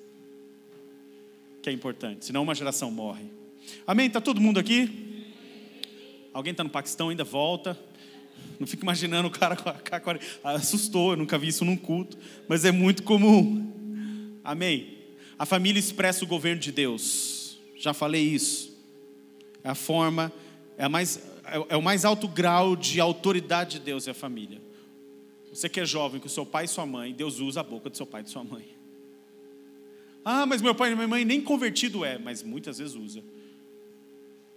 Que 1.63 1.71
é 1.71 1.73
importante, 1.73 2.27
senão 2.27 2.43
uma 2.43 2.55
geração 2.55 2.91
morre. 2.91 3.25
Amém? 3.87 4.09
Está 4.09 4.21
todo 4.21 4.41
mundo 4.41 4.59
aqui? 4.59 5.25
Alguém 6.33 6.51
está 6.51 6.65
no 6.65 6.71
Paquistão, 6.71 7.09
ainda 7.09 7.25
volta. 7.25 7.79
Não 8.59 8.67
fico 8.67 8.83
imaginando 8.83 9.29
o 9.29 9.31
cara 9.31 9.57
com 9.57 9.69
a 9.69 9.75
K40. 9.79 10.21
Assustou, 10.43 11.13
eu 11.13 11.17
nunca 11.17 11.39
vi 11.39 11.49
isso 11.49 11.65
num 11.65 11.77
culto, 11.77 12.17
mas 12.49 12.65
é 12.65 12.73
muito 12.73 13.03
comum. 13.03 13.71
Amém? 14.45 14.99
A 15.39 15.47
família 15.47 15.81
expressa 15.81 16.25
o 16.25 16.29
governo 16.29 16.61
de 16.61 16.73
Deus. 16.73 17.59
Já 17.77 17.93
falei 17.93 18.23
isso. 18.23 18.73
É 19.65 19.71
a 19.71 19.75
forma, 19.75 20.33
é, 20.77 20.85
a 20.85 20.89
mais, 20.89 21.17
é, 21.45 21.75
é 21.75 21.77
o 21.77 21.83
mais 21.83 22.05
alto 22.05 22.29
grau 22.29 22.77
de 22.77 23.01
autoridade 23.01 23.79
de 23.79 23.85
Deus 23.85 24.07
é 24.07 24.11
a 24.11 24.15
família. 24.15 24.61
Você 25.53 25.69
que 25.69 25.81
é 25.81 25.85
jovem, 25.85 26.21
com 26.21 26.29
seu 26.29 26.47
pai 26.47 26.65
e 26.65 26.69
sua 26.69 26.87
mãe, 26.87 27.13
Deus 27.13 27.39
usa 27.41 27.61
a 27.61 27.63
boca 27.63 27.91
do 27.91 27.97
seu 27.97 28.07
pai 28.07 28.23
e 28.23 28.25
de 28.25 28.31
sua 28.31 28.43
mãe. 28.43 28.67
Ah, 30.25 30.47
mas 30.47 30.63
meu 30.63 30.75
pai 30.75 30.93
e 30.93 30.95
minha 30.95 31.09
mãe 31.09 31.25
nem 31.25 31.41
convertido 31.41 32.05
é, 32.05 32.19
mas 32.19 32.43
muitas 32.43 32.79
vezes 32.79 32.95
usa. 32.95 33.23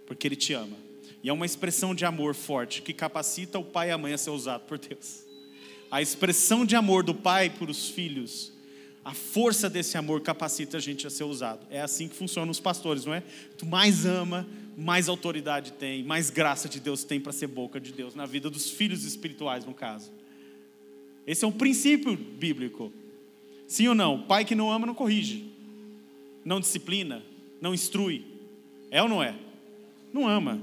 Porque 0.06 0.26
ele 0.26 0.36
te 0.36 0.52
ama. 0.52 0.76
E 1.22 1.28
é 1.28 1.32
uma 1.32 1.46
expressão 1.46 1.94
de 1.94 2.04
amor 2.04 2.34
forte 2.34 2.82
que 2.82 2.92
capacita 2.92 3.58
o 3.58 3.64
pai 3.64 3.88
e 3.88 3.92
a 3.92 3.98
mãe 3.98 4.12
a 4.12 4.18
ser 4.18 4.30
usado 4.30 4.62
por 4.62 4.78
Deus. 4.78 5.24
A 5.90 6.02
expressão 6.02 6.64
de 6.64 6.76
amor 6.76 7.02
do 7.02 7.14
pai 7.14 7.50
para 7.50 7.70
os 7.70 7.88
filhos, 7.88 8.52
a 9.04 9.14
força 9.14 9.70
desse 9.70 9.96
amor 9.96 10.20
capacita 10.20 10.76
a 10.76 10.80
gente 10.80 11.06
a 11.06 11.10
ser 11.10 11.24
usado. 11.24 11.66
É 11.70 11.80
assim 11.80 12.08
que 12.08 12.16
funcionam 12.16 12.50
os 12.50 12.60
pastores, 12.60 13.04
não 13.04 13.14
é? 13.14 13.22
Tu 13.56 13.64
mais 13.64 14.04
ama, 14.04 14.46
mais 14.76 15.08
autoridade 15.08 15.72
tem, 15.72 16.02
mais 16.02 16.28
graça 16.28 16.68
de 16.68 16.80
Deus 16.80 17.04
tem 17.04 17.20
para 17.20 17.32
ser 17.32 17.46
boca 17.46 17.80
de 17.80 17.92
Deus 17.92 18.14
na 18.14 18.26
vida 18.26 18.50
dos 18.50 18.70
filhos 18.70 19.04
espirituais, 19.04 19.64
no 19.64 19.72
caso. 19.72 20.10
Esse 21.26 21.44
é 21.44 21.48
um 21.48 21.52
princípio 21.52 22.16
bíblico. 22.16 22.92
Sim 23.66 23.88
ou 23.88 23.94
não? 23.94 24.22
Pai 24.22 24.44
que 24.44 24.54
não 24.54 24.70
ama 24.70 24.86
não 24.86 24.94
corrige, 24.94 25.50
não 26.44 26.60
disciplina, 26.60 27.22
não 27.60 27.74
instrui. 27.74 28.24
É 28.90 29.02
ou 29.02 29.08
não 29.08 29.22
é? 29.22 29.34
Não 30.12 30.28
ama. 30.28 30.60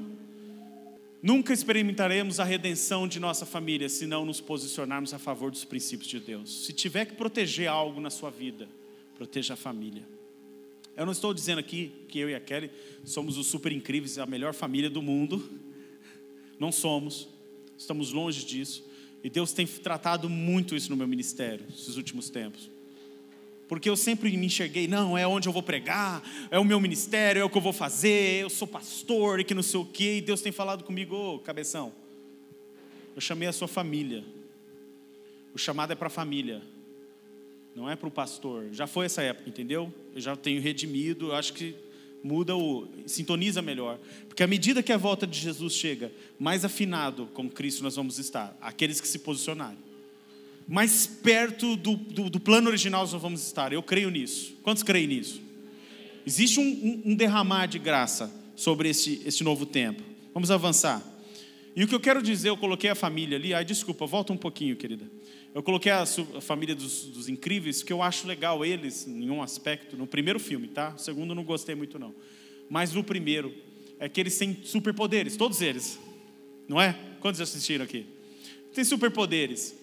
Nunca 1.24 1.54
experimentaremos 1.54 2.42
a 2.42 2.44
redenção 2.44 3.08
de 3.08 3.18
nossa 3.18 3.46
família 3.46 3.88
se 3.88 4.06
não 4.06 4.26
nos 4.26 4.42
posicionarmos 4.42 5.14
a 5.14 5.18
favor 5.18 5.50
dos 5.50 5.64
princípios 5.64 6.10
de 6.10 6.20
Deus. 6.20 6.66
Se 6.66 6.74
tiver 6.74 7.06
que 7.06 7.16
proteger 7.16 7.70
algo 7.70 8.02
na 8.02 8.10
sua 8.10 8.30
vida, 8.30 8.68
proteja 9.16 9.54
a 9.54 9.58
família. 9.58 10.04
Eu 10.98 11.06
não 11.06 11.14
estou 11.14 11.34
dizendo 11.34 11.60
aqui 11.60 11.94
que 12.10 12.20
eu 12.20 12.30
e 12.30 12.36
a 12.36 12.42
Kelly 12.42 12.70
somos 13.06 13.38
os 13.38 13.48
super 13.48 13.72
incríveis, 13.72 14.18
a 14.18 14.26
melhor 14.26 14.54
família 14.54 14.90
do 14.90 15.02
mundo. 15.02 15.50
Não 16.60 16.74
somos, 16.74 17.30
estamos 17.78 18.12
longe 18.12 18.46
disso. 18.46 18.84
E 19.24 19.30
Deus 19.30 19.54
tem 19.54 19.66
tratado 19.66 20.30
muito 20.30 20.76
isso 20.76 20.90
no 20.90 20.98
meu 20.98 21.08
ministério, 21.08 21.66
esses 21.74 21.96
últimos 21.96 22.30
tempos. 22.30 22.70
Porque 23.68 23.90
eu 23.90 23.96
sempre 23.96 24.36
me 24.36 24.46
enxerguei, 24.46 24.88
não, 24.88 25.18
é 25.18 25.26
onde 25.26 25.48
eu 25.48 25.54
vou 25.54 25.64
pregar, 25.64 26.22
é 26.52 26.60
o 26.60 26.66
meu 26.66 26.80
ministério, 26.80 27.42
é 27.42 27.46
o 27.46 27.50
que 27.50 27.58
eu 27.58 27.62
vou 27.62 27.74
fazer, 27.74 28.42
eu 28.42 28.50
sou 28.50 28.68
pastor 28.68 29.40
e 29.40 29.44
que 29.44 29.54
não 29.54 29.64
sei 29.64 29.80
o 29.80 29.86
quê. 29.86 30.18
E 30.18 30.22
Deus 30.22 30.42
tem 30.42 30.52
falado 30.52 30.84
comigo, 30.84 31.16
ô 31.16 31.40
cabeção, 31.40 31.94
eu 33.16 33.22
chamei 33.22 33.48
a 33.48 33.54
sua 33.54 33.68
família. 33.68 34.24
O 35.54 35.58
chamado 35.58 35.94
é 35.94 35.96
para 35.96 36.08
a 36.08 36.10
família, 36.10 36.62
não 37.76 37.90
é 37.90 37.96
para 37.96 38.08
o 38.08 38.12
pastor. 38.12 38.66
Já 38.72 38.88
foi 38.88 39.06
essa 39.06 39.22
época, 39.22 39.50
entendeu? 39.50 39.94
Eu 40.14 40.22
já 40.22 40.36
tenho 40.36 40.62
redimido, 40.62 41.28
eu 41.28 41.36
acho 41.36 41.54
que 41.54 41.76
muda 42.24 42.56
o. 42.56 42.88
sintoniza 43.06 43.62
melhor. 43.62 44.00
Porque 44.28 44.44
à 44.44 44.48
medida 44.48 44.82
que 44.82 44.92
a 44.92 44.98
volta 44.98 45.28
de 45.28 45.40
Jesus 45.40 45.74
chega, 45.74 46.12
mais 46.40 46.66
afinado 46.66 47.28
com 47.34 47.50
Cristo 47.50 47.84
nós 47.84 47.96
vamos 47.96 48.18
estar, 48.18 48.58
aqueles 48.60 49.00
que 49.00 49.08
se 49.08 49.20
posicionarem 49.20 49.93
mais 50.68 51.06
perto 51.06 51.76
do, 51.76 51.96
do, 51.96 52.30
do, 52.30 52.40
plano 52.40 52.70
original 52.70 53.02
nós 53.02 53.22
vamos 53.22 53.46
estar. 53.46 53.74
Eu 53.74 53.84
creio 53.84 54.10
nisso. 54.10 54.56
Quantos 54.64 54.84
creem 54.84 55.08
nisso? 55.08 55.42
Existe 56.26 56.60
um, 56.60 56.64
um, 56.64 57.02
um 57.12 57.16
derramar 57.16 57.66
de 57.68 57.80
graça 57.80 58.34
sobre 58.56 58.90
esse, 58.90 59.22
esse 59.26 59.44
novo 59.44 59.66
tempo. 59.66 60.02
Vamos 60.34 60.52
avançar. 60.52 61.04
E 61.76 61.84
o 61.84 61.88
que 61.88 61.96
eu 61.96 62.00
quero 62.00 62.22
dizer, 62.22 62.50
eu 62.50 62.58
coloquei 62.58 62.90
a 62.90 62.96
família 62.96 63.38
ali. 63.38 63.54
Ai, 63.54 63.66
desculpa, 63.66 64.06
volta 64.06 64.32
um 64.32 64.38
pouquinho, 64.38 64.76
querida. 64.76 65.10
Eu 65.54 65.62
coloquei 65.62 65.92
a, 65.92 66.02
a 66.02 66.42
família 66.42 66.76
dos, 66.76 67.06
dos, 67.06 67.30
incríveis, 67.30 67.84
que 67.84 67.94
eu 67.94 68.02
acho 68.02 68.28
legal 68.28 68.66
eles, 68.66 69.08
em 69.08 69.30
um 69.30 69.42
aspecto, 69.42 69.96
no 69.96 70.08
primeiro 70.08 70.40
filme, 70.40 70.68
tá? 70.68 70.94
O 70.96 71.00
segundo 71.00 71.36
não 71.36 71.44
gostei 71.44 71.76
muito, 71.76 72.00
não. 72.00 72.14
Mas 72.70 72.94
no 72.94 73.04
primeiro, 73.04 73.54
é 74.00 74.10
que 74.10 74.20
eles 74.20 74.38
têm 74.38 74.58
superpoderes, 74.64 75.36
todos 75.38 75.62
eles. 75.62 76.00
Não 76.68 76.82
é? 76.82 76.98
Quantos 77.20 77.40
assistiram 77.42 77.86
aqui? 77.86 78.06
Tem 78.74 78.84
superpoderes. 78.84 79.76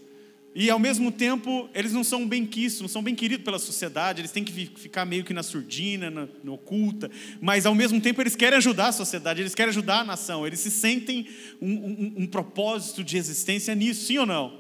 E 0.55 0.69
ao 0.69 0.81
mesmo 0.81 1.13
tempo, 1.13 1.69
eles 1.73 1.93
não 1.93 2.03
são 2.03 2.27
bem 2.27 2.45
quistos, 2.45 2.81
não 2.81 2.89
são 2.89 3.03
bem 3.03 3.15
queridos 3.15 3.45
pela 3.45 3.59
sociedade, 3.59 4.21
eles 4.21 4.33
têm 4.33 4.43
que 4.43 4.53
ficar 4.77 5.05
meio 5.05 5.23
que 5.23 5.33
na 5.33 5.45
surdina, 5.45 6.11
na, 6.11 6.29
na, 6.43 6.53
oculta, 6.53 7.09
mas 7.41 7.67
ao 7.67 7.75
mesmo 7.75 8.01
tempo 8.01 8.21
eles 8.21 8.35
querem 8.35 8.57
ajudar 8.57 8.89
a 8.89 8.93
sociedade, 8.93 9.41
eles 9.41 9.55
querem 9.55 9.71
ajudar 9.71 10.01
a 10.01 10.05
nação, 10.05 10.45
eles 10.45 10.59
se 10.59 10.71
sentem 10.71 11.29
um, 11.63 11.73
um, 11.73 12.15
um 12.19 12.27
propósito 12.27 13.05
de 13.05 13.17
existência 13.17 13.75
nisso, 13.77 14.07
sim 14.07 14.19
ou 14.19 14.27
não? 14.27 14.59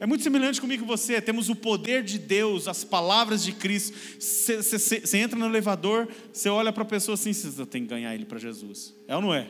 É 0.00 0.06
muito 0.06 0.22
semelhante 0.22 0.60
comigo 0.60 0.84
e 0.84 0.86
você, 0.86 1.20
temos 1.20 1.48
o 1.48 1.56
poder 1.56 2.04
de 2.04 2.18
Deus, 2.18 2.68
as 2.68 2.84
palavras 2.84 3.42
de 3.42 3.52
Cristo. 3.52 3.96
Você 4.18 5.18
entra 5.18 5.36
no 5.36 5.46
elevador, 5.46 6.06
você 6.32 6.48
olha 6.48 6.72
para 6.72 6.84
a 6.84 6.86
pessoa 6.86 7.14
assim, 7.14 7.32
você 7.32 7.66
tem 7.66 7.82
que 7.82 7.88
ganhar 7.88 8.14
ele 8.14 8.24
para 8.24 8.38
Jesus. 8.38 8.94
É 9.08 9.16
ou 9.16 9.22
não 9.22 9.34
é? 9.34 9.48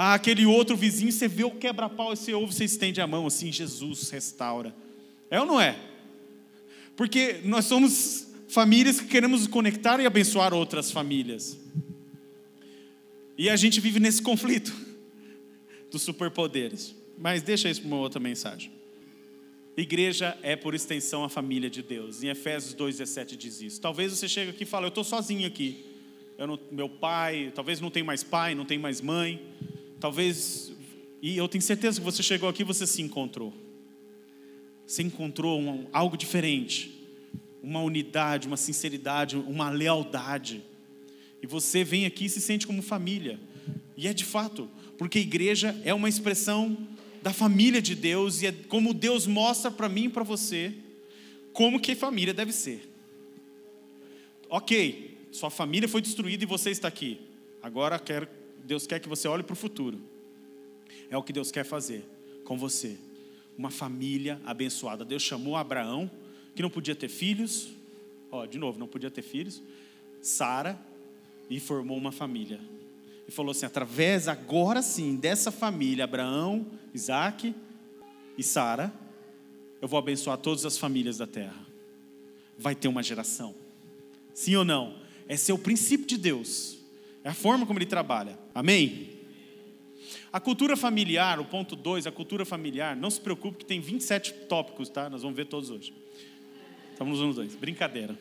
Ah, 0.00 0.14
aquele 0.14 0.46
outro 0.46 0.76
vizinho, 0.76 1.10
você 1.10 1.26
vê 1.26 1.42
o 1.42 1.50
quebra-pau, 1.50 2.14
você 2.14 2.32
ouve, 2.32 2.54
você 2.54 2.64
estende 2.64 3.00
a 3.00 3.06
mão 3.08 3.26
assim, 3.26 3.50
Jesus 3.50 4.08
restaura. 4.10 4.72
É 5.28 5.40
ou 5.40 5.44
não 5.44 5.60
é? 5.60 5.76
Porque 6.94 7.40
nós 7.42 7.64
somos 7.64 8.28
famílias 8.46 9.00
que 9.00 9.08
queremos 9.08 9.48
conectar 9.48 9.98
e 9.98 10.06
abençoar 10.06 10.54
outras 10.54 10.92
famílias. 10.92 11.58
E 13.36 13.50
a 13.50 13.56
gente 13.56 13.80
vive 13.80 13.98
nesse 13.98 14.22
conflito 14.22 14.72
dos 15.90 16.02
superpoderes. 16.02 16.94
Mas 17.18 17.42
deixa 17.42 17.68
isso 17.68 17.80
para 17.80 17.88
uma 17.88 17.96
outra 17.96 18.20
mensagem. 18.20 18.70
Igreja 19.76 20.38
é, 20.44 20.54
por 20.54 20.76
extensão, 20.76 21.24
a 21.24 21.28
família 21.28 21.68
de 21.68 21.82
Deus. 21.82 22.22
Em 22.22 22.28
Efésios 22.28 22.72
2,17 22.72 23.34
diz 23.34 23.60
isso. 23.60 23.80
Talvez 23.80 24.12
você 24.12 24.28
chegue 24.28 24.52
aqui 24.52 24.62
e 24.62 24.66
fale, 24.66 24.86
eu 24.86 24.90
estou 24.90 25.02
sozinho 25.02 25.44
aqui. 25.44 25.84
Eu 26.38 26.46
não, 26.46 26.58
meu 26.70 26.88
pai, 26.88 27.52
talvez 27.52 27.80
não 27.80 27.90
tem 27.90 28.04
mais 28.04 28.22
pai, 28.22 28.54
não 28.54 28.64
tem 28.64 28.78
mais 28.78 29.00
mãe. 29.00 29.42
Talvez, 30.00 30.72
e 31.20 31.36
eu 31.36 31.48
tenho 31.48 31.62
certeza 31.62 31.98
que 31.98 32.04
você 32.04 32.22
chegou 32.22 32.48
aqui 32.48 32.62
você 32.62 32.86
se 32.86 33.02
encontrou. 33.02 33.52
Você 34.86 35.02
encontrou 35.02 35.60
um, 35.60 35.86
algo 35.92 36.16
diferente, 36.16 37.06
uma 37.62 37.82
unidade, 37.82 38.46
uma 38.46 38.56
sinceridade, 38.56 39.36
uma 39.36 39.70
lealdade. 39.70 40.62
E 41.42 41.46
você 41.46 41.84
vem 41.84 42.06
aqui 42.06 42.26
e 42.26 42.28
se 42.28 42.40
sente 42.40 42.66
como 42.66 42.80
família. 42.80 43.38
E 43.96 44.06
é 44.06 44.14
de 44.14 44.24
fato, 44.24 44.70
porque 44.96 45.18
a 45.18 45.22
igreja 45.22 45.78
é 45.84 45.92
uma 45.92 46.08
expressão 46.08 46.78
da 47.20 47.32
família 47.32 47.82
de 47.82 47.94
Deus 47.96 48.42
e 48.42 48.46
é 48.46 48.52
como 48.52 48.94
Deus 48.94 49.26
mostra 49.26 49.70
para 49.70 49.88
mim 49.88 50.04
e 50.04 50.08
para 50.08 50.22
você 50.22 50.72
como 51.52 51.80
que 51.80 51.96
família 51.96 52.32
deve 52.32 52.52
ser. 52.52 52.88
Ok, 54.48 55.18
sua 55.32 55.50
família 55.50 55.88
foi 55.88 56.00
destruída 56.00 56.44
e 56.44 56.46
você 56.46 56.70
está 56.70 56.86
aqui. 56.86 57.18
Agora 57.60 57.98
quero 57.98 58.37
Deus 58.68 58.86
quer 58.86 59.00
que 59.00 59.08
você 59.08 59.26
olhe 59.26 59.42
para 59.42 59.54
o 59.54 59.56
futuro. 59.56 59.98
É 61.10 61.16
o 61.16 61.22
que 61.22 61.32
Deus 61.32 61.50
quer 61.50 61.64
fazer 61.64 62.04
com 62.44 62.58
você. 62.58 62.98
Uma 63.56 63.70
família 63.70 64.38
abençoada. 64.44 65.06
Deus 65.06 65.22
chamou 65.22 65.56
Abraão, 65.56 66.10
que 66.54 66.60
não 66.60 66.68
podia 66.68 66.94
ter 66.94 67.08
filhos. 67.08 67.70
Ó, 68.30 68.44
de 68.44 68.58
novo, 68.58 68.78
não 68.78 68.86
podia 68.86 69.10
ter 69.10 69.22
filhos. 69.22 69.62
Sara 70.20 70.78
e 71.48 71.58
formou 71.58 71.96
uma 71.96 72.12
família. 72.12 72.60
E 73.26 73.32
falou 73.32 73.52
assim: 73.52 73.64
através 73.64 74.28
agora 74.28 74.82
sim 74.82 75.16
dessa 75.16 75.50
família, 75.50 76.04
Abraão, 76.04 76.66
Isaac 76.92 77.54
e 78.36 78.42
Sara, 78.42 78.92
eu 79.80 79.88
vou 79.88 79.98
abençoar 79.98 80.36
todas 80.36 80.66
as 80.66 80.76
famílias 80.76 81.16
da 81.16 81.26
terra. 81.26 81.66
Vai 82.58 82.74
ter 82.74 82.88
uma 82.88 83.02
geração. 83.02 83.54
Sim 84.34 84.56
ou 84.56 84.64
não? 84.64 84.94
Esse 85.26 85.50
é 85.50 85.54
o 85.54 85.58
princípio 85.58 86.06
de 86.06 86.18
Deus. 86.18 86.77
É 87.28 87.30
a 87.30 87.34
forma 87.34 87.66
como 87.66 87.78
ele 87.78 87.84
trabalha. 87.84 88.38
Amém? 88.54 89.10
A 90.32 90.40
cultura 90.40 90.78
familiar, 90.78 91.38
o 91.38 91.44
ponto 91.44 91.76
2, 91.76 92.06
a 92.06 92.10
cultura 92.10 92.42
familiar, 92.46 92.96
não 92.96 93.10
se 93.10 93.20
preocupe 93.20 93.58
que 93.58 93.66
tem 93.66 93.82
27 93.82 94.32
tópicos, 94.48 94.88
tá? 94.88 95.10
Nós 95.10 95.20
vamos 95.20 95.36
ver 95.36 95.44
todos 95.44 95.68
hoje. 95.68 95.92
Estamos 96.90 97.20
nos 97.20 97.36
dois. 97.36 97.54
Brincadeira. 97.54 98.18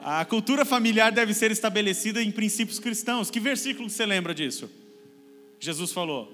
A 0.00 0.24
cultura 0.24 0.64
familiar 0.64 1.12
deve 1.12 1.34
ser 1.34 1.50
estabelecida 1.50 2.22
em 2.22 2.30
princípios 2.30 2.78
cristãos. 2.78 3.30
Que 3.30 3.38
versículo 3.38 3.90
você 3.90 4.06
lembra 4.06 4.34
disso? 4.34 4.70
Jesus 5.60 5.92
falou: 5.92 6.32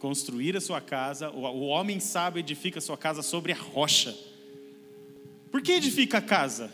construir 0.00 0.56
a 0.56 0.60
sua 0.60 0.80
casa, 0.80 1.30
o 1.30 1.66
homem 1.66 2.00
sábio 2.00 2.40
edifica 2.40 2.80
a 2.80 2.82
sua 2.82 2.96
casa 2.96 3.22
sobre 3.22 3.52
a 3.52 3.56
rocha. 3.56 4.18
Por 5.48 5.62
que 5.62 5.70
edifica 5.70 6.18
a 6.18 6.22
casa? 6.22 6.72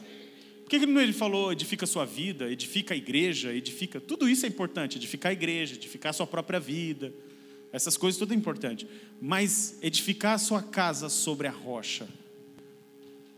Por 0.64 0.70
que 0.70 0.76
ele 0.76 1.12
falou 1.12 1.52
edifica 1.52 1.84
a 1.84 1.86
sua 1.86 2.06
vida, 2.06 2.50
edifica 2.50 2.94
a 2.94 2.96
igreja, 2.96 3.52
edifica. 3.52 4.00
Tudo 4.00 4.26
isso 4.26 4.46
é 4.46 4.48
importante, 4.48 4.96
edificar 4.96 5.28
a 5.28 5.32
igreja, 5.34 5.74
edificar 5.74 6.10
a 6.10 6.12
sua 6.14 6.26
própria 6.26 6.58
vida. 6.58 7.12
Essas 7.70 7.98
coisas 7.98 8.18
tudo 8.18 8.32
é 8.32 8.36
importante. 8.36 8.88
Mas 9.20 9.78
edificar 9.82 10.34
a 10.34 10.38
sua 10.38 10.62
casa 10.62 11.10
sobre 11.10 11.46
a 11.46 11.50
rocha. 11.50 12.08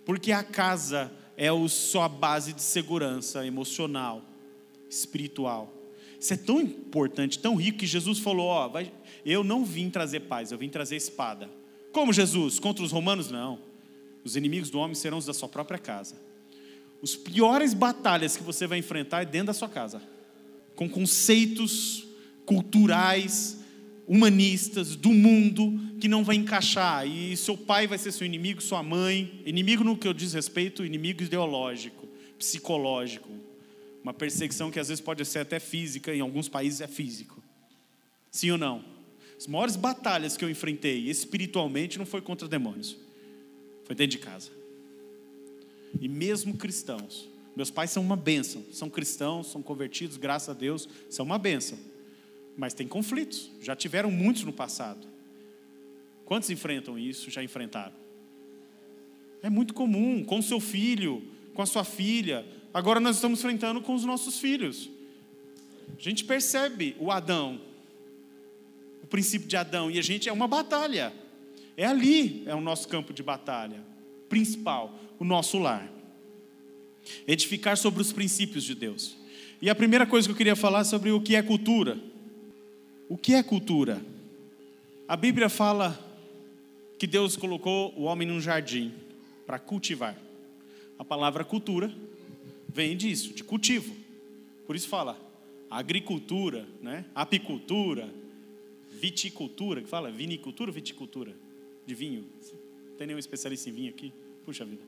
Porque 0.05 0.31
a 0.31 0.45
casa 0.45 1.13
é 1.37 1.49
a 1.49 1.69
sua 1.69 2.09
base 2.09 2.53
de 2.53 2.63
segurança 2.63 3.45
emocional, 3.45 4.25
espiritual. 4.89 5.73
Isso 6.21 6.33
é 6.33 6.37
tão 6.37 6.61
importante, 6.61 7.41
tão 7.41 7.57
rico, 7.57 7.79
que 7.79 7.87
Jesus 7.89 8.21
falou: 8.21 8.47
Ó, 8.47 8.69
vai, 8.69 8.93
eu 9.25 9.43
não 9.43 9.65
vim 9.65 9.91
trazer 9.91 10.21
paz, 10.21 10.53
eu 10.53 10.59
vim 10.59 10.69
trazer 10.69 10.95
espada. 10.95 11.51
Como 11.91 12.13
Jesus? 12.13 12.61
Contra 12.61 12.85
os 12.85 12.93
romanos? 12.93 13.33
Não. 13.33 13.59
Os 14.23 14.37
inimigos 14.37 14.71
do 14.71 14.79
homem 14.79 14.95
serão 14.95 15.19
os 15.19 15.27
da 15.27 15.35
sua 15.35 15.49
própria 15.49 15.79
casa. 15.79 16.26
Os 17.07 17.15
piores 17.15 17.73
batalhas 17.73 18.37
que 18.37 18.43
você 18.43 18.67
vai 18.67 18.79
enfrentar 18.79 19.23
é 19.23 19.25
dentro 19.25 19.47
da 19.47 19.55
sua 19.55 19.69
casa, 19.69 20.03
com 20.75 20.89
conceitos 20.89 22.05
culturais, 22.45 23.61
humanistas 24.09 24.97
do 24.97 25.11
mundo 25.11 25.73
que 26.01 26.09
não 26.09 26.25
vai 26.25 26.35
encaixar. 26.35 27.07
E 27.07 27.37
seu 27.37 27.57
pai 27.57 27.87
vai 27.87 27.97
ser 27.97 28.11
seu 28.11 28.27
inimigo, 28.27 28.61
sua 28.61 28.83
mãe, 28.83 29.41
inimigo 29.47 29.85
no 29.85 29.97
que 29.97 30.09
eu 30.09 30.13
diz 30.13 30.33
respeito, 30.33 30.85
inimigo 30.85 31.23
ideológico, 31.23 32.09
psicológico, 32.37 33.31
uma 34.03 34.13
perseguição 34.13 34.73
que 34.73 34.81
às 34.81 34.89
vezes 34.89 35.01
pode 35.01 35.25
ser 35.25 35.39
até 35.39 35.61
física, 35.61 36.13
em 36.13 36.21
alguns 36.21 36.49
países 36.49 36.81
é 36.81 36.89
físico. 36.89 37.41
Sim 38.33 38.51
ou 38.51 38.59
não? 38.59 38.85
As 39.39 39.47
maiores 39.47 39.77
batalhas 39.77 40.37
que 40.37 40.45
eu 40.45 40.51
enfrentei 40.51 41.09
espiritualmente 41.09 42.01
não 42.01 42.05
foi 42.05 42.21
contra 42.21 42.49
demônios, 42.49 42.97
foi 43.85 43.95
dentro 43.95 44.19
de 44.19 44.25
casa 44.25 44.66
e 46.01 46.09
mesmo 46.09 46.57
cristãos. 46.57 47.29
Meus 47.55 47.71
pais 47.71 47.91
são 47.91 48.03
uma 48.03 48.17
bênção, 48.17 48.65
são 48.71 48.91
cristãos, 48.91 49.47
são 49.47 49.63
convertidos, 49.63 50.17
graças 50.17 50.49
a 50.51 50.53
Deus, 50.53 50.89
são 51.09 51.25
uma 51.25 51.39
bênção. 51.39 51.79
Mas 52.57 52.75
tem 52.75 52.87
conflitos, 52.87 53.51
já 53.61 53.75
tiveram 53.75 54.11
muitos 54.11 54.45
no 54.45 54.53
passado. 54.53 55.07
Quantos 56.25 56.51
enfrentam 56.51 56.99
isso? 56.99 57.31
Já 57.31 57.43
enfrentaram? 57.43 57.95
É 59.43 59.49
muito 59.49 59.73
comum, 59.73 60.25
com 60.25 60.43
seu 60.43 60.61
filho, 60.61 61.23
com 61.55 61.63
a 61.63 61.67
sua 61.67 61.85
filha. 61.85 62.45
Agora 62.75 63.01
nós 63.01 63.17
estamos 63.17 63.39
enfrentando 63.39 63.81
com 63.81 63.95
os 63.95 64.05
nossos 64.05 64.39
filhos. 64.39 64.91
A 65.97 66.03
gente 66.03 66.25
percebe 66.25 66.97
o 66.99 67.11
Adão, 67.11 67.61
o 69.03 69.07
princípio 69.07 69.49
de 69.49 69.57
Adão, 69.57 69.91
e 69.91 69.99
a 69.99 70.03
gente 70.03 70.29
é 70.29 70.33
uma 70.33 70.49
batalha. 70.49 71.13
É 71.77 71.87
ali, 71.87 72.43
é 72.47 72.55
o 72.55 72.61
nosso 72.61 72.89
campo 72.89 73.13
de 73.13 73.23
batalha 73.23 73.87
principal 74.29 74.99
o 75.19 75.25
nosso 75.25 75.59
lar. 75.59 75.91
Edificar 77.27 77.77
sobre 77.77 78.01
os 78.01 78.13
princípios 78.13 78.65
de 78.65 78.75
Deus. 78.75 79.17
E 79.61 79.71
a 79.71 79.75
primeira 79.75 80.07
coisa 80.07 80.29
que 80.29 80.33
eu 80.33 80.37
queria 80.37 80.57
falar 80.57 80.81
é 80.81 80.85
sobre 80.85 81.11
o 81.11 81.21
que 81.21 81.35
é 81.35 81.43
cultura. 81.43 81.99
O 83.09 83.17
que 83.17 83.35
é 83.35 83.43
cultura? 83.43 84.03
A 85.09 85.17
Bíblia 85.17 85.49
fala 85.49 85.99
que 86.99 87.07
Deus 87.07 87.37
colocou 87.37 87.95
o 87.97 88.03
homem 88.03 88.27
num 88.27 88.41
jardim 88.41 88.93
para 89.47 89.59
cultivar. 89.59 90.19
A 90.99 91.05
palavra 91.05 91.45
cultura 91.45 91.93
vem 92.69 92.97
disso, 92.97 93.33
de 93.33 93.45
cultivo. 93.45 93.95
Por 94.67 94.75
isso 94.75 94.89
fala 94.89 95.19
agricultura, 95.71 96.67
né? 96.83 97.05
apicultura, 97.15 98.13
viticultura, 98.91 99.81
que 99.81 99.89
fala 99.89 100.11
vinicultura 100.11 100.71
ou 100.71 100.75
viticultura? 100.75 101.35
De 101.87 101.95
vinho. 101.95 102.25
Tem 102.99 103.07
nenhum 103.07 103.19
especialista 103.19 103.69
em 103.69 103.73
vinho 103.73 103.91
aqui? 103.91 104.13
Puxa 104.45 104.65
vida. 104.65 104.83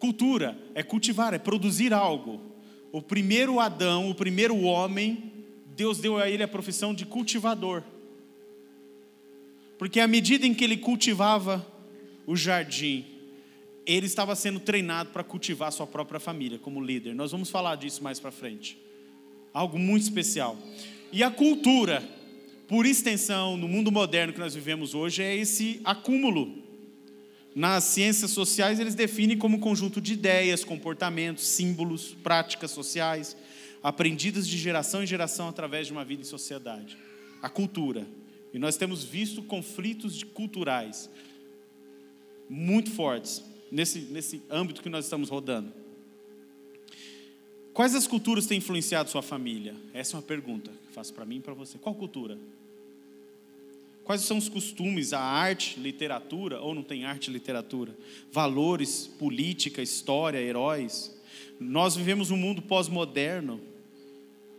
Cultura 0.00 0.58
é 0.74 0.82
cultivar, 0.82 1.34
é 1.34 1.38
produzir 1.38 1.92
algo. 1.92 2.40
O 2.90 3.02
primeiro 3.02 3.60
Adão, 3.60 4.08
o 4.08 4.14
primeiro 4.14 4.56
homem, 4.62 5.30
Deus 5.76 5.98
deu 5.98 6.16
a 6.16 6.28
ele 6.28 6.42
a 6.42 6.48
profissão 6.48 6.94
de 6.94 7.04
cultivador. 7.04 7.82
Porque 9.78 10.00
à 10.00 10.08
medida 10.08 10.46
em 10.46 10.54
que 10.54 10.64
ele 10.64 10.78
cultivava 10.78 11.64
o 12.26 12.34
jardim, 12.34 13.04
ele 13.86 14.06
estava 14.06 14.34
sendo 14.34 14.58
treinado 14.58 15.10
para 15.10 15.22
cultivar 15.22 15.70
sua 15.70 15.86
própria 15.86 16.18
família 16.18 16.58
como 16.58 16.82
líder. 16.82 17.14
Nós 17.14 17.30
vamos 17.30 17.50
falar 17.50 17.76
disso 17.76 18.02
mais 18.02 18.18
para 18.18 18.30
frente. 18.30 18.78
Algo 19.52 19.78
muito 19.78 20.02
especial. 20.02 20.56
E 21.12 21.22
a 21.22 21.30
cultura, 21.30 22.02
por 22.66 22.86
extensão, 22.86 23.58
no 23.58 23.68
mundo 23.68 23.92
moderno 23.92 24.32
que 24.32 24.40
nós 24.40 24.54
vivemos 24.54 24.94
hoje, 24.94 25.22
é 25.22 25.36
esse 25.36 25.78
acúmulo 25.84 26.69
nas 27.54 27.84
ciências 27.84 28.30
sociais, 28.30 28.78
eles 28.78 28.94
definem 28.94 29.36
como 29.36 29.58
conjunto 29.58 30.00
de 30.00 30.12
ideias, 30.12 30.64
comportamentos, 30.64 31.46
símbolos, 31.46 32.14
práticas 32.22 32.70
sociais, 32.70 33.36
aprendidas 33.82 34.46
de 34.46 34.56
geração 34.56 35.02
em 35.02 35.06
geração 35.06 35.48
através 35.48 35.86
de 35.86 35.92
uma 35.92 36.04
vida 36.04 36.22
em 36.22 36.24
sociedade. 36.24 36.96
A 37.42 37.48
cultura. 37.48 38.06
E 38.52 38.58
nós 38.58 38.76
temos 38.76 39.02
visto 39.04 39.42
conflitos 39.42 40.22
culturais. 40.22 41.10
muito 42.48 42.90
fortes 42.90 43.44
nesse, 43.70 44.00
nesse 44.00 44.42
âmbito 44.50 44.82
que 44.82 44.88
nós 44.88 45.04
estamos 45.04 45.28
rodando. 45.28 45.72
Quais 47.72 47.94
as 47.94 48.06
culturas 48.06 48.46
têm 48.46 48.58
influenciado 48.58 49.08
sua 49.08 49.22
família? 49.22 49.74
Essa 49.94 50.16
é 50.16 50.18
uma 50.18 50.22
pergunta 50.22 50.70
que 50.88 50.92
faço 50.92 51.14
para 51.14 51.24
mim 51.24 51.36
e 51.36 51.40
para 51.40 51.54
você. 51.54 51.78
Qual 51.78 51.94
cultura? 51.94 52.36
Quais 54.10 54.22
são 54.22 54.38
os 54.38 54.48
costumes, 54.48 55.12
a 55.12 55.20
arte, 55.20 55.78
literatura, 55.78 56.60
ou 56.60 56.74
não 56.74 56.82
tem 56.82 57.04
arte, 57.04 57.30
literatura? 57.30 57.96
Valores, 58.32 59.06
política, 59.06 59.80
história, 59.80 60.42
heróis. 60.42 61.16
Nós 61.60 61.94
vivemos 61.94 62.28
um 62.32 62.36
mundo 62.36 62.60
pós-moderno, 62.60 63.60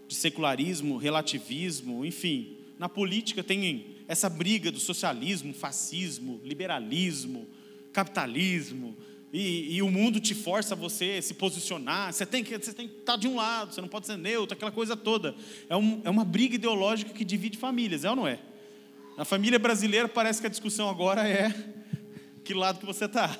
de 0.07 0.15
secularismo, 0.15 0.95
relativismo, 0.95 2.05
enfim. 2.05 2.59
Na 2.79 2.87
política 2.87 3.43
tem 3.43 3.87
essa 4.07 4.29
briga 4.29 4.71
do 4.71 4.79
socialismo, 4.79 5.53
fascismo, 5.53 6.39
liberalismo, 6.45 7.45
capitalismo, 7.91 8.95
e, 9.33 9.75
e, 9.75 9.81
o 9.81 9.91
mundo 9.91 10.21
te 10.21 10.33
força 10.33 10.75
a 10.75 10.77
você 10.77 11.21
se 11.21 11.33
posicionar, 11.33 12.13
você 12.13 12.25
tem, 12.25 12.41
que, 12.41 12.57
você 12.57 12.71
tem 12.71 12.87
que 12.87 12.99
estar 12.99 13.17
de 13.17 13.27
um 13.27 13.35
lado, 13.35 13.73
você 13.73 13.81
não 13.81 13.89
pode 13.89 14.05
ser 14.05 14.17
neutro, 14.17 14.53
aquela 14.53 14.71
coisa 14.71 14.95
toda. 14.95 15.35
É, 15.67 15.75
um, 15.75 15.99
é 16.05 16.09
uma 16.09 16.23
briga 16.23 16.55
ideológica 16.55 17.11
que 17.13 17.25
divide 17.25 17.57
famílias, 17.57 18.05
é 18.05 18.09
ou 18.09 18.15
não 18.15 18.25
é? 18.25 18.39
Na 19.17 19.25
família 19.25 19.59
brasileira 19.59 20.07
parece 20.07 20.41
que 20.41 20.47
a 20.47 20.49
discussão 20.49 20.89
agora 20.89 21.27
é 21.27 21.53
que 22.43 22.53
lado 22.53 22.79
que 22.79 22.85
você 22.85 23.05
está. 23.05 23.37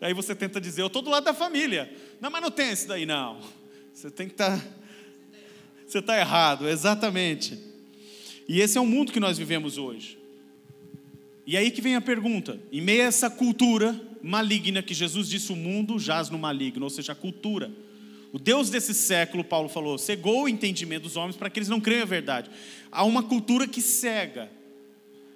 Aí 0.00 0.12
você 0.12 0.34
tenta 0.34 0.60
dizer, 0.60 0.82
eu 0.82 0.88
estou 0.88 1.00
do 1.00 1.10
lado 1.10 1.24
da 1.24 1.34
família. 1.34 1.92
Não, 2.20 2.30
mas 2.30 2.42
não 2.42 2.50
tem 2.50 2.72
isso 2.72 2.88
daí, 2.88 3.06
não. 3.06 3.40
Você 3.92 4.10
tem 4.10 4.26
que 4.26 4.34
estar. 4.34 4.58
Tá, 4.58 4.64
você 5.86 5.98
está 5.98 6.18
errado, 6.18 6.68
exatamente. 6.68 7.58
E 8.48 8.60
esse 8.60 8.76
é 8.76 8.80
o 8.80 8.86
mundo 8.86 9.12
que 9.12 9.20
nós 9.20 9.38
vivemos 9.38 9.78
hoje. 9.78 10.18
E 11.46 11.56
aí 11.56 11.70
que 11.70 11.80
vem 11.80 11.94
a 11.94 12.00
pergunta: 12.00 12.58
em 12.72 12.80
meio 12.80 13.02
a 13.02 13.06
essa 13.06 13.30
cultura 13.30 14.00
maligna 14.22 14.82
que 14.82 14.94
Jesus 14.94 15.28
disse, 15.28 15.52
o 15.52 15.56
mundo 15.56 15.98
jaz 15.98 16.30
no 16.30 16.38
maligno, 16.38 16.84
ou 16.84 16.90
seja, 16.90 17.12
a 17.12 17.16
cultura. 17.16 17.70
O 18.32 18.38
Deus 18.38 18.70
desse 18.70 18.94
século, 18.94 19.44
Paulo 19.44 19.68
falou, 19.68 19.98
cegou 19.98 20.44
o 20.44 20.48
entendimento 20.48 21.02
dos 21.02 21.16
homens 21.16 21.36
para 21.36 21.50
que 21.50 21.58
eles 21.58 21.68
não 21.68 21.80
creiam 21.80 22.02
a 22.02 22.06
verdade. 22.06 22.50
Há 22.90 23.04
uma 23.04 23.22
cultura 23.22 23.68
que 23.68 23.82
cega. 23.82 24.50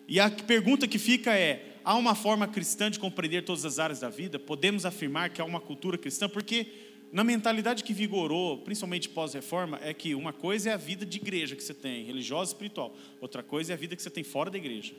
E 0.08 0.18
a 0.18 0.30
pergunta 0.30 0.88
que 0.88 0.98
fica 0.98 1.36
é: 1.36 1.76
há 1.84 1.94
uma 1.94 2.14
forma 2.14 2.48
cristã 2.48 2.90
de 2.90 2.98
compreender 2.98 3.44
todas 3.44 3.66
as 3.66 3.78
áreas 3.78 4.00
da 4.00 4.08
vida? 4.08 4.38
Podemos 4.38 4.86
afirmar 4.86 5.28
que 5.28 5.42
há 5.42 5.44
uma 5.44 5.60
cultura 5.60 5.98
cristã? 5.98 6.26
Porque 6.26 6.66
na 7.12 7.22
mentalidade 7.22 7.84
que 7.84 7.92
vigorou, 7.92 8.58
principalmente 8.58 9.10
pós-reforma, 9.10 9.78
é 9.82 9.92
que 9.92 10.14
uma 10.14 10.32
coisa 10.32 10.70
é 10.70 10.72
a 10.72 10.78
vida 10.78 11.04
de 11.04 11.18
igreja 11.18 11.54
que 11.54 11.62
você 11.62 11.74
tem, 11.74 12.02
religiosa 12.02 12.50
e 12.50 12.54
espiritual. 12.54 12.96
Outra 13.20 13.42
coisa 13.42 13.72
é 13.72 13.74
a 13.74 13.76
vida 13.76 13.94
que 13.94 14.02
você 14.02 14.10
tem 14.10 14.24
fora 14.24 14.50
da 14.50 14.56
igreja. 14.56 14.94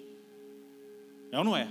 É 1.32 1.38
ou 1.40 1.44
não 1.44 1.58
é? 1.58 1.68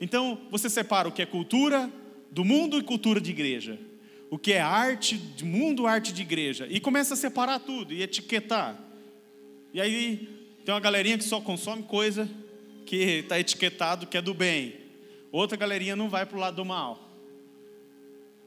Então, 0.00 0.40
você 0.50 0.68
separa 0.68 1.08
o 1.08 1.12
que 1.12 1.22
é 1.22 1.26
cultura 1.26 1.88
do 2.30 2.44
mundo 2.44 2.76
e 2.76 2.82
cultura 2.82 3.20
de 3.20 3.30
igreja. 3.30 3.78
O 4.32 4.38
que 4.38 4.54
é 4.54 4.62
arte 4.62 5.18
de 5.18 5.44
mundo, 5.44 5.86
arte 5.86 6.10
de 6.10 6.22
igreja. 6.22 6.66
E 6.70 6.80
começa 6.80 7.12
a 7.12 7.16
separar 7.18 7.58
tudo 7.58 7.92
e 7.92 8.02
etiquetar. 8.02 8.82
E 9.74 9.78
aí 9.78 10.26
tem 10.64 10.72
uma 10.72 10.80
galerinha 10.80 11.18
que 11.18 11.24
só 11.24 11.38
consome 11.38 11.82
coisa 11.82 12.26
que 12.86 12.96
está 12.96 13.38
etiquetado 13.38 14.06
que 14.06 14.16
é 14.16 14.22
do 14.22 14.32
bem. 14.32 14.74
Outra 15.30 15.54
galerinha 15.54 15.94
não 15.94 16.08
vai 16.08 16.24
para 16.24 16.38
o 16.38 16.40
lado 16.40 16.56
do 16.56 16.64
mal. 16.64 17.10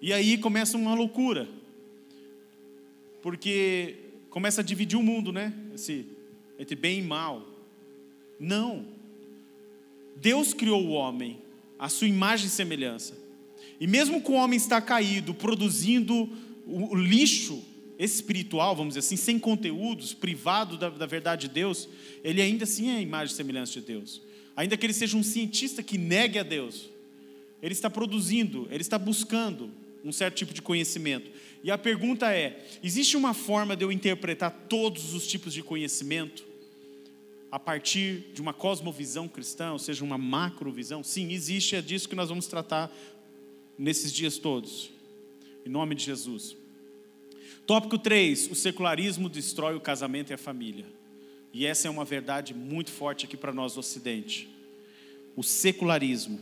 E 0.02 0.12
aí 0.12 0.40
começa 0.40 0.76
uma 0.76 0.96
loucura. 0.96 1.48
Porque 3.22 3.96
começa 4.32 4.62
a 4.62 4.64
dividir 4.64 4.98
o 4.98 5.04
mundo, 5.04 5.32
né? 5.32 5.54
Esse, 5.72 6.08
entre 6.58 6.76
bem 6.76 6.98
e 6.98 7.04
mal. 7.04 7.48
Não. 8.40 8.88
Deus 10.16 10.52
criou 10.52 10.84
o 10.84 10.94
homem, 10.94 11.40
a 11.78 11.90
sua 11.90 12.08
imagem 12.08 12.48
e 12.48 12.50
semelhança. 12.50 13.25
E 13.80 13.88
mesmo 13.88 14.22
com 14.22 14.34
o 14.34 14.36
homem 14.36 14.58
estar 14.58 14.82
caído, 14.82 15.34
produzindo 15.34 16.30
o 16.66 16.96
lixo 16.96 17.64
espiritual, 17.98 18.76
vamos 18.76 18.96
dizer 18.96 19.00
assim, 19.00 19.16
sem 19.16 19.40
conteúdos, 19.40 20.14
privado 20.14 20.78
da, 20.78 20.90
da 20.90 21.06
verdade 21.06 21.48
de 21.48 21.54
Deus, 21.54 21.88
ele 22.24 22.42
ainda 22.42 22.64
assim 22.64 22.90
é 22.90 22.98
a 22.98 23.02
imagem 23.02 23.34
e 23.34 23.38
semelhança 23.38 23.74
de 23.74 23.82
Deus. 23.82 24.22
Ainda 24.56 24.76
que 24.78 24.86
ele 24.86 24.94
seja 24.94 25.18
um 25.18 25.24
cientista 25.24 25.84
que 25.84 25.98
negue 25.98 26.40
a 26.40 26.44
Deus, 26.44 26.90
ele 27.62 27.74
está 27.74 27.90
produzindo, 27.90 28.68
ele 28.72 28.82
está 28.82 28.98
buscando 28.98 29.70
um 30.04 30.12
certo 30.12 30.36
tipo 30.36 30.54
de 30.54 30.62
conhecimento. 30.62 31.30
E 31.64 31.72
a 31.72 31.78
pergunta 31.78 32.32
é: 32.32 32.66
existe 32.84 33.18
uma 33.18 33.34
forma 33.34 33.76
de 33.76 33.84
eu 33.84 33.92
interpretar 33.92 34.52
todos 34.70 35.14
os 35.14 35.28
tipos 35.28 35.54
de 35.54 35.64
conhecimento? 35.64 36.56
a 37.56 37.60
partir 37.60 38.26
de 38.34 38.42
uma 38.42 38.54
cosmovisão 38.54 39.30
cristã, 39.30 39.72
ou 39.72 39.80
seja, 39.80 40.04
uma 40.04 40.18
macrovisão? 40.18 41.02
Sim, 41.02 41.32
existe, 41.32 41.74
é 41.78 41.82
disso 41.82 42.10
que 42.10 42.16
nós 42.16 42.28
vamos 42.28 42.48
tratar 42.48 42.94
nesses 43.78 44.12
dias 44.12 44.38
todos. 44.38 44.92
Em 45.66 45.70
nome 45.70 45.96
de 45.96 46.04
Jesus. 46.04 46.56
Tópico 47.66 47.98
3: 47.98 48.52
o 48.52 48.56
secularismo 48.56 49.30
destrói 49.30 49.76
o 49.76 49.82
casamento 49.82 50.32
e 50.32 50.34
a 50.34 50.38
família. 50.38 50.86
E 51.54 51.66
essa 51.66 51.88
é 51.88 51.92
uma 51.92 52.04
verdade 52.04 52.54
muito 52.54 52.92
forte 52.92 53.26
aqui 53.26 53.38
para 53.38 53.54
nós 53.54 53.74
do 53.74 53.80
Ocidente. 53.80 54.50
O 55.36 55.44
secularismo. 55.44 56.40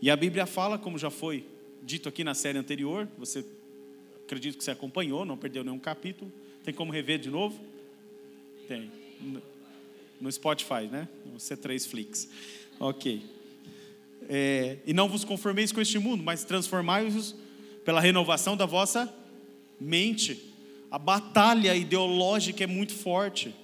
E 0.00 0.10
a 0.10 0.16
Bíblia 0.16 0.46
fala, 0.46 0.78
como 0.78 0.98
já 0.98 1.10
foi 1.10 1.44
dito 1.82 2.08
aqui 2.08 2.24
na 2.24 2.34
série 2.34 2.58
anterior, 2.58 3.06
você 3.16 3.44
acredito 4.24 4.58
que 4.58 4.64
você 4.64 4.70
acompanhou, 4.70 5.24
não 5.24 5.36
perdeu 5.36 5.62
nenhum 5.62 5.78
capítulo. 5.78 6.32
Tem 6.64 6.74
como 6.74 6.92
rever 6.92 7.18
de 7.18 7.30
novo? 7.30 7.60
Tem 8.66 8.90
no 10.20 10.30
Spotify, 10.30 10.88
né? 10.90 11.08
No 11.26 11.38
C3 11.38 11.86
Flix. 11.86 12.28
Ok. 12.80 13.22
É, 14.28 14.76
e 14.86 14.92
não 14.92 15.08
vos 15.08 15.24
conformeis 15.24 15.72
com 15.72 15.80
este 15.80 15.98
mundo, 15.98 16.22
mas 16.22 16.44
transformai-vos 16.44 17.34
pela 17.84 18.00
renovação 18.00 18.56
da 18.56 18.66
vossa 18.66 19.12
mente. 19.80 20.54
A 20.90 20.98
batalha 20.98 21.74
ideológica 21.74 22.64
é 22.64 22.66
muito 22.66 22.92
forte. 22.94 23.54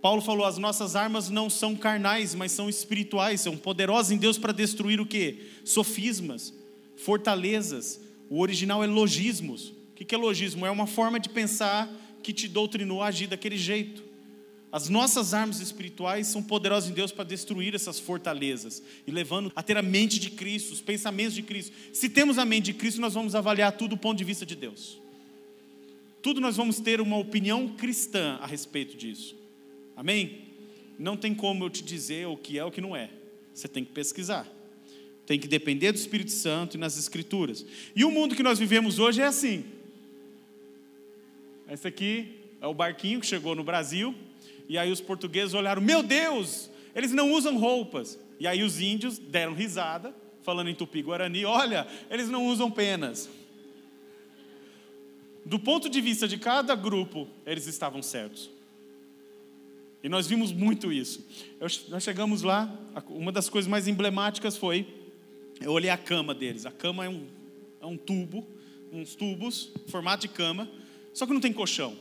Paulo 0.00 0.22
falou: 0.22 0.46
as 0.46 0.56
nossas 0.56 0.96
armas 0.96 1.28
não 1.28 1.50
são 1.50 1.76
carnais, 1.76 2.34
mas 2.34 2.52
são 2.52 2.68
espirituais, 2.68 3.40
são 3.40 3.56
poderosas 3.56 4.12
em 4.12 4.16
Deus 4.16 4.38
para 4.38 4.52
destruir 4.52 5.00
o 5.00 5.06
que? 5.06 5.50
Sofismas, 5.64 6.54
fortalezas. 6.96 8.00
O 8.30 8.40
original 8.40 8.82
é 8.82 8.86
logismos. 8.86 9.68
O 9.68 9.94
que 9.94 10.14
é 10.14 10.18
logismo? 10.18 10.64
É 10.64 10.70
uma 10.70 10.86
forma 10.86 11.18
de 11.20 11.28
pensar 11.28 11.90
que 12.22 12.32
te 12.32 12.48
doutrinou 12.48 13.02
a 13.02 13.06
agir 13.06 13.26
daquele 13.26 13.56
jeito. 13.56 14.05
As 14.70 14.88
nossas 14.88 15.32
armas 15.32 15.60
espirituais 15.60 16.26
são 16.26 16.42
poderosas 16.42 16.90
em 16.90 16.92
Deus 16.92 17.12
para 17.12 17.24
destruir 17.24 17.74
essas 17.74 18.00
fortalezas 18.00 18.82
e 19.06 19.10
levando 19.10 19.52
a 19.54 19.62
ter 19.62 19.76
a 19.76 19.82
mente 19.82 20.18
de 20.18 20.30
Cristo, 20.30 20.72
os 20.72 20.80
pensamentos 20.80 21.34
de 21.34 21.42
Cristo. 21.42 21.72
Se 21.92 22.08
temos 22.08 22.36
a 22.36 22.44
mente 22.44 22.66
de 22.66 22.74
Cristo, 22.74 23.00
nós 23.00 23.14
vamos 23.14 23.34
avaliar 23.34 23.72
tudo 23.72 23.90
do 23.90 23.96
ponto 23.96 24.18
de 24.18 24.24
vista 24.24 24.44
de 24.44 24.56
Deus. 24.56 25.00
Tudo 26.20 26.40
nós 26.40 26.56
vamos 26.56 26.80
ter 26.80 27.00
uma 27.00 27.16
opinião 27.16 27.68
cristã 27.68 28.38
a 28.40 28.46
respeito 28.46 28.96
disso. 28.96 29.36
Amém? 29.96 30.42
Não 30.98 31.16
tem 31.16 31.32
como 31.32 31.64
eu 31.64 31.70
te 31.70 31.84
dizer 31.84 32.26
o 32.26 32.36
que 32.36 32.58
é 32.58 32.64
o 32.64 32.70
que 32.70 32.80
não 32.80 32.96
é. 32.96 33.10
Você 33.54 33.68
tem 33.68 33.84
que 33.84 33.92
pesquisar. 33.92 34.46
Tem 35.24 35.38
que 35.38 35.46
depender 35.46 35.92
do 35.92 35.98
Espírito 35.98 36.32
Santo 36.32 36.76
e 36.76 36.78
nas 36.78 36.98
Escrituras. 36.98 37.64
E 37.94 38.04
o 38.04 38.10
mundo 38.10 38.34
que 38.34 38.42
nós 38.42 38.58
vivemos 38.58 38.98
hoje 38.98 39.20
é 39.22 39.26
assim. 39.26 39.64
Esse 41.70 41.86
aqui 41.86 42.40
é 42.60 42.66
o 42.66 42.74
barquinho 42.74 43.20
que 43.20 43.26
chegou 43.26 43.54
no 43.54 43.62
Brasil 43.62 44.14
e 44.68 44.76
aí 44.76 44.90
os 44.90 45.00
portugueses 45.00 45.54
olharam: 45.54 45.80
Meu 45.80 46.02
Deus, 46.02 46.70
eles 46.94 47.12
não 47.12 47.32
usam 47.32 47.58
roupas. 47.58 48.18
E 48.38 48.46
aí 48.46 48.62
os 48.62 48.80
índios 48.80 49.18
deram 49.18 49.54
risada, 49.54 50.14
falando 50.42 50.68
em 50.68 50.74
tupi-guarani: 50.74 51.44
Olha, 51.44 51.86
eles 52.10 52.28
não 52.28 52.46
usam 52.46 52.70
penas. 52.70 53.28
Do 55.44 55.58
ponto 55.58 55.88
de 55.88 56.00
vista 56.00 56.26
de 56.26 56.36
cada 56.38 56.74
grupo, 56.74 57.28
eles 57.46 57.66
estavam 57.66 58.02
certos. 58.02 58.50
E 60.02 60.08
nós 60.08 60.26
vimos 60.26 60.52
muito 60.52 60.92
isso. 60.92 61.24
Eu, 61.60 61.68
nós 61.88 62.02
chegamos 62.02 62.42
lá, 62.42 62.72
uma 63.08 63.30
das 63.30 63.48
coisas 63.48 63.68
mais 63.68 63.86
emblemáticas 63.86 64.56
foi: 64.56 64.86
eu 65.60 65.72
olhei 65.72 65.90
a 65.90 65.98
cama 65.98 66.34
deles. 66.34 66.66
A 66.66 66.72
cama 66.72 67.04
é 67.04 67.08
um, 67.08 67.26
é 67.80 67.86
um 67.86 67.96
tubo, 67.96 68.46
uns 68.92 69.14
tubos, 69.14 69.70
formato 69.86 70.22
de 70.22 70.28
cama, 70.28 70.68
só 71.14 71.24
que 71.24 71.32
não 71.32 71.40
tem 71.40 71.52
colchão 71.52 71.96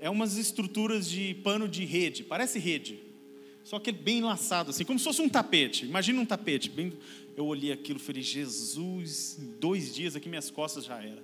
é 0.00 0.10
umas 0.10 0.36
estruturas 0.36 1.08
de 1.08 1.34
pano 1.42 1.68
de 1.68 1.84
rede, 1.84 2.22
parece 2.22 2.58
rede, 2.58 3.00
só 3.66 3.80
que 3.80 3.90
é 3.90 3.92
bem 3.92 4.22
laçado, 4.22 4.70
assim, 4.70 4.84
como 4.84 4.96
se 4.96 5.04
fosse 5.04 5.20
um 5.20 5.28
tapete. 5.28 5.84
Imagina 5.84 6.20
um 6.20 6.24
tapete. 6.24 6.70
Bem... 6.70 6.92
Eu 7.36 7.46
olhei 7.46 7.72
aquilo 7.72 7.98
e 7.98 8.02
falei, 8.02 8.22
Jesus, 8.22 9.36
em 9.40 9.58
dois 9.58 9.92
dias 9.92 10.14
aqui 10.14 10.28
minhas 10.28 10.50
costas 10.50 10.84
já 10.84 11.02
era. 11.02 11.20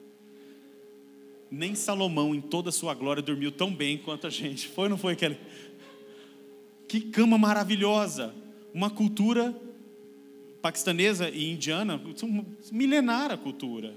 Nem 1.48 1.76
Salomão, 1.76 2.34
em 2.34 2.40
toda 2.40 2.70
a 2.70 2.72
sua 2.72 2.94
glória, 2.94 3.22
dormiu 3.22 3.52
tão 3.52 3.72
bem 3.72 3.96
quanto 3.96 4.26
a 4.26 4.30
gente. 4.30 4.66
Foi 4.66 4.84
ou 4.84 4.90
não 4.90 4.98
foi 4.98 5.12
aquele? 5.12 5.38
Que 6.88 7.00
cama 7.00 7.38
maravilhosa! 7.38 8.34
Uma 8.74 8.90
cultura 8.90 9.56
paquistanesa 10.60 11.30
e 11.30 11.48
indiana, 11.48 12.00
milenar 12.72 13.30
a 13.30 13.36
cultura 13.36 13.94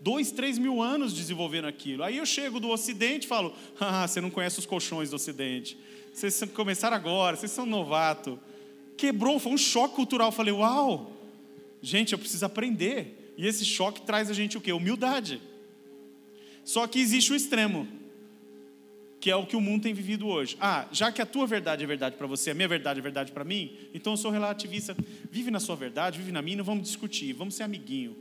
dois, 0.00 0.30
três 0.30 0.58
mil 0.58 0.80
anos 0.82 1.12
desenvolvendo 1.12 1.66
aquilo. 1.66 2.02
Aí 2.02 2.16
eu 2.16 2.26
chego 2.26 2.60
do 2.60 2.68
Ocidente 2.68 3.26
e 3.26 3.28
falo: 3.28 3.54
Ah, 3.78 4.06
você 4.06 4.20
não 4.20 4.30
conhece 4.30 4.58
os 4.58 4.66
colchões 4.66 5.10
do 5.10 5.16
Ocidente. 5.16 5.76
Vocês 6.12 6.42
começaram 6.52 6.96
agora, 6.96 7.36
vocês 7.36 7.52
são 7.52 7.64
novato. 7.64 8.38
quebrou, 8.96 9.38
foi 9.38 9.52
um 9.52 9.58
choque 9.58 9.94
cultural. 9.94 10.28
Eu 10.28 10.32
falei, 10.32 10.52
uau, 10.52 11.12
gente, 11.80 12.12
eu 12.12 12.18
preciso 12.18 12.44
aprender. 12.44 13.34
E 13.36 13.46
esse 13.46 13.64
choque 13.64 14.02
traz 14.02 14.28
a 14.28 14.34
gente 14.34 14.56
o 14.56 14.60
quê? 14.60 14.72
Humildade. 14.72 15.40
Só 16.64 16.86
que 16.86 16.98
existe 16.98 17.32
o 17.32 17.36
extremo, 17.36 17.86
que 19.20 19.30
é 19.30 19.36
o 19.36 19.46
que 19.46 19.54
o 19.54 19.60
mundo 19.60 19.84
tem 19.84 19.94
vivido 19.94 20.26
hoje. 20.26 20.56
Ah, 20.60 20.88
já 20.90 21.12
que 21.12 21.22
a 21.22 21.26
tua 21.26 21.46
verdade 21.46 21.84
é 21.84 21.86
verdade 21.86 22.16
para 22.16 22.26
você, 22.26 22.50
a 22.50 22.54
minha 22.54 22.68
verdade 22.68 22.98
é 22.98 23.02
verdade 23.02 23.30
para 23.30 23.44
mim, 23.44 23.76
então 23.94 24.12
eu 24.14 24.16
sou 24.16 24.30
relativista. 24.30 24.96
Vive 25.30 25.52
na 25.52 25.60
sua 25.60 25.76
verdade, 25.76 26.18
vive 26.18 26.32
na 26.32 26.42
minha, 26.42 26.58
não 26.58 26.64
vamos 26.64 26.82
discutir, 26.82 27.32
vamos 27.32 27.54
ser 27.54 27.62
amiguinho. 27.62 28.16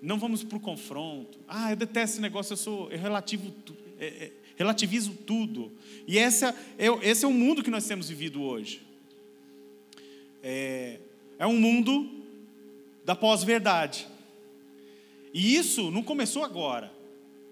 Não 0.00 0.18
vamos 0.18 0.44
para 0.44 0.56
o 0.56 0.60
confronto. 0.60 1.38
Ah, 1.48 1.70
eu 1.72 1.76
detesto 1.76 2.14
esse 2.14 2.20
negócio, 2.20 2.52
eu 2.52 2.56
sou 2.56 2.90
eu 2.90 2.98
relativo, 2.98 3.52
é, 3.98 4.06
é, 4.06 4.32
relativizo 4.56 5.12
tudo. 5.26 5.72
E 6.06 6.18
essa 6.18 6.54
é, 6.78 6.86
esse 7.02 7.24
é 7.24 7.28
o 7.28 7.32
mundo 7.32 7.62
que 7.62 7.70
nós 7.70 7.86
temos 7.86 8.08
vivido 8.08 8.42
hoje. 8.42 8.82
É, 10.42 10.98
é 11.38 11.46
um 11.46 11.58
mundo 11.58 12.08
da 13.04 13.14
pós-verdade. 13.14 14.06
E 15.32 15.56
isso 15.56 15.90
não 15.90 16.02
começou 16.02 16.44
agora. 16.44 16.92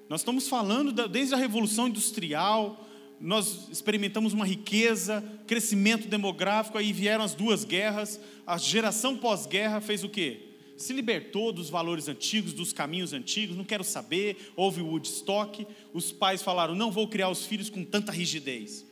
Nós 0.09 0.20
estamos 0.20 0.49
falando 0.49 0.92
da, 0.92 1.07
desde 1.07 1.34
a 1.34 1.38
Revolução 1.38 1.88
Industrial, 1.88 2.86
nós 3.20 3.68
experimentamos 3.70 4.32
uma 4.32 4.47
riqueza, 4.47 5.24
crescimento 5.47 6.07
demográfico, 6.07 6.78
aí 6.78 6.92
vieram 6.92 7.24
as 7.24 7.34
duas 7.34 7.64
guerras, 7.64 8.20
a 8.47 8.57
geração 8.59 9.16
pós-guerra 9.16 9.80
fez 9.80 10.05
o 10.05 10.09
quê? 10.09 10.45
Se 10.77 10.93
libertou 10.93 11.53
dos 11.53 11.70
valores 11.70 12.09
antigos, 12.09 12.53
dos 12.53 12.72
caminhos 12.72 13.12
antigos, 13.12 13.57
não 13.57 13.64
quero 13.64 13.83
saber, 13.83 14.53
houve 14.55 14.81
o 14.81 14.87
Woodstock, 14.87 15.66
os 15.93 16.12
pais 16.12 16.43
falaram, 16.43 16.74
não 16.74 16.91
vou 16.91 17.09
criar 17.09 17.31
os 17.31 17.47
filhos 17.47 17.70
com 17.70 17.85
tanta 17.85 18.12
rigidez. 18.12 18.85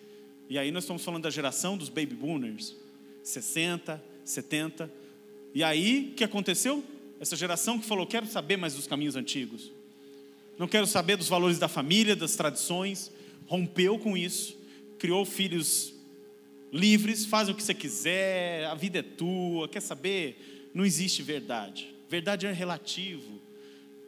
E 0.49 0.59
aí 0.59 0.71
nós 0.71 0.85
estamos 0.85 1.05
falando 1.05 1.23
da 1.23 1.31
geração 1.31 1.77
dos 1.77 1.89
baby 1.89 2.15
boomers, 2.15 2.75
60, 3.23 4.03
70. 4.25 4.91
E 5.55 5.63
aí, 5.63 6.11
o 6.13 6.15
que 6.15 6.25
aconteceu? 6.25 6.83
Essa 7.21 7.37
geração 7.37 7.79
que 7.79 7.87
falou, 7.87 8.07
quero 8.07 8.27
saber 8.27 8.57
mais 8.57 8.75
dos 8.75 8.87
caminhos 8.87 9.17
antigos 9.17 9.71
não 10.59 10.69
quero 10.69 10.87
saber 10.87 11.17
dos 11.17 11.29
valores 11.29 11.59
da 11.59 11.69
família, 11.69 12.15
das 12.15 12.37
tradições, 12.37 13.11
rompeu 13.47 13.99
com 13.99 14.17
isso, 14.17 14.57
criou 14.99 15.25
filhos 15.25 15.93
livres, 16.73 17.27
faz 17.27 17.49
o 17.49 17.55
que 17.55 17.63
você 17.63 17.75
quiser, 17.75 18.67
a 18.67 18.75
vida 18.75 19.01
é 19.01 19.03
tua, 19.03 19.69
quer 19.69 19.81
saber? 19.81 20.64
Não 20.75 20.85
existe 20.85 21.23
verdade. 21.23 21.95
Verdade 22.09 22.47
é 22.47 22.53
relativo. 22.53 23.41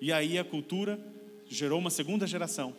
E 0.01 0.12
aí 0.12 0.39
a 0.39 0.45
cultura 0.45 1.01
gerou 1.49 1.79
uma 1.79 1.91
segunda 1.91 2.27
geração. 2.27 2.75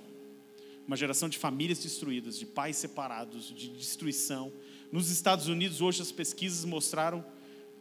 Uma 0.86 0.96
geração 0.96 1.28
de 1.28 1.38
famílias 1.38 1.80
destruídas, 1.80 2.38
de 2.38 2.46
pais 2.46 2.76
separados, 2.76 3.54
de 3.56 3.70
destruição. 3.70 4.52
Nos 4.92 5.10
Estados 5.10 5.48
Unidos, 5.48 5.82
hoje, 5.82 6.02
as 6.02 6.12
pesquisas 6.12 6.66
mostraram 6.66 7.26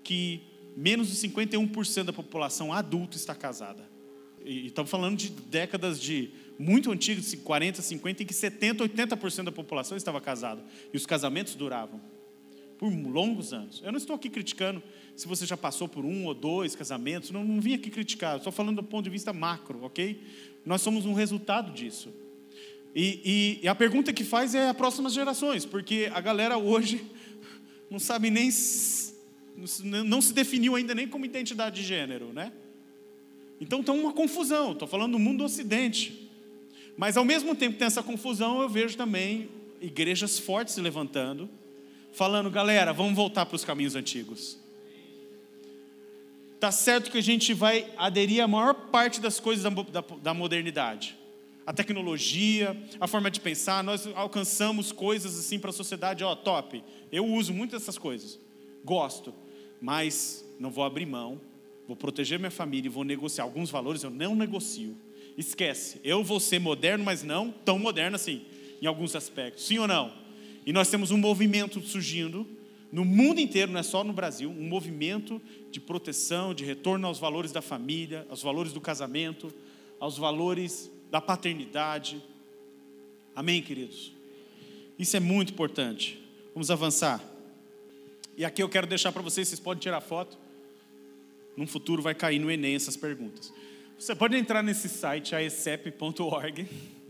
que 0.03 0.41
menos 0.77 1.09
de 1.09 1.29
51% 1.29 2.05
da 2.05 2.13
população 2.13 2.73
adulta 2.73 3.17
está 3.17 3.35
casada 3.35 3.97
e 4.47 4.69
estamos 4.69 4.89
falando 4.89 5.17
de 5.17 5.29
décadas 5.29 6.01
de 6.01 6.31
muito 6.57 6.93
antigas, 6.93 7.33
de 7.33 7.37
40, 7.39 7.83
50, 7.83 8.23
em 8.23 8.27
que 8.27 8.33
70, 8.33 8.85
80% 8.85 9.43
da 9.43 9.53
população 9.53 9.97
estava 9.97 10.21
casada. 10.21 10.63
E 10.95 10.97
os 10.97 11.05
casamentos 11.05 11.57
duravam 11.57 12.01
por 12.79 12.89
longos 12.89 13.53
anos. 13.53 13.83
Eu 13.85 13.91
não 13.91 13.99
estou 13.99 14.15
aqui 14.15 14.31
criticando 14.31 14.81
se 15.17 15.27
você 15.27 15.47
já 15.47 15.57
passou 15.57 15.89
por 15.89 16.05
um 16.05 16.27
ou 16.27 16.35
dois 16.35 16.77
casamentos, 16.77 17.31
não, 17.31 17.43
não 17.43 17.61
vim 17.61 17.75
aqui 17.75 17.91
criticar, 17.91 18.37
estou 18.37 18.53
falando 18.53 18.77
do 18.77 18.83
ponto 18.83 19.05
de 19.05 19.11
vista 19.11 19.33
macro, 19.33 19.83
ok? 19.83 20.21
Nós 20.65 20.83
somos 20.83 21.07
um 21.07 21.15
resultado 21.15 21.73
disso. 21.73 22.13
E, 22.95 23.21
e, 23.25 23.65
e 23.65 23.69
a 23.69 23.75
pergunta 23.75 24.13
que 24.13 24.25
faz 24.25 24.55
é 24.55 24.69
as 24.69 24.77
próximas 24.77 25.15
gerações, 25.15 25.65
porque 25.65 26.11
a 26.13 26.21
galera 26.21 26.59
hoje 26.59 27.03
não 27.91 27.99
sabe 27.99 28.31
nem, 28.31 28.51
não 30.05 30.21
se 30.21 30.35
definiu 30.35 30.77
ainda 30.77 30.95
nem 30.95 31.09
como 31.09 31.25
identidade 31.25 31.81
de 31.81 31.87
gênero, 31.87 32.33
né? 32.33 32.53
Então 33.59 33.83
tem 33.83 33.95
uma 33.95 34.13
confusão, 34.13 34.73
estou 34.73 34.87
falando 34.87 35.13
do 35.13 35.19
mundo 35.19 35.39
do 35.39 35.45
ocidente. 35.45 36.29
Mas 36.95 37.17
ao 37.17 37.25
mesmo 37.25 37.55
tempo 37.55 37.73
que 37.73 37.79
tem 37.79 37.87
essa 37.87 38.03
confusão, 38.03 38.61
eu 38.61 38.69
vejo 38.69 38.97
também 38.97 39.49
igrejas 39.81 40.39
fortes 40.39 40.75
se 40.75 40.81
levantando, 40.81 41.49
falando, 42.13 42.51
galera, 42.51 42.93
vamos 42.93 43.15
voltar 43.15 43.47
para 43.47 43.57
os 43.57 43.65
caminhos 43.65 43.95
antigos. 43.95 44.59
Tá 46.59 46.73
certo 46.73 47.11
que 47.11 47.19
a 47.19 47.23
gente 47.23 47.53
vai 47.53 47.93
aderir 47.97 48.43
à 48.43 48.49
maior 48.49 48.75
parte 48.75 49.21
das 49.21 49.39
coisas 49.39 49.63
da, 49.63 49.71
da, 49.71 50.05
da 50.23 50.35
modernidade. 50.35 51.17
A 51.67 51.73
tecnologia, 51.73 52.77
a 53.01 53.07
forma 53.07 53.31
de 53.31 53.41
pensar, 53.41 53.83
nós 53.83 54.07
alcançamos 54.15 54.93
coisas 54.93 55.39
assim 55.39 55.59
para 55.59 55.71
a 55.71 55.73
sociedade, 55.73 56.25
ó, 56.25 56.35
top. 56.35 56.83
Eu 57.11 57.27
uso 57.27 57.53
muito 57.53 57.73
dessas 57.73 57.99
coisas, 57.99 58.39
gosto, 58.85 59.35
mas 59.81 60.45
não 60.59 60.71
vou 60.71 60.85
abrir 60.85 61.07
mão 61.07 61.41
vou 61.87 61.97
proteger 61.97 62.39
minha 62.39 62.51
família 62.51 62.89
e 62.89 62.91
vou 62.91 63.05
negociar 63.05 63.45
alguns 63.45 63.71
valores, 63.71 64.03
eu 64.03 64.11
não 64.11 64.35
negocio. 64.35 64.97
Esquece, 65.39 66.01
eu 66.03 66.25
vou 66.25 66.41
ser 66.41 66.59
moderno, 66.59 67.05
mas 67.05 67.23
não 67.23 67.51
tão 67.51 67.79
moderno 67.79 68.17
assim, 68.17 68.45
em 68.81 68.87
alguns 68.87 69.15
aspectos. 69.15 69.67
Sim 69.67 69.79
ou 69.79 69.87
não? 69.87 70.13
E 70.65 70.73
nós 70.73 70.91
temos 70.91 71.11
um 71.11 71.17
movimento 71.17 71.81
surgindo 71.81 72.47
no 72.93 73.05
mundo 73.05 73.41
inteiro, 73.41 73.73
não 73.73 73.81
é 73.81 73.83
só 73.83 74.05
no 74.05 74.13
Brasil, 74.13 74.49
um 74.49 74.69
movimento 74.69 75.41
de 75.71 75.81
proteção, 75.81 76.55
de 76.55 76.65
retorno 76.65 77.07
aos 77.07 77.19
valores 77.19 77.53
da 77.53 77.61
família, 77.61 78.27
aos 78.29 78.43
valores 78.43 78.73
do 78.73 78.81
casamento, 78.81 79.53
aos 79.99 80.17
valores 80.17 80.91
da 81.11 81.21
paternidade. 81.21 82.23
Amém, 83.35 83.61
queridos? 83.61 84.13
Isso 84.99 85.17
é 85.17 85.21
muito 85.21 85.53
importante. 85.53 86.19
Vamos 86.55 86.71
avançar. 86.71 87.23
E 88.37 88.45
aqui 88.45 88.63
eu 88.63 88.69
quero 88.69 88.87
deixar 88.87 89.13
para 89.13 89.23
vocês, 89.23 89.49
vocês 89.49 89.61
podem 89.61 89.81
tirar 89.81 90.01
foto 90.01 90.39
num 91.57 91.67
futuro 91.67 92.03
vai 92.03 92.15
cair 92.15 92.39
no 92.39 92.51
Enem 92.51 92.75
essas 92.75 92.97
perguntas. 92.97 93.53
Você 93.99 94.15
pode 94.15 94.37
entrar 94.37 94.63
nesse 94.63 94.89
site, 94.89 95.35
aecep.org, 95.35 96.69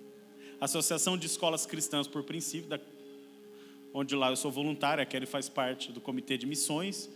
Associação 0.61 1.18
de 1.18 1.27
Escolas 1.27 1.66
Cristãs 1.66 2.07
por 2.07 2.22
Princípio, 2.22 2.68
da, 2.68 2.79
onde 3.99 4.15
lá 4.15 4.29
eu 4.29 4.37
sou 4.37 4.51
voluntário, 4.51 5.03
a 5.03 5.07
Kelly 5.07 5.25
faz 5.25 5.49
parte 5.49 5.91
do 5.91 6.03
Comitê 6.03 6.37
de 6.37 6.45
Missões, 6.45 7.09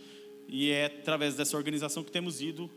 e 0.49 0.71
é 0.71 0.85
através 0.85 1.35
dessa 1.35 1.55
organização 1.55 2.03
que 2.03 2.09
temos 2.09 2.41
ido 2.41 2.67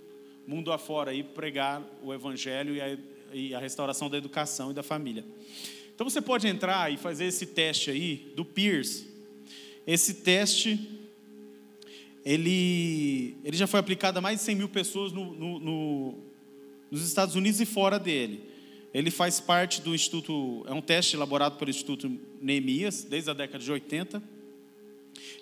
mundo 0.46 0.70
afora 0.70 1.10
aí 1.10 1.22
pregar 1.22 1.82
o 2.02 2.12
Evangelho 2.12 2.74
e 2.74 2.82
a, 2.82 2.98
e 3.32 3.54
a 3.54 3.58
restauração 3.58 4.10
da 4.10 4.18
educação 4.18 4.70
e 4.70 4.74
da 4.74 4.82
família. 4.82 5.24
Então 5.94 6.08
você 6.08 6.20
pode 6.20 6.46
entrar 6.46 6.92
e 6.92 6.98
fazer 6.98 7.24
esse 7.24 7.46
teste 7.46 7.90
aí 7.90 8.30
do 8.36 8.44
Pierce. 8.44 9.06
Esse 9.86 10.12
teste 10.12 10.78
ele, 12.22 13.38
ele 13.42 13.56
já 13.56 13.66
foi 13.66 13.80
aplicado 13.80 14.18
a 14.18 14.20
mais 14.20 14.40
de 14.40 14.44
100 14.44 14.54
mil 14.54 14.68
pessoas 14.68 15.12
no, 15.12 15.32
no, 15.32 15.58
no, 15.60 16.18
nos 16.90 17.00
Estados 17.00 17.36
Unidos 17.36 17.58
e 17.58 17.64
fora 17.64 17.98
dele. 17.98 18.53
Ele 18.94 19.10
faz 19.10 19.40
parte 19.40 19.82
do 19.82 19.94
Instituto, 19.94 20.64
é 20.66 20.72
um 20.72 20.80
teste 20.80 21.16
elaborado 21.16 21.58
pelo 21.58 21.70
Instituto 21.70 22.08
Neemias, 22.40 23.02
desde 23.02 23.28
a 23.28 23.34
década 23.34 23.62
de 23.62 23.70
80. 23.70 24.22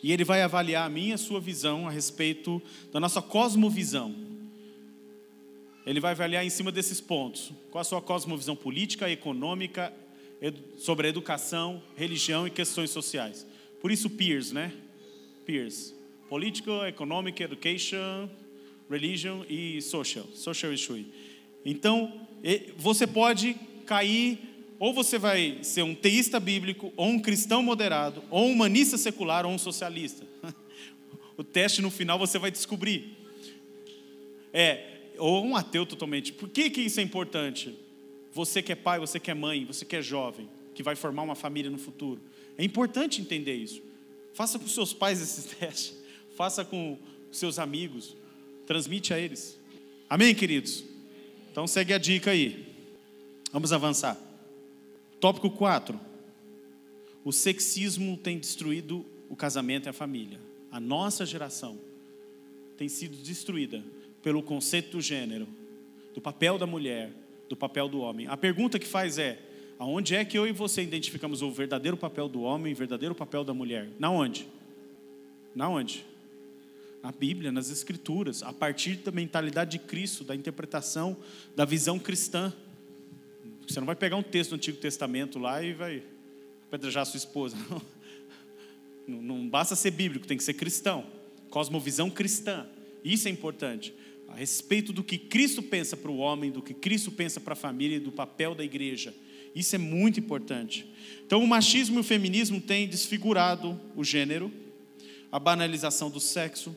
E 0.02 0.10
ele 0.10 0.24
vai 0.24 0.42
avaliar 0.42 0.86
a 0.86 0.90
minha 0.90 1.10
e 1.10 1.12
a 1.12 1.18
sua 1.18 1.38
visão 1.38 1.86
a 1.86 1.90
respeito 1.90 2.60
da 2.90 2.98
nossa 2.98 3.20
cosmovisão. 3.20 4.14
Ele 5.84 6.00
vai 6.00 6.12
avaliar 6.12 6.44
em 6.44 6.50
cima 6.50 6.72
desses 6.72 7.00
pontos. 7.00 7.52
Qual 7.70 7.80
a 7.80 7.84
sua 7.84 8.00
cosmovisão 8.00 8.56
política, 8.56 9.10
econômica, 9.10 9.92
sobre 10.76 11.06
a 11.06 11.10
educação, 11.10 11.82
religião 11.96 12.46
e 12.46 12.50
questões 12.50 12.90
sociais. 12.90 13.46
Por 13.80 13.92
isso, 13.92 14.10
peers, 14.10 14.50
né? 14.50 14.72
Peers. 15.46 15.94
Political, 16.28 16.86
Economic, 16.86 17.42
Education, 17.42 18.28
Religion 18.90 19.44
e 19.48 19.80
Social, 19.82 20.26
Social 20.34 20.72
Issue. 20.72 21.06
Então, 21.64 22.26
você 22.76 23.06
pode 23.06 23.54
cair, 23.86 24.38
ou 24.78 24.92
você 24.92 25.18
vai 25.18 25.58
ser 25.62 25.82
um 25.82 25.94
teísta 25.94 26.40
bíblico, 26.40 26.92
ou 26.96 27.06
um 27.06 27.18
cristão 27.18 27.62
moderado, 27.62 28.22
ou 28.30 28.48
um 28.48 28.52
humanista 28.52 28.98
secular, 28.98 29.46
ou 29.46 29.52
um 29.52 29.58
socialista. 29.58 30.26
O 31.34 31.42
teste 31.42 31.80
no 31.80 31.90
final 31.90 32.18
você 32.18 32.38
vai 32.38 32.50
descobrir. 32.50 33.16
É, 34.52 34.98
ou 35.16 35.42
um 35.42 35.56
ateu 35.56 35.86
totalmente. 35.86 36.30
Por 36.30 36.46
que, 36.46 36.68
que 36.68 36.82
isso 36.82 37.00
é 37.00 37.02
importante? 37.02 37.74
Você 38.34 38.60
que 38.62 38.70
é 38.70 38.74
pai, 38.74 38.98
você 38.98 39.18
que 39.18 39.30
é 39.30 39.34
mãe, 39.34 39.64
você 39.64 39.82
que 39.82 39.96
é 39.96 40.02
jovem, 40.02 40.46
que 40.74 40.82
vai 40.82 40.94
formar 40.94 41.22
uma 41.22 41.34
família 41.34 41.70
no 41.70 41.78
futuro. 41.78 42.20
É 42.58 42.62
importante 42.62 43.22
entender 43.22 43.54
isso. 43.54 43.82
Faça 44.34 44.58
com 44.58 44.68
seus 44.68 44.92
pais 44.92 45.22
esse 45.22 45.48
teste 45.56 46.02
faça 46.34 46.64
com 46.64 46.98
seus 47.30 47.58
amigos, 47.58 48.16
transmite 48.66 49.12
a 49.12 49.18
eles. 49.18 49.58
Amém, 50.08 50.34
queridos? 50.34 50.84
Então 51.52 51.66
segue 51.66 51.92
a 51.92 51.98
dica 51.98 52.30
aí. 52.30 52.66
Vamos 53.52 53.74
avançar. 53.74 54.18
Tópico 55.20 55.50
4. 55.50 56.00
O 57.22 57.30
sexismo 57.30 58.16
tem 58.16 58.38
destruído 58.38 59.04
o 59.28 59.36
casamento 59.36 59.86
e 59.86 59.90
a 59.90 59.92
família. 59.92 60.40
A 60.70 60.80
nossa 60.80 61.26
geração 61.26 61.78
tem 62.78 62.88
sido 62.88 63.18
destruída 63.22 63.84
pelo 64.22 64.42
conceito 64.42 64.92
do 64.92 65.00
gênero, 65.02 65.46
do 66.14 66.22
papel 66.22 66.56
da 66.56 66.66
mulher, 66.66 67.12
do 67.50 67.54
papel 67.54 67.86
do 67.86 68.00
homem. 68.00 68.26
A 68.28 68.36
pergunta 68.36 68.78
que 68.78 68.86
faz 68.86 69.18
é: 69.18 69.38
aonde 69.78 70.14
é 70.14 70.24
que 70.24 70.38
eu 70.38 70.46
e 70.46 70.52
você 70.52 70.82
identificamos 70.82 71.42
o 71.42 71.50
verdadeiro 71.50 71.98
papel 71.98 72.30
do 72.30 72.40
homem 72.40 72.70
e 72.70 72.74
o 72.74 72.78
verdadeiro 72.78 73.14
papel 73.14 73.44
da 73.44 73.52
mulher? 73.52 73.90
Na 73.98 74.10
onde? 74.10 74.48
Na 75.54 75.68
onde? 75.68 76.06
Na 77.02 77.10
Bíblia, 77.10 77.50
nas 77.50 77.70
Escrituras, 77.70 78.42
a 78.42 78.52
partir 78.52 78.96
da 78.96 79.10
mentalidade 79.10 79.72
de 79.72 79.78
Cristo, 79.80 80.22
da 80.22 80.36
interpretação, 80.36 81.16
da 81.56 81.64
visão 81.64 81.98
cristã. 81.98 82.52
Você 83.66 83.80
não 83.80 83.86
vai 83.86 83.96
pegar 83.96 84.16
um 84.16 84.22
texto 84.22 84.50
do 84.50 84.56
Antigo 84.56 84.78
Testamento 84.78 85.38
lá 85.38 85.62
e 85.62 85.72
vai 85.72 86.02
apedrejar 86.68 87.04
sua 87.06 87.18
esposa. 87.18 87.56
Não, 89.04 89.20
não 89.20 89.48
basta 89.48 89.74
ser 89.74 89.90
bíblico, 89.90 90.28
tem 90.28 90.36
que 90.36 90.44
ser 90.44 90.54
cristão. 90.54 91.04
Cosmovisão 91.50 92.08
cristã. 92.08 92.64
Isso 93.04 93.26
é 93.26 93.32
importante. 93.32 93.92
A 94.28 94.36
respeito 94.36 94.92
do 94.92 95.02
que 95.02 95.18
Cristo 95.18 95.62
pensa 95.62 95.96
para 95.96 96.10
o 96.10 96.18
homem, 96.18 96.52
do 96.52 96.62
que 96.62 96.72
Cristo 96.72 97.10
pensa 97.10 97.40
para 97.40 97.52
a 97.52 97.56
família 97.56 97.96
e 97.96 98.00
do 98.00 98.12
papel 98.12 98.54
da 98.54 98.64
igreja. 98.64 99.12
Isso 99.54 99.74
é 99.74 99.78
muito 99.78 100.18
importante. 100.18 100.86
Então, 101.26 101.42
o 101.42 101.46
machismo 101.46 101.98
e 101.98 102.00
o 102.00 102.04
feminismo 102.04 102.60
têm 102.60 102.88
desfigurado 102.88 103.78
o 103.94 104.02
gênero, 104.02 104.50
a 105.30 105.38
banalização 105.38 106.08
do 106.10 106.20
sexo, 106.20 106.74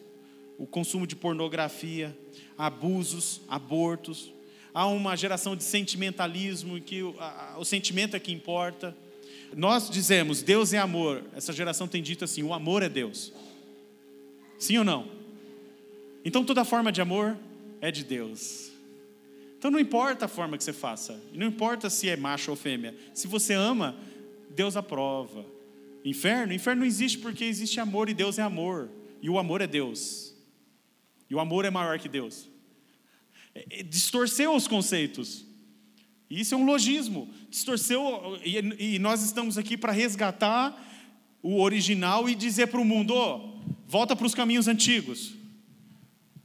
o 0.57 0.65
consumo 0.65 1.05
de 1.05 1.15
pornografia, 1.15 2.15
abusos, 2.57 3.41
abortos. 3.47 4.31
Há 4.73 4.85
uma 4.87 5.15
geração 5.15 5.55
de 5.55 5.63
sentimentalismo 5.63 6.77
em 6.77 6.81
que 6.81 7.03
o, 7.03 7.15
a, 7.19 7.55
o 7.57 7.65
sentimento 7.65 8.15
é 8.15 8.19
que 8.19 8.31
importa. 8.31 8.95
Nós 9.55 9.89
dizemos, 9.89 10.41
Deus 10.41 10.73
é 10.73 10.77
amor. 10.77 11.23
Essa 11.35 11.53
geração 11.53 11.87
tem 11.87 12.01
dito 12.01 12.25
assim: 12.25 12.43
o 12.43 12.53
amor 12.53 12.83
é 12.83 12.89
Deus. 12.89 13.31
Sim 14.57 14.77
ou 14.77 14.83
não? 14.83 15.07
Então 16.23 16.43
toda 16.43 16.65
forma 16.65 16.91
de 16.91 17.01
amor 17.01 17.37
é 17.81 17.91
de 17.91 18.03
Deus. 18.03 18.71
Então 19.57 19.71
não 19.71 19.79
importa 19.79 20.25
a 20.25 20.27
forma 20.27 20.57
que 20.57 20.63
você 20.63 20.73
faça, 20.73 21.19
não 21.33 21.47
importa 21.47 21.89
se 21.89 22.09
é 22.09 22.15
macho 22.15 22.51
ou 22.51 22.57
fêmea. 22.57 22.95
Se 23.13 23.27
você 23.27 23.53
ama, 23.53 23.95
Deus 24.49 24.75
aprova. 24.75 25.45
Inferno? 26.03 26.53
Inferno 26.53 26.81
não 26.81 26.87
existe 26.87 27.17
porque 27.17 27.43
existe 27.43 27.79
amor 27.79 28.09
e 28.09 28.13
Deus 28.13 28.37
é 28.37 28.41
amor. 28.41 28.89
E 29.21 29.29
o 29.29 29.39
amor 29.39 29.61
é 29.61 29.67
Deus. 29.67 30.24
E 31.29 31.35
o 31.35 31.39
amor 31.39 31.65
é 31.65 31.69
maior 31.69 31.99
que 31.99 32.07
Deus. 32.07 32.49
É, 33.53 33.79
é, 33.79 33.83
distorceu 33.83 34.55
os 34.55 34.67
conceitos. 34.67 35.45
Isso 36.29 36.53
é 36.53 36.57
um 36.57 36.65
logismo. 36.65 37.29
Distorceu, 37.49 38.39
e, 38.43 38.95
e 38.95 38.99
nós 38.99 39.23
estamos 39.23 39.57
aqui 39.57 39.77
para 39.77 39.91
resgatar 39.91 40.81
o 41.41 41.61
original 41.61 42.29
e 42.29 42.35
dizer 42.35 42.67
para 42.67 42.81
o 42.81 42.85
mundo: 42.85 43.13
oh, 43.13 43.59
volta 43.87 44.15
para 44.15 44.25
os 44.25 44.35
caminhos 44.35 44.67
antigos. 44.67 45.33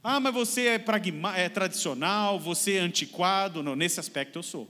Ah, 0.03 0.19
mas 0.19 0.33
você 0.33 0.67
é, 0.67 0.79
pragma, 0.79 1.37
é 1.37 1.47
tradicional, 1.47 2.39
você 2.39 2.73
é 2.73 2.79
antiquado. 2.79 3.61
Não, 3.61 3.75
nesse 3.75 3.99
aspecto 3.99 4.39
eu 4.39 4.43
sou. 4.43 4.69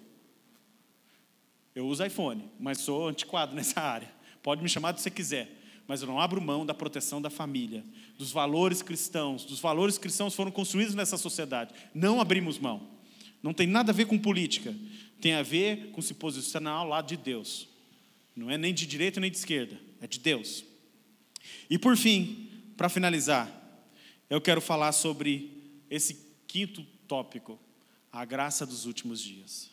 Eu 1.74 1.88
uso 1.88 2.05
iPhone, 2.05 2.43
mas 2.59 2.80
sou 2.80 3.07
antiquado 3.07 3.53
nessa 3.55 3.80
área. 3.80 4.12
Pode 4.43 4.62
me 4.62 4.68
chamar 4.68 4.91
do 4.91 4.95
que 4.95 5.01
você 5.01 5.12
quiser 5.12 5.61
mas 5.92 6.02
eu 6.02 6.08
não 6.08 6.22
abro 6.22 6.42
mão 6.42 6.66
da 6.66 6.74
proteção 6.74 7.22
da 7.22 7.30
família, 7.30 7.84
dos 8.18 8.32
valores 8.32 8.82
cristãos. 8.82 9.44
Dos 9.44 9.60
valores 9.60 9.98
cristãos 9.98 10.34
foram 10.34 10.50
construídos 10.50 10.96
nessa 10.96 11.18
sociedade. 11.18 11.74
Não 11.94 12.22
abrimos 12.22 12.58
mão. 12.58 12.88
Não 13.44 13.54
tem 13.54 13.68
nada 13.68 13.92
a 13.92 13.94
ver 13.94 14.06
com 14.06 14.18
política. 14.18 14.74
Tem 15.20 15.34
a 15.34 15.44
ver 15.44 15.92
com 15.92 16.02
se 16.02 16.14
posicionar 16.14 16.76
ao 16.76 16.88
lado 16.88 17.10
de 17.10 17.18
Deus. 17.18 17.68
Não 18.34 18.50
é 18.50 18.58
nem 18.58 18.74
de 18.74 18.88
direita 18.88 19.20
nem 19.20 19.30
de 19.30 19.36
esquerda, 19.36 19.78
é 20.00 20.08
de 20.08 20.18
Deus. 20.18 20.64
E 21.70 21.78
por 21.78 21.98
fim, 21.98 22.50
para 22.78 22.88
finalizar, 22.88 23.52
eu 24.30 24.39
quero 24.39 24.62
falar 24.62 24.94
sobre 24.94 25.76
esse 25.89 26.26
quinto 26.48 26.86
tópico, 27.06 27.60
a 28.14 28.24
graça 28.24 28.66
dos 28.66 28.86
últimos 28.86 29.20
dias. 29.20 29.71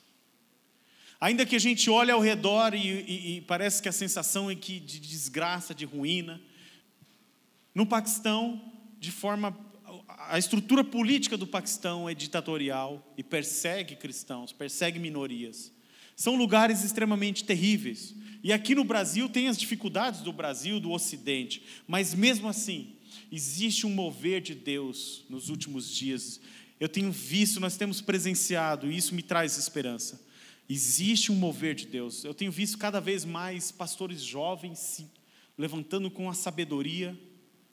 Ainda 1.21 1.45
que 1.45 1.57
a 1.57 1.61
gente 1.61 1.91
olhe 1.91 2.11
ao 2.11 2.21
redor 2.21 2.75
e, 2.75 2.79
e, 2.79 3.37
e 3.37 3.41
parece 3.43 3.83
que 3.83 3.89
a 3.89 3.93
sensação 3.93 4.51
é 4.51 4.55
que 4.55 4.79
de 4.79 5.01
desgraça, 5.01 5.75
de 5.75 5.85
ruína. 5.85 6.41
No 7.75 7.85
Paquistão, 7.85 8.63
de 9.01 9.11
forma 9.11 9.57
a 10.29 10.39
estrutura 10.39 10.85
política 10.85 11.37
do 11.37 11.47
Paquistão 11.47 12.09
é 12.09 12.15
ditatorial 12.15 13.15
e 13.17 13.23
persegue 13.23 13.97
cristãos, 13.97 14.53
persegue 14.53 14.99
minorias. 14.99 15.73
São 16.15 16.37
lugares 16.37 16.85
extremamente 16.85 17.45
terríveis. 17.45 18.15
E 18.43 18.53
aqui 18.53 18.75
no 18.75 18.85
Brasil 18.85 19.29
tem 19.29 19.49
as 19.49 19.59
dificuldades 19.59 20.21
do 20.21 20.33
Brasil, 20.33 20.79
do 20.79 20.91
Ocidente, 20.91 21.63
mas 21.87 22.15
mesmo 22.15 22.49
assim, 22.49 22.97
existe 23.33 23.87
um 23.87 23.91
mover 23.91 24.41
de 24.41 24.55
Deus 24.55 25.25
nos 25.29 25.49
últimos 25.49 25.89
dias. 25.91 26.41
Eu 26.79 26.89
tenho 26.89 27.11
visto, 27.11 27.59
nós 27.59 27.77
temos 27.77 28.01
presenciado, 28.01 28.91
e 28.91 28.97
isso 28.97 29.15
me 29.15 29.23
traz 29.23 29.57
esperança. 29.57 30.21
Existe 30.69 31.33
um 31.33 31.35
mover 31.35 31.75
de 31.75 31.87
Deus. 31.87 32.25
Eu 32.25 32.35
tenho 32.35 32.53
visto 32.53 32.77
cada 32.77 33.01
vez 33.01 33.25
mais 33.25 33.71
pastores 33.73 34.21
jovens 34.21 34.79
se 34.79 35.11
levantando 35.57 36.11
com 36.11 36.29
a 36.29 36.35
sabedoria, 36.35 37.19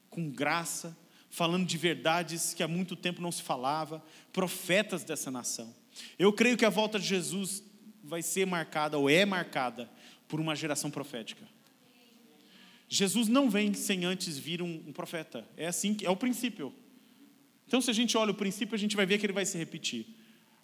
com 0.09 0.29
graça, 0.29 0.97
falando 1.29 1.67
de 1.67 1.77
verdades 1.77 2.53
que 2.53 2.63
há 2.63 2.67
muito 2.67 2.95
tempo 2.95 3.21
não 3.21 3.31
se 3.31 3.43
falava, 3.43 4.03
profetas 4.31 5.03
dessa 5.03 5.29
nação. 5.29 5.75
Eu 6.17 6.31
creio 6.31 6.57
que 6.57 6.65
a 6.65 6.69
volta 6.69 6.97
de 6.97 7.05
Jesus 7.05 7.61
vai 8.03 8.21
ser 8.21 8.47
marcada, 8.47 8.97
ou 8.97 9.09
é 9.09 9.25
marcada, 9.25 9.89
por 10.27 10.39
uma 10.39 10.55
geração 10.55 10.89
profética. 10.89 11.45
Jesus 12.87 13.27
não 13.27 13.49
vem 13.49 13.73
sem 13.73 14.05
antes 14.05 14.37
vir 14.37 14.61
um, 14.61 14.83
um 14.87 14.93
profeta. 14.93 15.45
É 15.57 15.67
assim 15.67 15.93
que 15.93 16.05
é 16.05 16.09
o 16.09 16.15
princípio. 16.15 16.73
Então, 17.67 17.81
se 17.81 17.89
a 17.89 17.93
gente 17.93 18.15
olha 18.15 18.31
o 18.31 18.35
princípio, 18.35 18.75
a 18.75 18.77
gente 18.77 18.95
vai 18.95 19.05
ver 19.05 19.17
que 19.17 19.25
ele 19.25 19.33
vai 19.33 19.45
se 19.45 19.57
repetir. 19.57 20.05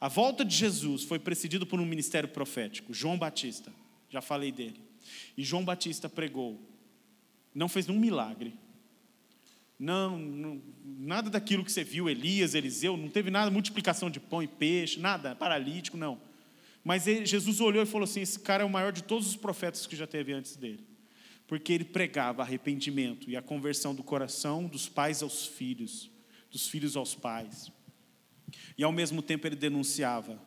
A 0.02 0.08
volta 0.08 0.44
de 0.44 0.56
Jesus 0.56 1.04
foi 1.04 1.20
precedida 1.20 1.64
por 1.64 1.80
um 1.80 1.86
ministério 1.86 2.28
profético, 2.28 2.92
João 2.92 3.20
Batista. 3.20 3.72
Já 4.10 4.20
falei 4.20 4.52
dele. 4.52 4.82
E 5.38 5.44
João 5.44 5.64
Batista 5.64 6.10
pregou. 6.10 6.60
Não 7.54 7.70
fez 7.70 7.86
nenhum 7.86 8.00
milagre. 8.00 8.56
Não, 9.78 10.18
não, 10.18 10.62
nada 10.84 11.30
daquilo 11.30 11.64
que 11.64 11.72
você 11.72 11.84
viu, 11.84 12.10
Elias, 12.10 12.56
Eliseu, 12.56 12.98
não 12.98 13.10
teve 13.10 13.30
nada, 13.30 13.50
multiplicação 13.52 14.10
de 14.10 14.20
pão 14.20 14.42
e 14.42 14.48
peixe, 14.48 15.00
nada, 15.00 15.36
paralítico, 15.36 15.98
não. 15.98 16.20
Mas 16.84 17.06
ele, 17.06 17.26
Jesus 17.26 17.60
olhou 17.60 17.84
e 17.84 17.86
falou 17.86 18.06
assim: 18.06 18.22
esse 18.22 18.40
cara 18.40 18.64
é 18.64 18.66
o 18.66 18.70
maior 18.70 18.92
de 18.92 19.04
todos 19.04 19.28
os 19.28 19.36
profetas 19.36 19.86
que 19.86 19.96
já 19.96 20.08
teve 20.08 20.34
antes 20.34 20.56
dele. 20.56 20.84
Porque 21.48 21.74
ele 21.74 21.86
pregava 21.86 22.42
arrependimento 22.42 23.30
e 23.30 23.36
a 23.36 23.42
conversão 23.42 23.94
do 23.94 24.04
coração 24.04 24.66
dos 24.66 24.90
pais 24.90 25.22
aos 25.22 25.46
filhos, 25.46 26.10
dos 26.50 26.68
filhos 26.68 26.96
aos 26.96 27.14
pais. 27.14 27.72
E 28.78 28.84
ao 28.84 28.92
mesmo 28.92 29.22
tempo 29.22 29.48
ele 29.48 29.56
denunciava 29.56 30.40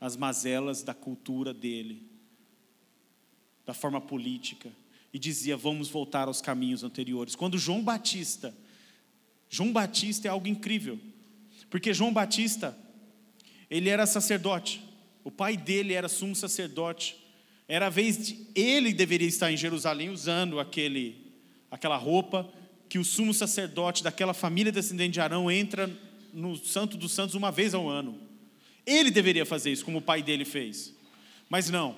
as 0.00 0.16
mazelas 0.16 0.82
da 0.82 0.92
cultura 0.92 1.54
dele, 1.54 2.06
da 3.64 3.72
forma 3.72 4.00
política, 4.00 4.70
e 5.12 5.18
dizia: 5.18 5.56
vamos 5.56 5.88
voltar 5.88 6.28
aos 6.28 6.40
caminhos 6.40 6.84
anteriores. 6.84 7.34
Quando 7.34 7.58
João 7.58 7.82
Batista, 7.82 8.54
João 9.48 9.72
Batista 9.72 10.28
é 10.28 10.30
algo 10.30 10.48
incrível, 10.48 10.98
porque 11.70 11.94
João 11.94 12.12
Batista, 12.12 12.76
ele 13.70 13.88
era 13.88 14.06
sacerdote, 14.06 14.82
o 15.22 15.30
pai 15.30 15.56
dele 15.56 15.94
era 15.94 16.08
sumo 16.08 16.34
sacerdote, 16.34 17.16
era 17.66 17.86
a 17.86 17.90
vez 17.90 18.26
de 18.26 18.46
ele 18.54 18.92
deveria 18.92 19.28
estar 19.28 19.50
em 19.50 19.56
Jerusalém 19.56 20.10
usando 20.10 20.60
aquele, 20.60 21.32
aquela 21.70 21.96
roupa 21.96 22.52
que 22.88 22.98
o 22.98 23.04
sumo 23.04 23.32
sacerdote 23.32 24.04
daquela 24.04 24.34
família 24.34 24.70
descendente 24.70 25.14
de 25.14 25.20
Arão 25.20 25.50
entra 25.50 25.90
no 26.34 26.56
Santo 26.56 26.96
dos 26.96 27.12
Santos 27.12 27.34
uma 27.34 27.50
vez 27.50 27.74
ao 27.74 27.88
ano. 27.88 28.18
Ele 28.86 29.10
deveria 29.10 29.46
fazer 29.46 29.72
isso, 29.72 29.84
como 29.84 29.98
o 29.98 30.02
pai 30.02 30.22
dele 30.22 30.44
fez. 30.44 30.92
Mas 31.48 31.70
não. 31.70 31.96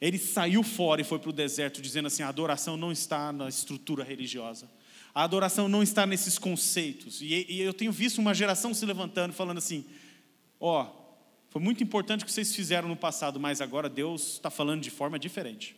Ele 0.00 0.18
saiu 0.18 0.62
fora 0.62 1.00
e 1.00 1.04
foi 1.04 1.18
para 1.18 1.30
o 1.30 1.32
deserto, 1.32 1.82
dizendo 1.82 2.06
assim: 2.06 2.22
a 2.22 2.28
adoração 2.28 2.76
não 2.76 2.90
está 2.90 3.32
na 3.32 3.48
estrutura 3.48 4.02
religiosa. 4.02 4.68
A 5.14 5.24
adoração 5.24 5.68
não 5.68 5.82
está 5.82 6.06
nesses 6.06 6.38
conceitos. 6.38 7.20
E, 7.20 7.46
e 7.48 7.60
eu 7.60 7.74
tenho 7.74 7.92
visto 7.92 8.18
uma 8.18 8.32
geração 8.32 8.72
se 8.72 8.86
levantando, 8.86 9.32
falando 9.34 9.58
assim: 9.58 9.84
ó, 10.58 10.82
oh, 10.82 11.00
foi 11.50 11.60
muito 11.60 11.82
importante 11.82 12.22
o 12.22 12.26
que 12.26 12.32
vocês 12.32 12.54
fizeram 12.54 12.88
no 12.88 12.96
passado, 12.96 13.38
mas 13.38 13.60
agora 13.60 13.88
Deus 13.88 14.34
está 14.34 14.50
falando 14.50 14.80
de 14.80 14.90
forma 14.90 15.18
diferente. 15.18 15.76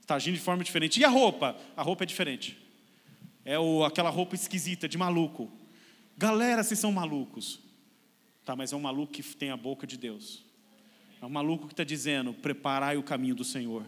Está 0.00 0.16
agindo 0.16 0.34
de 0.34 0.40
forma 0.40 0.62
diferente. 0.64 1.00
E 1.00 1.04
a 1.04 1.08
roupa? 1.08 1.56
A 1.76 1.82
roupa 1.82 2.02
é 2.02 2.06
diferente. 2.06 2.58
É 3.44 3.58
o, 3.58 3.84
aquela 3.84 4.10
roupa 4.10 4.34
esquisita, 4.34 4.88
de 4.88 4.98
maluco. 4.98 5.50
Galera, 6.16 6.62
vocês 6.62 6.78
são 6.78 6.92
malucos. 6.92 7.60
Tá, 8.44 8.56
mas 8.56 8.72
é 8.72 8.76
um 8.76 8.80
maluco 8.80 9.12
que 9.12 9.22
tem 9.22 9.50
a 9.50 9.56
boca 9.56 9.86
de 9.86 9.96
Deus. 9.96 10.44
É 11.20 11.26
um 11.26 11.30
maluco 11.30 11.66
que 11.66 11.72
está 11.72 11.84
dizendo: 11.84 12.32
preparai 12.32 12.96
o 12.96 13.02
caminho 13.02 13.34
do 13.34 13.44
Senhor. 13.44 13.84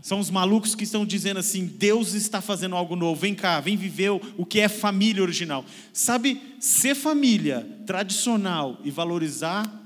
São 0.00 0.20
os 0.20 0.30
malucos 0.30 0.74
que 0.74 0.84
estão 0.84 1.04
dizendo 1.04 1.38
assim: 1.38 1.66
Deus 1.66 2.14
está 2.14 2.40
fazendo 2.40 2.74
algo 2.74 2.96
novo, 2.96 3.20
vem 3.20 3.34
cá, 3.34 3.60
vem 3.60 3.76
viver 3.76 4.10
o 4.10 4.46
que 4.46 4.60
é 4.60 4.68
família 4.68 5.22
original. 5.22 5.64
Sabe, 5.92 6.40
ser 6.60 6.94
família 6.94 7.66
tradicional 7.86 8.78
e 8.82 8.90
valorizar 8.90 9.78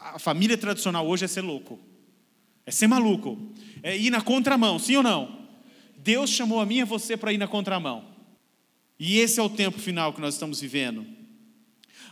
a 0.00 0.18
família 0.18 0.56
tradicional 0.56 1.06
hoje 1.06 1.24
é 1.24 1.28
ser 1.28 1.42
louco, 1.42 1.78
é 2.64 2.70
ser 2.70 2.86
maluco, 2.86 3.38
é 3.82 3.96
ir 3.96 4.10
na 4.10 4.20
contramão, 4.20 4.78
sim 4.78 4.96
ou 4.96 5.02
não? 5.02 5.40
Deus 5.98 6.30
chamou 6.30 6.60
a 6.60 6.66
mim 6.66 6.78
e 6.78 6.84
você 6.84 7.16
para 7.16 7.32
ir 7.32 7.38
na 7.38 7.46
contramão. 7.46 8.09
E 9.02 9.18
esse 9.18 9.40
é 9.40 9.42
o 9.42 9.48
tempo 9.48 9.78
final 9.78 10.12
que 10.12 10.20
nós 10.20 10.34
estamos 10.34 10.60
vivendo. 10.60 11.06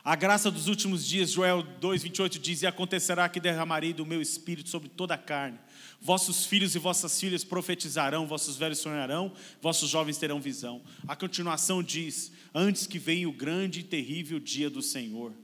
A 0.03 0.17
graça 0.17 0.51
dos 0.51 0.69
últimos 0.69 1.07
dias, 1.07 1.31
Joel 1.31 1.63
2,28 1.83 2.39
diz: 2.39 2.63
E 2.63 2.67
acontecerá 2.67 3.29
que 3.29 3.39
derramarei 3.39 3.93
do 3.93 4.07
meu 4.07 4.23
espírito 4.23 4.71
sobre 4.71 4.89
toda 4.89 5.13
a 5.13 5.19
carne. 5.19 5.59
Vossos 6.01 6.47
filhos 6.47 6.75
e 6.75 6.79
vossas 6.79 7.21
filhas 7.21 7.45
profetizarão, 7.45 8.27
vossos 8.27 8.57
velhos 8.57 8.79
sonharão, 8.79 9.31
vossos 9.61 9.91
jovens 9.91 10.17
terão 10.17 10.41
visão. 10.41 10.81
A 11.07 11.15
continuação 11.15 11.83
diz: 11.83 12.33
Antes 12.55 12.87
que 12.87 12.99
venha 12.99 13.29
o 13.29 13.33
grande 13.33 13.81
e 13.81 13.85
terrível 13.85 14.41
dia 14.41 14.71
do 14.71 14.81
Senhor. 14.81 15.35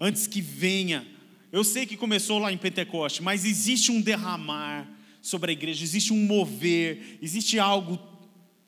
Antes 0.00 0.28
que 0.28 0.40
venha. 0.40 1.04
Eu 1.50 1.64
sei 1.64 1.86
que 1.86 1.96
começou 1.96 2.38
lá 2.38 2.52
em 2.52 2.58
Pentecoste, 2.58 3.20
mas 3.20 3.44
existe 3.44 3.90
um 3.90 4.00
derramar 4.00 4.86
sobre 5.20 5.50
a 5.50 5.52
igreja, 5.52 5.82
existe 5.82 6.12
um 6.12 6.24
mover, 6.24 7.18
existe 7.20 7.58
algo 7.58 8.15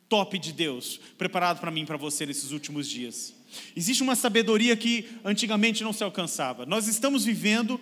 top 0.08 0.38
de 0.38 0.52
Deus 0.52 1.00
preparado 1.16 1.60
para 1.60 1.70
mim 1.70 1.82
e 1.82 1.86
para 1.86 1.96
você 1.96 2.24
nesses 2.24 2.50
últimos 2.50 2.88
dias. 2.88 3.34
Existe 3.76 4.02
uma 4.02 4.16
sabedoria 4.16 4.76
que 4.76 5.06
antigamente 5.24 5.82
não 5.82 5.92
se 5.92 6.04
alcançava. 6.04 6.66
Nós 6.66 6.86
estamos 6.86 7.24
vivendo 7.24 7.80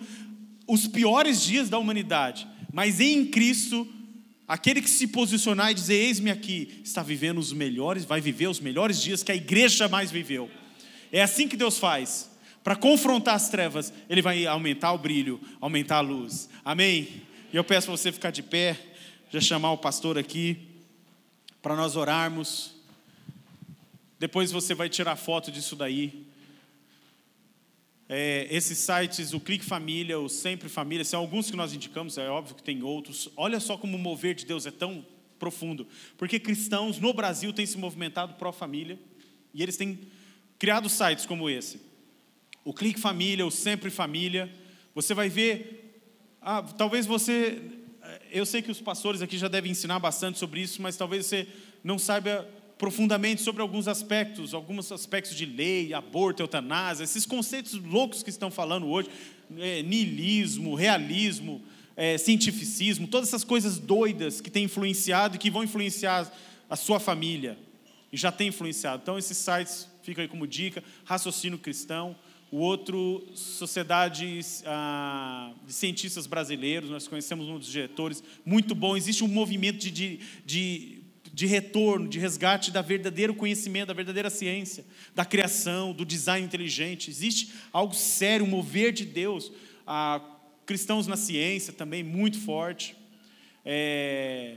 os 0.67 0.87
piores 0.87 1.41
dias 1.41 1.69
da 1.69 1.77
humanidade, 1.77 2.47
mas 2.71 2.99
em 2.99 3.25
Cristo, 3.25 3.87
aquele 4.47 4.81
que 4.81 4.89
se 4.89 5.07
posicionar 5.07 5.71
e 5.71 5.73
dizer: 5.73 5.95
Eis-me 5.95 6.29
aqui, 6.29 6.81
está 6.83 7.01
vivendo 7.01 7.37
os 7.37 7.53
melhores, 7.53 8.05
vai 8.05 8.21
viver 8.21 8.47
os 8.47 8.59
melhores 8.59 9.01
dias 9.01 9.23
que 9.23 9.31
a 9.31 9.35
igreja 9.35 9.77
jamais 9.77 10.11
viveu. 10.11 10.49
É 11.11 11.21
assim 11.21 11.47
que 11.47 11.57
Deus 11.57 11.77
faz. 11.77 12.29
Para 12.63 12.75
confrontar 12.75 13.35
as 13.35 13.49
trevas, 13.49 13.93
Ele 14.09 14.21
vai 14.21 14.45
aumentar 14.45 14.91
o 14.91 14.97
brilho, 14.97 15.39
aumentar 15.61 15.97
a 15.97 16.01
luz. 16.01 16.49
Amém? 16.65 17.07
E 17.53 17.55
eu 17.55 17.63
peço 17.63 17.87
para 17.87 17.95
você 17.95 18.11
ficar 18.11 18.29
de 18.29 18.43
pé, 18.43 18.77
já 19.31 19.39
chamar 19.39 19.71
o 19.71 19.77
pastor 19.77 20.17
aqui, 20.17 20.66
para 21.67 21.75
nós 21.75 21.97
orarmos. 21.97 22.71
Depois 24.17 24.53
você 24.53 24.73
vai 24.73 24.87
tirar 24.87 25.17
foto 25.17 25.51
disso 25.51 25.75
daí. 25.75 26.25
É, 28.07 28.47
esses 28.49 28.77
sites, 28.77 29.33
o 29.33 29.39
Clique 29.41 29.65
Família, 29.65 30.17
o 30.17 30.29
Sempre 30.29 30.69
Família, 30.69 31.03
são 31.03 31.19
alguns 31.19 31.51
que 31.51 31.57
nós 31.57 31.73
indicamos, 31.73 32.17
é 32.17 32.29
óbvio 32.29 32.55
que 32.55 32.63
tem 32.63 32.83
outros. 32.83 33.27
Olha 33.35 33.59
só 33.59 33.77
como 33.77 33.97
o 33.97 33.99
mover 33.99 34.33
de 34.33 34.45
Deus 34.45 34.65
é 34.65 34.71
tão 34.71 35.05
profundo. 35.37 35.85
Porque 36.17 36.39
cristãos 36.39 36.99
no 36.99 37.13
Brasil 37.13 37.51
têm 37.51 37.65
se 37.65 37.77
movimentado 37.77 38.35
pró-família 38.35 38.97
e 39.53 39.61
eles 39.61 39.75
têm 39.75 39.99
criado 40.57 40.87
sites 40.87 41.25
como 41.25 41.49
esse. 41.49 41.81
O 42.63 42.73
Clique 42.73 42.97
Família, 42.97 43.45
o 43.45 43.51
Sempre 43.51 43.89
Família. 43.89 44.49
Você 44.95 45.13
vai 45.13 45.27
ver, 45.27 45.99
ah, 46.41 46.63
talvez 46.63 47.05
você, 47.05 47.61
eu 48.31 48.45
sei 48.45 48.61
que 48.61 48.71
os 48.71 48.81
pastores 48.81 49.21
aqui 49.21 49.37
já 49.37 49.47
devem 49.47 49.71
ensinar 49.71 49.99
bastante 49.99 50.37
sobre 50.37 50.61
isso, 50.61 50.81
mas 50.81 50.97
talvez 50.97 51.25
você 51.25 51.47
não 51.83 51.97
saiba 51.97 52.47
profundamente 52.77 53.41
sobre 53.41 53.61
alguns 53.61 53.87
aspectos, 53.87 54.53
alguns 54.53 54.91
aspectos 54.91 55.35
de 55.35 55.45
lei, 55.45 55.93
aborto, 55.93 56.43
eutanásia, 56.43 57.03
esses 57.03 57.25
conceitos 57.25 57.73
loucos 57.73 58.21
que 58.21 58.29
estão 58.29 58.51
falando 58.51 58.87
hoje, 58.87 59.09
é, 59.57 59.81
niilismo, 59.81 60.75
realismo, 60.75 61.61
é, 61.95 62.17
cientificismo, 62.17 63.07
todas 63.07 63.29
essas 63.29 63.43
coisas 63.43 63.79
doidas 63.79 64.39
que 64.39 64.51
têm 64.51 64.65
influenciado 64.65 65.35
e 65.35 65.39
que 65.39 65.49
vão 65.49 65.63
influenciar 65.63 66.31
a 66.69 66.75
sua 66.75 66.99
família, 66.99 67.57
e 68.11 68.17
já 68.17 68.31
tem 68.31 68.49
influenciado. 68.49 69.01
Então, 69.01 69.17
esses 69.17 69.37
sites 69.37 69.87
ficam 70.03 70.21
aí 70.21 70.27
como 70.27 70.45
dica, 70.45 70.83
Raciocínio 71.03 71.57
Cristão, 71.57 72.15
o 72.51 72.57
outro, 72.57 73.27
Sociedade 73.35 74.39
ah, 74.65 75.51
de 75.65 75.73
Cientistas 75.73 76.25
Brasileiros, 76.25 76.89
nós 76.89 77.07
conhecemos 77.07 77.47
um 77.47 77.59
dos 77.59 77.67
diretores, 77.67 78.23
muito 78.45 78.73
bom, 78.73 78.95
existe 78.95 79.23
um 79.23 79.27
movimento 79.27 79.79
de, 79.79 79.91
de, 79.91 80.19
de 80.45 80.97
de 81.37 81.45
retorno, 81.45 82.07
de 82.07 82.17
resgate 82.17 82.71
da 82.71 82.81
verdadeiro 82.81 83.31
conhecimento, 83.35 83.89
da 83.89 83.93
verdadeira 83.93 84.27
ciência, 84.27 84.83
da 85.13 85.23
criação, 85.23 85.93
do 85.93 86.03
design 86.03 86.43
inteligente. 86.43 87.11
Existe 87.11 87.53
algo 87.71 87.93
sério, 87.93 88.43
um 88.43 88.49
mover 88.49 88.91
de 88.91 89.05
Deus. 89.05 89.51
Ah, 89.85 90.19
cristãos 90.65 91.05
na 91.05 91.15
ciência 91.15 91.71
também, 91.71 92.01
muito 92.01 92.39
forte. 92.39 92.95
É, 93.63 94.55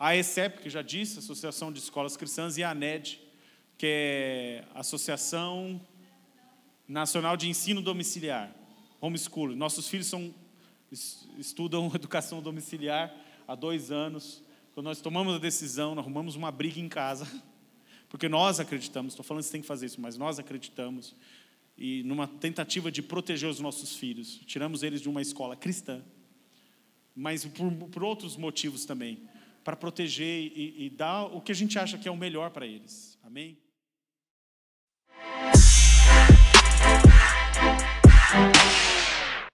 a 0.00 0.16
ESEP, 0.16 0.62
que 0.62 0.68
já 0.68 0.82
disse, 0.82 1.20
Associação 1.20 1.70
de 1.70 1.78
Escolas 1.78 2.16
Cristãs, 2.16 2.58
e 2.58 2.64
a 2.64 2.70
ANED, 2.72 3.20
que 3.78 3.86
é 3.86 4.64
Associação 4.74 5.80
Nacional 6.88 7.36
de 7.36 7.48
Ensino 7.48 7.82
Domiciliar, 7.82 8.54
Homeschooling. 9.00 9.56
Nossos 9.56 9.88
filhos 9.88 10.06
são, 10.06 10.32
estudam 11.36 11.90
educação 11.94 12.40
domiciliar 12.40 13.14
há 13.46 13.54
dois 13.56 13.90
anos. 13.90 14.42
Quando 14.72 14.86
nós 14.86 15.00
tomamos 15.00 15.34
a 15.34 15.38
decisão, 15.38 15.94
nós 15.94 16.04
arrumamos 16.04 16.36
uma 16.36 16.52
briga 16.52 16.78
em 16.78 16.88
casa, 16.88 17.26
porque 18.08 18.28
nós 18.28 18.60
acreditamos, 18.60 19.14
estou 19.14 19.24
falando 19.24 19.42
que 19.42 19.46
você 19.46 19.52
tem 19.52 19.60
que 19.62 19.66
fazer 19.66 19.86
isso, 19.86 20.00
mas 20.00 20.16
nós 20.16 20.38
acreditamos, 20.38 21.16
e 21.76 22.02
numa 22.04 22.28
tentativa 22.28 22.90
de 22.92 23.02
proteger 23.02 23.48
os 23.48 23.58
nossos 23.58 23.96
filhos, 23.96 24.40
tiramos 24.46 24.82
eles 24.82 25.00
de 25.00 25.08
uma 25.08 25.20
escola 25.20 25.56
cristã, 25.56 26.04
mas 27.16 27.44
por, 27.44 27.72
por 27.72 28.04
outros 28.04 28.36
motivos 28.36 28.84
também, 28.84 29.28
para 29.64 29.74
proteger 29.74 30.52
e, 30.54 30.86
e 30.86 30.90
dar 30.90 31.24
o 31.24 31.40
que 31.40 31.50
a 31.50 31.54
gente 31.54 31.78
acha 31.78 31.98
que 31.98 32.06
é 32.06 32.10
o 32.10 32.16
melhor 32.16 32.50
para 32.50 32.64
eles. 32.64 33.18
Amém? 33.24 33.58